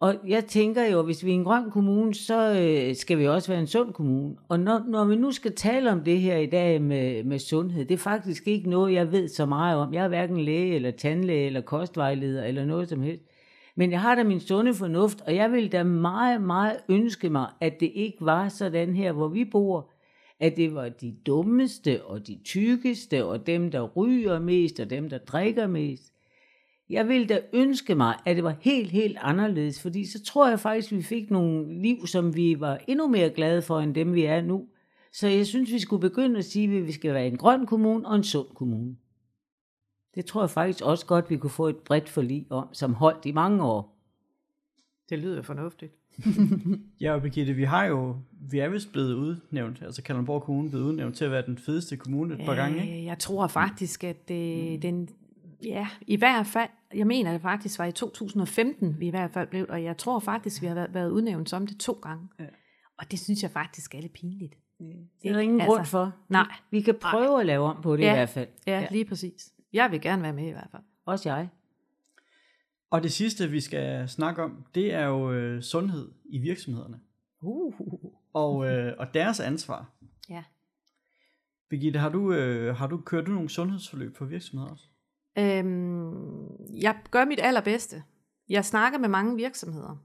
Og 0.00 0.14
jeg 0.26 0.44
tænker 0.44 0.84
jo, 0.84 0.98
at 0.98 1.04
hvis 1.04 1.24
vi 1.24 1.30
er 1.30 1.34
en 1.34 1.44
grøn 1.44 1.70
kommune, 1.70 2.14
så 2.14 2.60
øh, 2.60 2.96
skal 2.96 3.18
vi 3.18 3.26
også 3.26 3.52
være 3.52 3.60
en 3.60 3.66
sund 3.66 3.92
kommune. 3.92 4.36
Og 4.48 4.60
når, 4.60 4.84
når 4.88 5.04
vi 5.04 5.16
nu 5.16 5.32
skal 5.32 5.54
tale 5.54 5.90
om 5.92 6.04
det 6.04 6.20
her 6.20 6.36
i 6.36 6.46
dag 6.46 6.82
med, 6.82 7.24
med 7.24 7.38
sundhed, 7.38 7.84
det 7.84 7.94
er 7.94 7.98
faktisk 7.98 8.48
ikke 8.48 8.70
noget, 8.70 8.94
jeg 8.94 9.12
ved 9.12 9.28
så 9.28 9.46
meget 9.46 9.78
om. 9.78 9.94
Jeg 9.94 10.04
er 10.04 10.08
hverken 10.08 10.40
læge, 10.40 10.74
eller 10.74 10.90
tandlæge, 10.90 11.46
eller 11.46 11.60
kostvejleder, 11.60 12.44
eller 12.44 12.64
noget 12.64 12.88
som 12.88 13.02
helst. 13.02 13.24
Men 13.76 13.90
jeg 13.90 14.00
har 14.00 14.14
da 14.14 14.24
min 14.24 14.40
sunde 14.40 14.74
fornuft, 14.74 15.20
og 15.20 15.34
jeg 15.34 15.52
vil 15.52 15.72
da 15.72 15.82
meget, 15.82 16.42
meget 16.42 16.76
ønske 16.88 17.30
mig, 17.30 17.46
at 17.60 17.80
det 17.80 17.92
ikke 17.94 18.18
var 18.20 18.48
sådan 18.48 18.94
her, 18.94 19.12
hvor 19.12 19.28
vi 19.28 19.44
bor, 19.44 19.90
at 20.40 20.56
det 20.56 20.74
var 20.74 20.88
de 20.88 21.16
dummeste 21.26 22.04
og 22.04 22.26
de 22.26 22.38
tykkeste, 22.44 23.24
og 23.24 23.46
dem, 23.46 23.70
der 23.70 23.82
ryger 23.96 24.38
mest, 24.38 24.80
og 24.80 24.90
dem, 24.90 25.08
der 25.08 25.18
drikker 25.18 25.66
mest. 25.66 26.12
Jeg 26.90 27.08
ville 27.08 27.26
da 27.26 27.40
ønske 27.52 27.94
mig, 27.94 28.14
at 28.26 28.36
det 28.36 28.44
var 28.44 28.56
helt, 28.60 28.90
helt 28.90 29.16
anderledes, 29.20 29.82
fordi 29.82 30.06
så 30.06 30.22
tror 30.24 30.48
jeg 30.48 30.60
faktisk, 30.60 30.92
vi 30.92 31.02
fik 31.02 31.30
nogle 31.30 31.82
liv, 31.82 32.06
som 32.06 32.36
vi 32.36 32.60
var 32.60 32.78
endnu 32.88 33.08
mere 33.08 33.30
glade 33.30 33.62
for, 33.62 33.80
end 33.80 33.94
dem 33.94 34.14
vi 34.14 34.24
er 34.24 34.40
nu. 34.42 34.66
Så 35.12 35.28
jeg 35.28 35.46
synes, 35.46 35.72
vi 35.72 35.78
skulle 35.78 36.00
begynde 36.00 36.38
at 36.38 36.44
sige, 36.44 36.78
at 36.78 36.86
vi 36.86 36.92
skal 36.92 37.14
være 37.14 37.26
en 37.26 37.36
grøn 37.36 37.66
kommune 37.66 38.06
og 38.08 38.16
en 38.16 38.24
sund 38.24 38.46
kommune. 38.54 38.96
Det 40.14 40.24
tror 40.24 40.42
jeg 40.42 40.50
faktisk 40.50 40.84
også 40.84 41.06
godt, 41.06 41.30
vi 41.30 41.36
kunne 41.36 41.50
få 41.50 41.66
et 41.68 41.76
bredt 41.76 42.08
forlig 42.08 42.46
om, 42.50 42.68
som 42.72 42.94
holdt 42.94 43.26
i 43.26 43.32
mange 43.32 43.64
år. 43.64 43.98
Det 45.10 45.18
lyder 45.18 45.42
fornuftigt. 45.42 45.92
Ja, 47.00 47.14
og 47.14 47.22
Birgitte, 47.22 47.52
vi 47.52 47.64
har 47.64 47.84
jo, 47.84 48.16
vi 48.50 48.58
er 48.58 48.68
vist 48.68 48.92
blevet 48.92 49.14
udnævnt, 49.14 49.82
altså 49.82 50.02
Kalundborg 50.02 50.42
Kommune 50.42 50.68
blevet 50.70 50.84
udnævnt 50.84 51.16
til 51.16 51.24
at 51.24 51.30
være 51.30 51.46
den 51.46 51.58
fedeste 51.58 51.96
kommune 51.96 52.34
et 52.34 52.40
par 52.46 52.54
gange, 52.54 52.82
ikke? 52.82 52.98
Øh, 52.98 53.04
Jeg 53.04 53.18
tror 53.18 53.46
faktisk, 53.46 54.04
at 54.04 54.28
det, 54.28 54.82
den, 54.82 55.08
ja, 55.64 55.88
i 56.00 56.16
hvert 56.16 56.46
fald, 56.46 56.68
jeg 56.94 57.06
mener 57.06 57.32
det 57.32 57.40
faktisk 57.40 57.78
var 57.78 57.84
i 57.84 57.92
2015, 57.92 59.00
vi 59.00 59.06
i 59.06 59.10
hvert 59.10 59.30
fald 59.30 59.48
blev, 59.48 59.66
og 59.68 59.82
jeg 59.84 59.96
tror 59.96 60.18
faktisk, 60.18 60.62
vi 60.62 60.66
har 60.66 60.74
været- 60.74 60.94
været 60.94 61.10
udnævnt 61.10 61.50
som 61.50 61.66
det 61.66 61.80
to 61.80 61.92
gange. 61.92 62.28
Ja. 62.38 62.44
Og 62.98 63.10
det 63.10 63.18
synes 63.20 63.42
jeg 63.42 63.50
faktisk 63.50 63.94
er 63.94 64.00
lidt 64.00 64.12
pinligt. 64.12 64.54
Det 65.22 65.28
er 65.28 65.32
der 65.32 65.40
ingen 65.40 65.60
altså, 65.60 65.74
grund 65.74 65.86
for. 65.86 66.12
nej. 66.28 66.46
Vi 66.70 66.80
kan 66.80 66.94
prøve 67.00 67.40
at 67.40 67.46
lave 67.46 67.64
om 67.64 67.82
på 67.82 67.96
det 67.96 68.02
Ja. 68.02 68.12
i 68.12 68.16
hvert 68.16 68.28
fald. 68.28 68.48
Ja, 68.66 68.80
ja, 68.80 68.86
lige 68.90 69.04
præcis. 69.04 69.52
Jeg 69.72 69.90
vil 69.90 70.00
gerne 70.00 70.22
være 70.22 70.32
med 70.32 70.46
i 70.48 70.50
hvert 70.50 70.68
fald. 70.70 70.82
Også 71.04 71.28
jeg. 71.28 71.48
Og 72.90 73.02
det 73.02 73.12
sidste, 73.12 73.48
vi 73.50 73.60
skal 73.60 74.08
snakke 74.08 74.42
om, 74.42 74.64
det 74.74 74.94
er 74.94 75.04
jo 75.06 75.32
øh, 75.32 75.62
sundhed 75.62 76.10
i 76.24 76.38
virksomhederne. 76.38 77.00
Uh. 77.42 77.74
Og, 78.32 78.66
øh, 78.68 78.94
og 78.98 79.14
deres 79.14 79.40
ansvar. 79.40 79.90
Ja. 80.30 80.42
Birgitte, 81.70 81.98
har 81.98 82.08
du, 82.08 82.32
øh, 82.32 82.76
har 82.76 82.86
du 82.86 82.96
kørt 83.00 83.26
du 83.26 83.30
nogle 83.32 83.48
sundhedsforløb 83.48 84.16
på 84.16 84.24
virksomheder 84.24 84.70
også? 84.70 84.84
Øhm, 85.38 86.48
jeg 86.82 86.96
gør 87.10 87.24
mit 87.24 87.40
allerbedste. 87.42 88.02
Jeg 88.48 88.64
snakker 88.64 88.98
med 88.98 89.08
mange 89.08 89.36
virksomheder, 89.36 89.96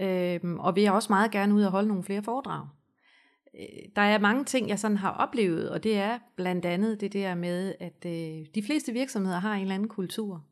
øhm, 0.00 0.58
og 0.58 0.76
vil 0.76 0.90
også 0.90 1.12
meget 1.12 1.30
gerne 1.30 1.54
ud 1.54 1.62
og 1.62 1.70
holde 1.70 1.88
nogle 1.88 2.04
flere 2.04 2.22
foredrag. 2.22 2.66
Øh, 3.60 3.88
Der 3.96 4.02
er 4.02 4.18
mange 4.18 4.44
ting, 4.44 4.68
jeg 4.68 4.78
sådan 4.78 4.96
har 4.96 5.10
oplevet, 5.10 5.70
og 5.70 5.82
det 5.82 5.96
er 5.96 6.18
blandt 6.36 6.64
andet 6.64 7.00
det 7.00 7.12
der 7.12 7.34
med, 7.34 7.74
at 7.80 8.04
øh, 8.06 8.46
de 8.54 8.62
fleste 8.66 8.92
virksomheder 8.92 9.38
har 9.38 9.54
en 9.54 9.60
eller 9.62 9.74
anden 9.74 9.88
kultur. 9.88 10.44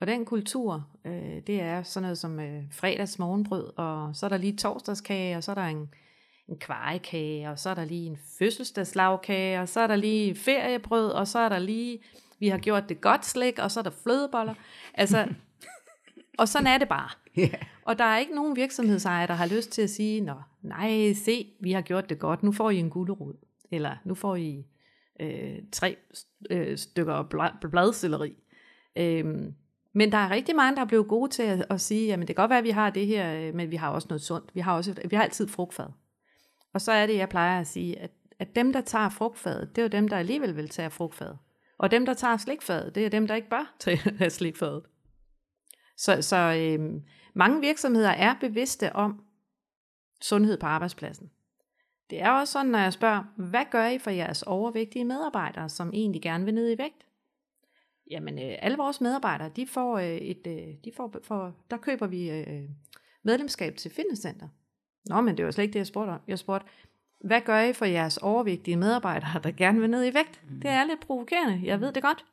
Og 0.00 0.06
den 0.06 0.24
kultur, 0.24 0.86
øh, 1.04 1.42
det 1.46 1.60
er 1.60 1.82
sådan 1.82 2.02
noget 2.02 2.18
som 2.18 2.40
øh, 2.40 2.62
fredags 2.72 3.18
morgenbrød, 3.18 3.78
og 3.78 4.16
så 4.16 4.26
er 4.26 4.30
der 4.30 4.36
lige 4.36 4.56
torsdagskage, 4.56 5.36
og 5.36 5.44
så 5.44 5.50
er 5.50 5.54
der 5.54 5.62
en, 5.62 5.88
en 6.48 6.58
kvarekage, 6.58 7.50
og 7.50 7.58
så 7.58 7.70
er 7.70 7.74
der 7.74 7.84
lige 7.84 8.06
en 8.06 8.18
fødselsdagslagkage, 8.38 9.60
og 9.60 9.68
så 9.68 9.80
er 9.80 9.86
der 9.86 9.96
lige 9.96 10.34
feriebrød, 10.34 11.08
og 11.10 11.28
så 11.28 11.38
er 11.38 11.48
der 11.48 11.58
lige, 11.58 11.98
vi 12.40 12.48
har 12.48 12.58
gjort 12.58 12.88
det 12.88 13.00
godt 13.00 13.26
slik, 13.26 13.58
og 13.58 13.70
så 13.70 13.80
er 13.80 13.84
der 13.84 13.90
flødeboller. 13.90 14.54
Altså, 14.94 15.28
og 16.38 16.48
sådan 16.48 16.66
er 16.66 16.78
det 16.78 16.88
bare. 16.88 17.10
Ja. 17.36 17.50
Og 17.82 17.98
der 17.98 18.04
er 18.04 18.18
ikke 18.18 18.34
nogen 18.34 18.56
virksomhedsejere, 18.56 19.26
der 19.26 19.34
har 19.34 19.46
lyst 19.46 19.70
til 19.70 19.82
at 19.82 19.90
sige, 19.90 20.20
Nå, 20.20 20.34
nej, 20.62 21.12
se, 21.12 21.52
vi 21.60 21.72
har 21.72 21.80
gjort 21.80 22.10
det 22.10 22.18
godt, 22.18 22.42
nu 22.42 22.52
får 22.52 22.70
I 22.70 22.76
en 22.76 22.90
gulerod. 22.90 23.34
Eller 23.70 23.96
nu 24.04 24.14
får 24.14 24.36
I 24.36 24.66
øh, 25.20 25.58
tre 25.72 25.96
øh, 26.50 26.78
stykker 26.78 27.22
bla- 27.34 27.68
bladcelleri. 27.68 28.34
Øhm, 28.96 29.54
men 29.92 30.12
der 30.12 30.18
er 30.18 30.30
rigtig 30.30 30.56
mange, 30.56 30.76
der 30.76 30.82
er 30.82 30.86
blevet 30.86 31.08
gode 31.08 31.30
til 31.30 31.42
at, 31.42 31.66
at 31.70 31.80
sige, 31.80 32.06
jamen 32.06 32.28
det 32.28 32.36
kan 32.36 32.42
godt 32.42 32.48
være, 32.50 32.58
at 32.58 32.64
vi 32.64 32.70
har 32.70 32.90
det 32.90 33.06
her, 33.06 33.34
øh, 33.34 33.54
men 33.54 33.70
vi 33.70 33.76
har 33.76 33.90
også 33.90 34.06
noget 34.10 34.22
sundt. 34.22 34.54
Vi 34.54 34.60
har, 34.60 34.76
også, 34.76 34.94
vi 35.10 35.16
har 35.16 35.22
altid 35.22 35.48
frugtfad. 35.48 35.86
Og 36.72 36.80
så 36.80 36.92
er 36.92 37.06
det, 37.06 37.16
jeg 37.16 37.28
plejer 37.28 37.60
at 37.60 37.66
sige, 37.66 37.98
at, 37.98 38.10
at 38.38 38.56
dem, 38.56 38.72
der 38.72 38.80
tager 38.80 39.08
frugtfadet, 39.08 39.76
det 39.76 39.82
er 39.82 39.86
jo 39.86 39.88
dem, 39.88 40.08
der 40.08 40.16
alligevel 40.16 40.56
vil 40.56 40.68
tage 40.68 40.90
frugtfadet. 40.90 41.38
Og 41.78 41.90
dem, 41.90 42.06
der 42.06 42.14
tager 42.14 42.36
slikfadet, 42.36 42.94
det 42.94 43.06
er 43.06 43.10
dem, 43.10 43.26
der 43.26 43.34
ikke 43.34 43.48
bør 43.48 43.74
tage 43.80 44.30
slikfadet. 44.30 44.82
Så, 45.96 46.22
så 46.22 46.36
øh, 46.36 47.02
mange 47.34 47.60
virksomheder 47.60 48.10
er 48.10 48.34
bevidste 48.40 48.92
om 48.92 49.24
sundhed 50.22 50.58
på 50.58 50.66
arbejdspladsen. 50.66 51.30
Det 52.10 52.20
er 52.20 52.30
også 52.30 52.52
sådan, 52.52 52.70
når 52.70 52.78
jeg 52.78 52.92
spørger, 52.92 53.24
hvad 53.36 53.64
gør 53.70 53.86
I 53.86 53.98
for 53.98 54.10
jeres 54.10 54.42
overvægtige 54.42 55.04
medarbejdere, 55.04 55.68
som 55.68 55.90
egentlig 55.94 56.22
gerne 56.22 56.44
vil 56.44 56.54
ned 56.54 56.70
i 56.70 56.78
vægt? 56.78 57.06
Jamen, 58.10 58.38
øh, 58.38 58.56
alle 58.58 58.76
vores 58.76 59.00
medarbejdere, 59.00 59.50
de 59.56 59.66
får 59.66 59.98
øh, 59.98 60.16
et, 60.16 60.46
øh, 60.46 60.74
de 60.84 60.92
får, 60.96 61.14
for, 61.22 61.56
der 61.70 61.76
køber 61.76 62.06
vi 62.06 62.30
øh, 62.30 62.64
medlemskab 63.22 63.76
til 63.76 63.90
fitnesscenter. 63.90 64.48
Nå, 65.08 65.20
men 65.20 65.36
det 65.36 65.44
var 65.44 65.50
slet 65.50 65.64
ikke 65.64 65.72
det, 65.72 65.78
jeg 65.78 65.86
spurgte 65.86 66.10
om. 66.10 66.20
Jeg 66.28 66.38
spurgte, 66.38 66.66
hvad 67.20 67.40
gør 67.40 67.60
I 67.60 67.72
for 67.72 67.84
jeres 67.84 68.16
overvægtige 68.16 68.76
medarbejdere, 68.76 69.40
der 69.42 69.50
gerne 69.50 69.80
vil 69.80 69.90
ned 69.90 70.04
i 70.04 70.14
vægt? 70.14 70.40
Det 70.62 70.70
er 70.70 70.84
lidt 70.84 71.00
provokerende, 71.00 71.60
jeg 71.64 71.80
ved 71.80 71.92
det 71.92 72.02
godt. 72.02 72.24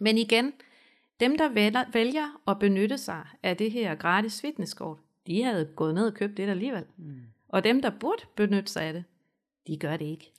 Men 0.00 0.18
igen, 0.18 0.52
dem, 1.20 1.38
der 1.38 1.48
vælger, 1.48 1.84
vælger 1.92 2.40
at 2.48 2.58
benytte 2.58 2.98
sig 2.98 3.26
af 3.42 3.56
det 3.56 3.70
her 3.70 3.94
gratis 3.94 4.40
fitnesskort, 4.40 4.98
de 5.26 5.42
havde 5.42 5.64
gået 5.76 5.94
ned 5.94 6.06
og 6.06 6.14
købt 6.14 6.36
det 6.36 6.48
alligevel. 6.48 6.84
Mm. 6.96 7.20
Og 7.48 7.64
dem, 7.64 7.82
der 7.82 7.90
burde 8.00 8.22
benytte 8.36 8.72
sig 8.72 8.82
af 8.82 8.92
det, 8.92 9.04
de 9.66 9.76
gør 9.76 9.96
det 9.96 10.04
ikke. 10.04 10.32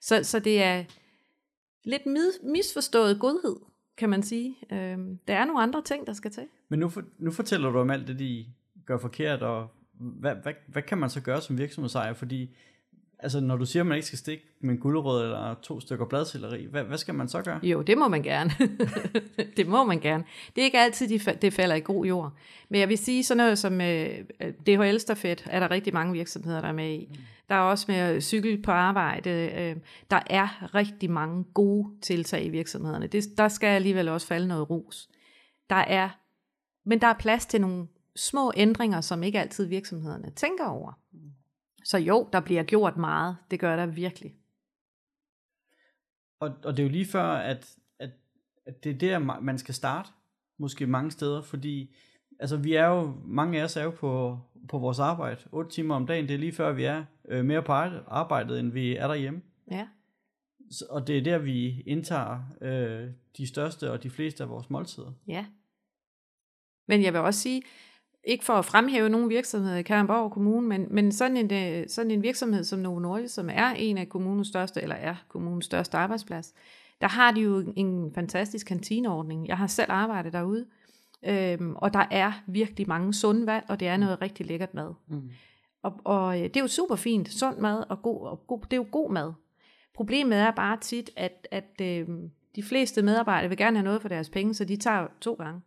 Så, 0.00 0.24
så 0.24 0.38
det 0.38 0.62
er 0.62 0.84
lidt 1.84 2.02
mis- 2.02 2.50
misforstået 2.52 3.20
godhed, 3.20 3.56
kan 3.96 4.10
man 4.10 4.22
sige. 4.22 4.56
Øhm, 4.72 5.18
der 5.28 5.34
er 5.34 5.44
nogle 5.44 5.62
andre 5.62 5.82
ting, 5.82 6.06
der 6.06 6.12
skal 6.12 6.30
til. 6.30 6.46
Men 6.68 6.78
nu, 6.78 6.88
for, 6.88 7.02
nu 7.18 7.30
fortæller 7.30 7.70
du 7.70 7.78
om 7.78 7.90
alt 7.90 8.08
det, 8.08 8.18
de 8.18 8.46
gør 8.86 8.98
forkert, 8.98 9.42
og 9.42 9.68
hvad, 9.92 10.34
hvad, 10.34 10.52
hvad 10.66 10.82
kan 10.82 10.98
man 10.98 11.10
så 11.10 11.20
gøre 11.20 11.40
som 11.40 11.58
virksomhedsejer? 11.58 12.12
Fordi 12.12 12.56
altså, 13.24 13.40
når 13.40 13.56
du 13.56 13.66
siger, 13.66 13.82
at 13.82 13.86
man 13.86 13.96
ikke 13.96 14.06
skal 14.06 14.18
stikke 14.18 14.44
med 14.60 14.74
en 14.74 14.80
gulerod 14.80 15.22
eller 15.22 15.54
to 15.62 15.80
stykker 15.80 16.06
bladcelleri, 16.06 16.66
hvad, 16.70 16.84
hvad 16.84 16.98
skal 16.98 17.14
man 17.14 17.28
så 17.28 17.42
gøre? 17.42 17.60
Jo, 17.62 17.82
det 17.82 17.98
må 17.98 18.08
man 18.08 18.22
gerne. 18.22 18.50
det 19.56 19.68
må 19.68 19.84
man 19.84 20.00
gerne. 20.00 20.24
Det 20.56 20.60
er 20.60 20.64
ikke 20.64 20.78
altid, 20.78 21.08
de 21.08 21.32
det 21.42 21.52
falder 21.52 21.74
i 21.74 21.80
god 21.80 22.06
jord. 22.06 22.32
Men 22.68 22.80
jeg 22.80 22.88
vil 22.88 22.98
sige 22.98 23.24
sådan 23.24 23.36
noget 23.36 23.58
som 23.58 23.80
øh, 23.80 24.08
DHL-stafet, 24.66 25.46
er 25.50 25.60
der 25.60 25.70
rigtig 25.70 25.94
mange 25.94 26.12
virksomheder, 26.12 26.60
der 26.60 26.68
er 26.68 26.72
med 26.72 26.90
i. 26.90 27.18
Der 27.48 27.54
er 27.54 27.60
også 27.60 27.84
med 27.88 28.20
cykel 28.20 28.62
på 28.62 28.70
arbejde. 28.70 29.30
Øh, 29.30 29.76
der 30.10 30.20
er 30.26 30.74
rigtig 30.74 31.10
mange 31.10 31.44
gode 31.54 31.88
tiltag 32.02 32.44
i 32.44 32.48
virksomhederne. 32.48 33.06
Det, 33.06 33.24
der 33.38 33.48
skal 33.48 33.66
alligevel 33.66 34.08
også 34.08 34.26
falde 34.26 34.48
noget 34.48 34.70
ros. 34.70 35.08
Der 35.70 35.76
er, 35.76 36.08
men 36.86 37.00
der 37.00 37.06
er 37.06 37.14
plads 37.18 37.46
til 37.46 37.60
nogle 37.60 37.86
små 38.16 38.52
ændringer, 38.56 39.00
som 39.00 39.22
ikke 39.22 39.40
altid 39.40 39.66
virksomhederne 39.66 40.30
tænker 40.30 40.66
over. 40.66 40.92
Så 41.84 41.98
jo, 41.98 42.28
der 42.32 42.40
bliver 42.40 42.62
gjort 42.62 42.96
meget. 42.96 43.36
Det 43.50 43.60
gør 43.60 43.76
der 43.76 43.86
virkelig. 43.86 44.34
Og, 46.40 46.54
og 46.64 46.72
det 46.76 46.78
er 46.78 46.86
jo 46.86 46.90
lige 46.92 47.06
før, 47.06 47.24
at, 47.24 47.76
at, 47.98 48.10
at 48.66 48.84
det 48.84 48.92
er 48.94 48.98
der, 48.98 49.18
ma- 49.34 49.40
man 49.40 49.58
skal 49.58 49.74
starte, 49.74 50.10
måske 50.58 50.86
mange 50.86 51.10
steder, 51.10 51.42
fordi 51.42 51.94
altså, 52.40 52.56
vi 52.56 52.74
er 52.74 52.86
jo, 52.86 53.14
mange 53.24 53.60
af 53.60 53.64
os 53.64 53.76
er 53.76 53.82
jo 53.82 53.90
på, 53.90 54.38
på 54.68 54.78
vores 54.78 54.98
arbejde, 54.98 55.40
8 55.52 55.70
timer 55.70 55.94
om 55.94 56.06
dagen, 56.06 56.28
det 56.28 56.34
er 56.34 56.38
lige 56.38 56.52
før, 56.52 56.72
vi 56.72 56.84
er 56.84 57.04
øh, 57.28 57.44
mere 57.44 57.62
på 57.62 57.72
arbejde- 57.72 58.04
arbejdet, 58.06 58.60
end 58.60 58.72
vi 58.72 58.96
er 58.96 59.06
derhjemme. 59.06 59.42
Ja. 59.70 59.88
Så- 60.70 60.86
Og 60.90 61.06
det 61.06 61.18
er 61.18 61.22
der, 61.22 61.38
vi 61.38 61.80
indtager 61.80 62.42
øh, 62.60 63.10
de 63.36 63.46
største 63.46 63.90
og 63.92 64.02
de 64.02 64.10
fleste 64.10 64.42
af 64.42 64.48
vores 64.50 64.70
måltider. 64.70 65.12
Ja. 65.26 65.46
Men 66.88 67.02
jeg 67.02 67.12
vil 67.12 67.20
også 67.20 67.40
sige, 67.40 67.62
ikke 68.26 68.44
for 68.44 68.52
at 68.52 68.64
fremhæve 68.64 69.08
nogle 69.08 69.28
virksomheder 69.28 69.76
i 69.76 69.82
Kalundborg 69.82 70.32
Kommune, 70.32 70.68
men, 70.68 70.86
men 70.90 71.12
sådan, 71.12 71.36
en, 71.36 71.52
øh, 71.52 71.88
sådan 71.88 72.10
en 72.10 72.22
virksomhed 72.22 72.64
som 72.64 72.78
Novo 72.78 72.98
Nordisk, 72.98 73.34
som 73.34 73.50
er 73.52 73.70
en 73.70 73.98
af 73.98 74.08
kommunens 74.08 74.48
største, 74.48 74.82
eller 74.82 74.96
er 74.96 75.14
kommunens 75.28 75.64
største 75.64 75.96
arbejdsplads, 75.96 76.54
der 77.00 77.08
har 77.08 77.32
de 77.32 77.40
jo 77.40 77.72
en 77.76 78.14
fantastisk 78.14 78.66
kantineordning. 78.66 79.48
Jeg 79.48 79.58
har 79.58 79.66
selv 79.66 79.90
arbejdet 79.92 80.32
derude, 80.32 80.66
øhm, 81.26 81.74
og 81.76 81.94
der 81.94 82.04
er 82.10 82.32
virkelig 82.46 82.88
mange 82.88 83.14
sunde 83.14 83.46
valg, 83.46 83.64
og 83.68 83.80
det 83.80 83.88
er 83.88 83.96
noget 83.96 84.22
rigtig 84.22 84.46
lækkert 84.46 84.74
mad. 84.74 84.92
Mm. 85.08 85.30
Og, 85.82 85.92
og 86.04 86.38
øh, 86.38 86.44
det 86.44 86.56
er 86.56 86.60
jo 86.60 86.68
super 86.68 86.96
fint, 86.96 87.28
sund 87.28 87.58
mad, 87.58 87.84
og, 87.88 88.02
god, 88.02 88.26
og 88.26 88.46
god, 88.46 88.60
det 88.60 88.72
er 88.72 88.76
jo 88.76 88.86
god 88.92 89.10
mad. 89.10 89.32
Problemet 89.94 90.38
er 90.38 90.50
bare 90.50 90.78
tit, 90.80 91.10
at, 91.16 91.48
at 91.50 91.80
øh, 91.82 92.08
de 92.56 92.62
fleste 92.62 93.02
medarbejdere 93.02 93.48
vil 93.48 93.58
gerne 93.58 93.76
have 93.76 93.84
noget 93.84 94.02
for 94.02 94.08
deres 94.08 94.30
penge, 94.30 94.54
så 94.54 94.64
de 94.64 94.76
tager 94.76 95.06
to 95.20 95.34
gange. 95.34 95.60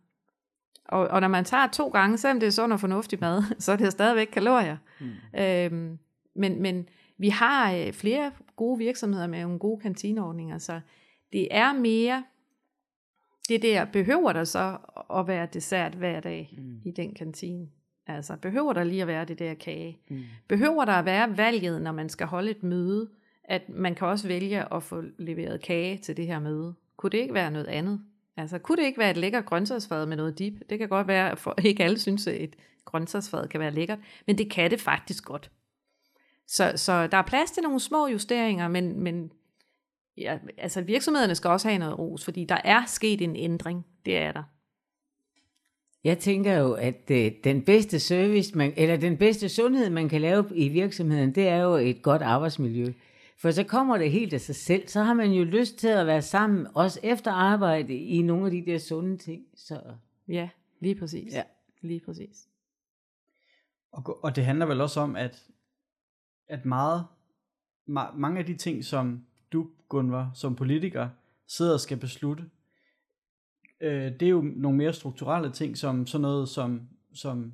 Og, 0.88 1.08
og 1.08 1.20
når 1.20 1.28
man 1.28 1.44
tager 1.44 1.66
to 1.66 1.88
gange, 1.88 2.18
selvom 2.18 2.40
det 2.40 2.46
er 2.46 2.50
sund 2.50 2.72
og 2.72 2.80
fornuftig 2.80 3.20
mad, 3.20 3.42
så 3.58 3.72
er 3.72 3.76
det 3.76 3.92
stadigvæk 3.92 4.26
kalorier. 4.26 4.76
Mm. 5.00 5.40
Øhm, 5.40 5.98
men, 6.34 6.62
men 6.62 6.88
vi 7.18 7.28
har 7.28 7.72
øh, 7.72 7.92
flere 7.92 8.32
gode 8.56 8.78
virksomheder 8.78 9.26
med 9.26 9.42
nogle 9.42 9.58
gode 9.58 9.80
kantineordninger, 9.80 10.58
så 10.58 10.80
det 11.32 11.48
er 11.50 11.72
mere 11.72 12.24
det 13.48 13.62
der, 13.62 13.84
behøver 13.84 14.32
der 14.32 14.44
så 14.44 14.76
at 15.14 15.28
være 15.28 15.48
dessert 15.52 15.94
hver 15.94 16.20
dag 16.20 16.54
mm. 16.58 16.80
i 16.84 16.90
den 16.90 17.14
kantine? 17.14 17.68
Altså, 18.06 18.36
behøver 18.36 18.72
der 18.72 18.84
lige 18.84 19.02
at 19.02 19.08
være 19.08 19.24
det 19.24 19.38
der 19.38 19.54
kage? 19.54 19.98
Mm. 20.10 20.22
Behøver 20.48 20.84
der 20.84 20.92
at 20.92 21.04
være 21.04 21.36
valget, 21.36 21.82
når 21.82 21.92
man 21.92 22.08
skal 22.08 22.26
holde 22.26 22.50
et 22.50 22.62
møde, 22.62 23.10
at 23.44 23.68
man 23.68 23.94
kan 23.94 24.06
også 24.06 24.28
vælge 24.28 24.74
at 24.74 24.82
få 24.82 25.02
leveret 25.18 25.62
kage 25.62 25.98
til 25.98 26.16
det 26.16 26.26
her 26.26 26.38
møde? 26.38 26.74
Kunne 26.96 27.10
det 27.10 27.18
ikke 27.18 27.34
være 27.34 27.50
noget 27.50 27.66
andet? 27.66 28.00
Altså, 28.38 28.58
kunne 28.58 28.76
det 28.76 28.84
ikke 28.84 28.98
være 28.98 29.10
et 29.10 29.16
lækkert 29.16 29.46
grøntsagsfad 29.46 30.06
med 30.06 30.16
noget 30.16 30.38
dip? 30.38 30.52
Det 30.70 30.78
kan 30.78 30.88
godt 30.88 31.08
være, 31.08 31.36
for 31.36 31.54
ikke 31.64 31.84
alle 31.84 31.98
synes, 31.98 32.26
at 32.26 32.42
et 32.42 32.56
grøntsagsfad 32.84 33.48
kan 33.48 33.60
være 33.60 33.70
lækkert, 33.70 33.98
men 34.26 34.38
det 34.38 34.50
kan 34.50 34.70
det 34.70 34.80
faktisk 34.80 35.24
godt. 35.24 35.50
Så, 36.46 36.72
så 36.76 37.06
der 37.06 37.16
er 37.16 37.22
plads 37.22 37.50
til 37.50 37.62
nogle 37.62 37.80
små 37.80 38.06
justeringer, 38.06 38.68
men, 38.68 39.00
men 39.00 39.32
ja, 40.16 40.38
altså 40.58 40.80
virksomhederne 40.80 41.34
skal 41.34 41.50
også 41.50 41.68
have 41.68 41.78
noget 41.78 41.98
ros, 41.98 42.24
fordi 42.24 42.44
der 42.44 42.58
er 42.64 42.84
sket 42.86 43.22
en 43.22 43.36
ændring. 43.36 43.86
Det 44.06 44.18
er 44.18 44.32
der. 44.32 44.42
Jeg 46.04 46.18
tænker 46.18 46.58
jo, 46.58 46.72
at 46.72 47.10
øh, 47.10 47.32
den 47.44 47.62
bedste 47.62 48.00
service, 48.00 48.58
man, 48.58 48.72
eller 48.76 48.96
den 48.96 49.16
bedste 49.16 49.48
sundhed, 49.48 49.90
man 49.90 50.08
kan 50.08 50.20
lave 50.20 50.44
i 50.54 50.68
virksomheden, 50.68 51.34
det 51.34 51.48
er 51.48 51.56
jo 51.56 51.74
et 51.74 52.02
godt 52.02 52.22
arbejdsmiljø. 52.22 52.92
For 53.40 53.50
så 53.50 53.64
kommer 53.64 53.98
det 53.98 54.12
helt 54.12 54.32
af 54.32 54.40
sig 54.40 54.54
selv. 54.54 54.88
Så 54.88 55.02
har 55.02 55.14
man 55.14 55.32
jo 55.32 55.44
lyst 55.44 55.78
til 55.78 55.88
at 55.88 56.06
være 56.06 56.22
sammen, 56.22 56.66
også 56.74 57.00
efter 57.02 57.32
arbejde, 57.32 57.94
i 57.94 58.22
nogle 58.22 58.44
af 58.44 58.50
de 58.50 58.66
der 58.66 58.78
sunde 58.78 59.16
ting. 59.16 59.42
Så. 59.54 59.80
Ja, 60.28 60.48
lige 60.80 60.94
præcis. 60.94 61.32
Ja. 61.32 61.42
Lige 61.80 62.00
præcis. 62.00 62.48
Og, 63.92 64.24
og 64.24 64.36
det 64.36 64.44
handler 64.44 64.66
vel 64.66 64.80
også 64.80 65.00
om, 65.00 65.16
at, 65.16 65.46
at 66.48 66.64
meget, 66.64 67.06
ma- 67.88 68.16
mange 68.16 68.38
af 68.38 68.46
de 68.46 68.56
ting, 68.56 68.84
som 68.84 69.26
du, 69.52 69.68
Gunvar, 69.88 70.30
som 70.34 70.56
politiker, 70.56 71.08
sidder 71.46 71.74
og 71.74 71.80
skal 71.80 71.96
beslutte, 71.96 72.44
øh, 73.80 74.12
det 74.12 74.22
er 74.22 74.28
jo 74.28 74.40
nogle 74.56 74.78
mere 74.78 74.92
strukturelle 74.92 75.52
ting, 75.52 75.76
som 75.76 76.06
sådan 76.06 76.22
noget 76.22 76.48
som, 76.48 76.88
som 77.14 77.52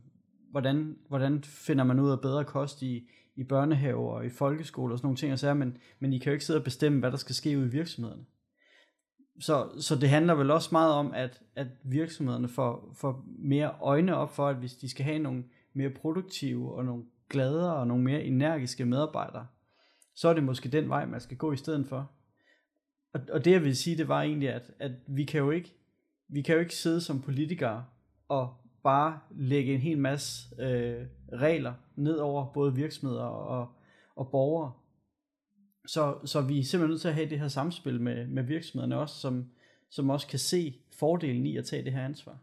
hvordan, 0.51 0.99
hvordan 1.09 1.43
finder 1.43 1.85
man 1.85 2.01
ud 2.01 2.11
af 2.11 2.21
bedre 2.21 2.45
kost 2.45 2.83
i, 2.83 3.09
i 3.37 3.45
børnehaver 3.45 4.13
og 4.13 4.27
i 4.27 4.29
folkeskoler 4.29 4.93
og 4.93 4.99
sådan 4.99 5.07
nogle 5.07 5.17
ting 5.17 5.33
og 5.33 5.39
sager, 5.39 5.55
men, 5.55 5.77
men 5.99 6.13
I 6.13 6.19
kan 6.19 6.31
jo 6.31 6.33
ikke 6.33 6.45
sidde 6.45 6.61
og 6.61 6.65
bestemme, 6.65 7.01
hvad 7.01 7.11
der 7.11 7.17
skal 7.17 7.35
ske 7.35 7.59
ude 7.59 7.67
i 7.67 7.71
virksomhederne. 7.71 8.25
Så, 9.41 9.69
så 9.81 9.97
det 9.97 10.09
handler 10.09 10.35
vel 10.35 10.51
også 10.51 10.69
meget 10.73 10.93
om, 10.93 11.13
at, 11.15 11.43
at 11.57 11.67
virksomhederne 11.83 12.49
får, 12.49 12.95
får 12.95 13.25
mere 13.27 13.75
øjne 13.81 14.17
op 14.17 14.35
for, 14.35 14.49
at 14.49 14.57
hvis 14.57 14.75
de 14.75 14.89
skal 14.89 15.05
have 15.05 15.19
nogle 15.19 15.45
mere 15.73 15.91
produktive 15.91 16.75
og 16.75 16.85
nogle 16.85 17.05
gladere 17.31 17.77
og 17.77 17.87
nogle 17.87 18.05
mere 18.05 18.25
energiske 18.25 18.85
medarbejdere, 18.85 19.47
så 20.15 20.29
er 20.29 20.35
det 20.35 20.45
måske 20.45 20.69
den 20.69 20.89
vej, 20.89 21.07
man 21.07 21.21
skal 21.21 21.37
gå 21.37 21.53
i 21.53 21.57
stedet 21.57 21.87
for. 21.87 22.11
Og, 23.13 23.21
og 23.33 23.45
det 23.45 23.51
jeg 23.51 23.65
vil 23.65 23.77
sige, 23.77 23.97
det 23.97 24.09
var 24.09 24.23
egentlig, 24.23 24.49
at, 24.49 24.71
at 24.79 24.93
vi 25.07 25.25
kan 25.25 25.41
jo 25.41 25.51
ikke 25.51 25.75
vi 26.29 26.43
kan 26.43 26.55
jo 26.55 26.61
ikke 26.61 26.75
sidde 26.75 27.01
som 27.01 27.23
politikere 27.23 27.85
og 28.29 28.55
bare 28.85 29.19
lægge 29.31 29.75
en 29.75 29.81
hel 29.81 29.99
masse 29.99 30.63
øh, 30.63 31.07
regler 31.33 31.73
ned 31.97 32.17
over 32.17 32.53
både 32.53 32.75
virksomheder 32.75 33.23
og, 33.23 33.69
og 34.17 34.29
borgere. 34.29 34.73
Så, 35.87 36.15
så 36.25 36.41
vi 36.41 36.59
er 36.59 36.65
simpelthen 36.65 36.91
nødt 36.91 37.01
til 37.01 37.09
at 37.09 37.15
have 37.15 37.31
det 37.31 37.41
her 37.41 37.49
samspil 37.49 38.01
med, 38.01 38.27
med 38.27 38.43
virksomhederne 38.43 38.99
også, 38.99 39.15
som, 39.15 39.45
som 39.91 40.11
også 40.11 40.27
kan 40.27 40.39
se 40.39 40.75
fordelen 40.93 41.47
i 41.47 41.57
at 41.57 41.65
tage 41.65 41.85
det 41.85 41.93
her 41.93 42.05
ansvar. 42.05 42.39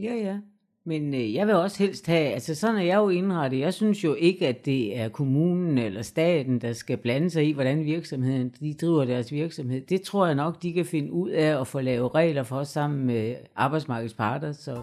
Ja, 0.00 0.14
ja. 0.14 0.40
Men 0.84 1.14
øh, 1.14 1.34
jeg 1.34 1.46
vil 1.46 1.54
også 1.54 1.78
helst 1.78 2.06
have, 2.06 2.28
altså 2.28 2.54
sådan 2.54 2.76
er 2.76 2.82
jeg 2.82 2.96
jo 2.96 3.08
indrettet, 3.08 3.58
jeg 3.58 3.74
synes 3.74 4.04
jo 4.04 4.14
ikke, 4.14 4.48
at 4.48 4.64
det 4.64 4.98
er 4.98 5.08
kommunen 5.08 5.78
eller 5.78 6.02
staten, 6.02 6.60
der 6.60 6.72
skal 6.72 6.96
blande 6.96 7.30
sig 7.30 7.48
i, 7.48 7.52
hvordan 7.52 7.84
virksomheden, 7.84 8.54
de 8.60 8.74
driver 8.74 9.04
deres 9.04 9.32
virksomhed. 9.32 9.80
Det 9.80 10.02
tror 10.02 10.26
jeg 10.26 10.34
nok, 10.34 10.62
de 10.62 10.72
kan 10.72 10.84
finde 10.84 11.12
ud 11.12 11.30
af 11.30 11.60
at 11.60 11.66
få 11.66 11.80
lavet 11.80 12.14
regler 12.14 12.42
for 12.42 12.64
sammen 12.64 13.06
med 13.06 13.36
arbejdsmarkedets 13.56 14.14
parter. 14.14 14.52
så 14.52 14.82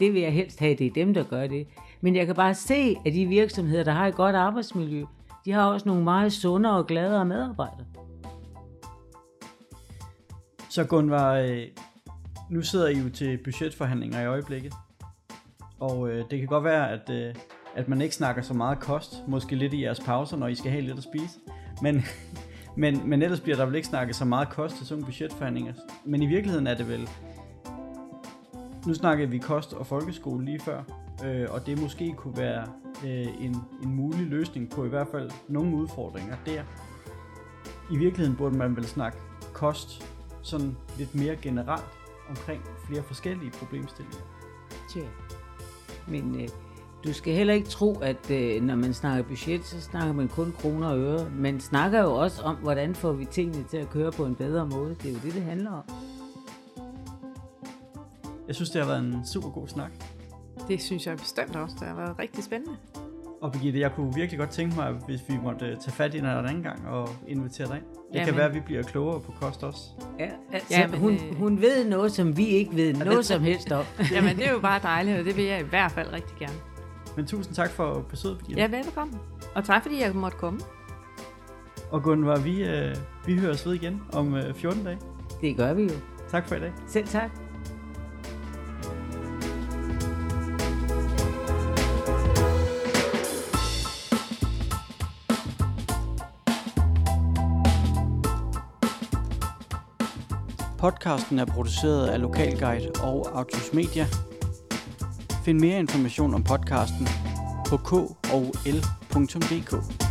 det 0.00 0.12
vil 0.12 0.22
jeg 0.22 0.32
helst 0.32 0.60
have, 0.60 0.74
det 0.74 0.86
er 0.86 0.90
dem, 0.90 1.14
der 1.14 1.24
gør 1.24 1.46
det. 1.46 1.66
Men 2.00 2.16
jeg 2.16 2.26
kan 2.26 2.34
bare 2.34 2.54
se, 2.54 2.96
at 3.06 3.12
de 3.12 3.26
virksomheder, 3.26 3.84
der 3.84 3.92
har 3.92 4.06
et 4.06 4.14
godt 4.14 4.36
arbejdsmiljø, 4.36 5.04
de 5.44 5.52
har 5.52 5.64
også 5.64 5.88
nogle 5.88 6.04
meget 6.04 6.32
sundere 6.32 6.76
og 6.76 6.86
gladere 6.86 7.24
medarbejdere. 7.24 7.86
Så 10.70 10.84
Gunvar, 10.84 11.34
øh, 11.34 11.62
nu 12.50 12.62
sidder 12.62 12.88
I 12.88 12.98
jo 12.98 13.08
til 13.08 13.38
budgetforhandlinger 13.44 14.22
i 14.22 14.26
øjeblikket. 14.26 14.74
Og 15.80 16.10
øh, 16.10 16.24
det 16.30 16.38
kan 16.38 16.48
godt 16.48 16.64
være, 16.64 16.90
at, 16.90 17.10
øh, 17.10 17.34
at 17.74 17.88
man 17.88 18.00
ikke 18.00 18.14
snakker 18.14 18.42
så 18.42 18.54
meget 18.54 18.78
kost, 18.78 19.22
måske 19.28 19.56
lidt 19.56 19.72
i 19.72 19.82
jeres 19.82 20.00
pauser, 20.00 20.36
når 20.36 20.46
I 20.46 20.54
skal 20.54 20.70
have 20.70 20.82
lidt 20.82 20.98
at 20.98 21.04
spise. 21.04 21.38
Men, 21.82 22.04
men, 22.82 23.08
men 23.08 23.22
ellers 23.22 23.40
bliver 23.40 23.56
der 23.56 23.66
vel 23.66 23.74
ikke 23.74 23.88
snakket 23.88 24.16
så 24.16 24.24
meget 24.24 24.48
kost 24.48 24.76
til 24.76 24.86
sådan 24.86 25.04
budgetforhandlinger. 25.04 25.72
Men 26.04 26.22
i 26.22 26.26
virkeligheden 26.26 26.66
er 26.66 26.74
det 26.74 26.88
vel... 26.88 27.08
Nu 28.86 28.94
snakkede 28.94 29.30
vi 29.30 29.38
kost 29.38 29.72
og 29.72 29.86
folkeskole 29.86 30.44
lige 30.44 30.60
før, 30.60 30.82
øh, 31.24 31.46
og 31.50 31.66
det 31.66 31.80
måske 31.80 32.14
kunne 32.16 32.36
være 32.36 32.66
øh, 33.04 33.44
en, 33.44 33.56
en 33.82 33.94
mulig 33.94 34.26
løsning 34.26 34.70
på 34.70 34.84
i 34.84 34.88
hvert 34.88 35.08
fald 35.10 35.30
nogle 35.48 35.76
udfordringer 35.76 36.36
der. 36.46 36.62
I 37.90 37.96
virkeligheden 37.96 38.36
burde 38.36 38.56
man 38.56 38.76
vel 38.76 38.84
snakke 38.84 39.18
kost 39.52 40.06
sådan 40.42 40.76
lidt 40.98 41.14
mere 41.14 41.36
generelt 41.36 41.84
omkring 42.28 42.62
flere 42.86 43.02
forskellige 43.02 43.50
problemstillinger. 43.50 44.20
Tja. 44.92 45.00
Men 46.08 46.40
øh, 46.40 46.48
du 47.04 47.12
skal 47.12 47.34
heller 47.34 47.54
ikke 47.54 47.68
tro, 47.68 47.98
at 47.98 48.30
øh, 48.30 48.62
når 48.62 48.76
man 48.76 48.94
snakker 48.94 49.24
budget, 49.24 49.64
så 49.64 49.80
snakker 49.80 50.12
man 50.12 50.28
kun 50.28 50.54
kroner 50.58 50.88
og 50.88 50.98
øre. 50.98 51.30
Man 51.30 51.60
snakker 51.60 52.02
jo 52.02 52.14
også 52.14 52.42
om, 52.42 52.56
hvordan 52.56 52.94
får 52.94 53.12
vi 53.12 53.24
tingene 53.24 53.64
til 53.64 53.76
at 53.76 53.90
køre 53.90 54.12
på 54.12 54.24
en 54.24 54.34
bedre 54.34 54.66
måde. 54.66 54.94
Det 54.94 55.08
er 55.08 55.12
jo 55.12 55.18
det, 55.22 55.34
det 55.34 55.42
handler 55.42 55.70
om. 55.70 55.84
Jeg 58.46 58.54
synes, 58.54 58.70
det 58.70 58.80
har 58.80 58.88
været 58.88 59.04
en 59.04 59.26
super 59.26 59.48
god 59.48 59.68
snak. 59.68 59.90
Det 60.68 60.82
synes 60.82 61.06
jeg 61.06 61.16
bestemt 61.16 61.56
også. 61.56 61.76
Det 61.80 61.88
har 61.88 61.94
været 61.94 62.18
rigtig 62.18 62.44
spændende. 62.44 62.76
Og 63.40 63.52
Birgitte, 63.52 63.80
jeg 63.80 63.92
kunne 63.92 64.14
virkelig 64.14 64.38
godt 64.38 64.50
tænke 64.50 64.76
mig, 64.76 64.92
hvis 64.92 65.20
vi 65.28 65.34
måtte 65.42 65.76
tage 65.76 65.92
fat 65.92 66.14
i 66.14 66.18
en 66.18 66.24
anden 66.24 66.62
gang 66.62 66.88
og 66.88 67.08
invitere 67.28 67.68
dig 67.68 67.76
ind. 67.76 67.84
Det 67.84 68.14
Jamen. 68.14 68.26
kan 68.26 68.36
være, 68.36 68.46
at 68.46 68.54
vi 68.54 68.60
bliver 68.60 68.82
klogere 68.82 69.20
på 69.20 69.32
kost 69.40 69.64
også. 69.64 69.80
Ja, 70.18 70.28
altså, 70.52 70.68
ja, 70.70 70.86
men, 70.86 71.00
hun, 71.00 71.12
øh... 71.12 71.34
hun 71.38 71.60
ved 71.60 71.88
noget, 71.88 72.12
som 72.12 72.36
vi 72.36 72.46
ikke 72.46 72.76
ved 72.76 72.94
noget 72.94 73.26
som 73.26 73.42
helst 73.42 73.72
om. 73.72 73.84
Jamen, 74.14 74.36
det 74.36 74.46
er 74.46 74.52
jo 74.52 74.60
bare 74.60 74.80
dejligt, 74.82 75.18
og 75.18 75.24
det 75.24 75.36
vil 75.36 75.44
jeg 75.44 75.60
i 75.60 75.64
hvert 75.64 75.92
fald 75.92 76.12
rigtig 76.12 76.36
gerne. 76.38 76.58
Men 77.16 77.26
tusind 77.26 77.54
tak 77.54 77.70
for 77.70 78.06
besøget, 78.10 78.38
Birgitte. 78.38 78.62
Ja, 78.62 78.66
velkommen. 78.66 79.18
Og 79.54 79.64
tak, 79.64 79.82
fordi 79.82 80.00
jeg 80.00 80.14
måtte 80.14 80.36
komme. 80.36 80.60
Og 81.90 82.02
Gunvar, 82.02 82.38
vi, 82.38 82.64
øh, 82.64 82.96
vi 83.26 83.38
høres 83.38 83.66
ved 83.66 83.74
igen 83.74 84.02
om 84.12 84.34
øh, 84.34 84.54
14 84.54 84.84
dage. 84.84 84.98
Det 85.40 85.56
gør 85.56 85.74
vi 85.74 85.82
jo. 85.82 85.90
Tak 86.30 86.48
for 86.48 86.54
i 86.54 86.60
dag. 86.60 86.72
Selv 86.86 87.06
tak. 87.06 87.45
Podcasten 100.86 101.38
er 101.38 101.44
produceret 101.44 102.06
af 102.06 102.20
Lokalguide 102.20 102.90
og 103.02 103.38
Autos 103.38 103.72
Media. 103.72 104.06
Find 105.44 105.60
mere 105.60 105.78
information 105.78 106.34
om 106.34 106.42
podcasten 106.44 107.08
på 107.68 107.76
k 107.76 107.92
og 108.32 108.54
l.dk. 108.66 110.05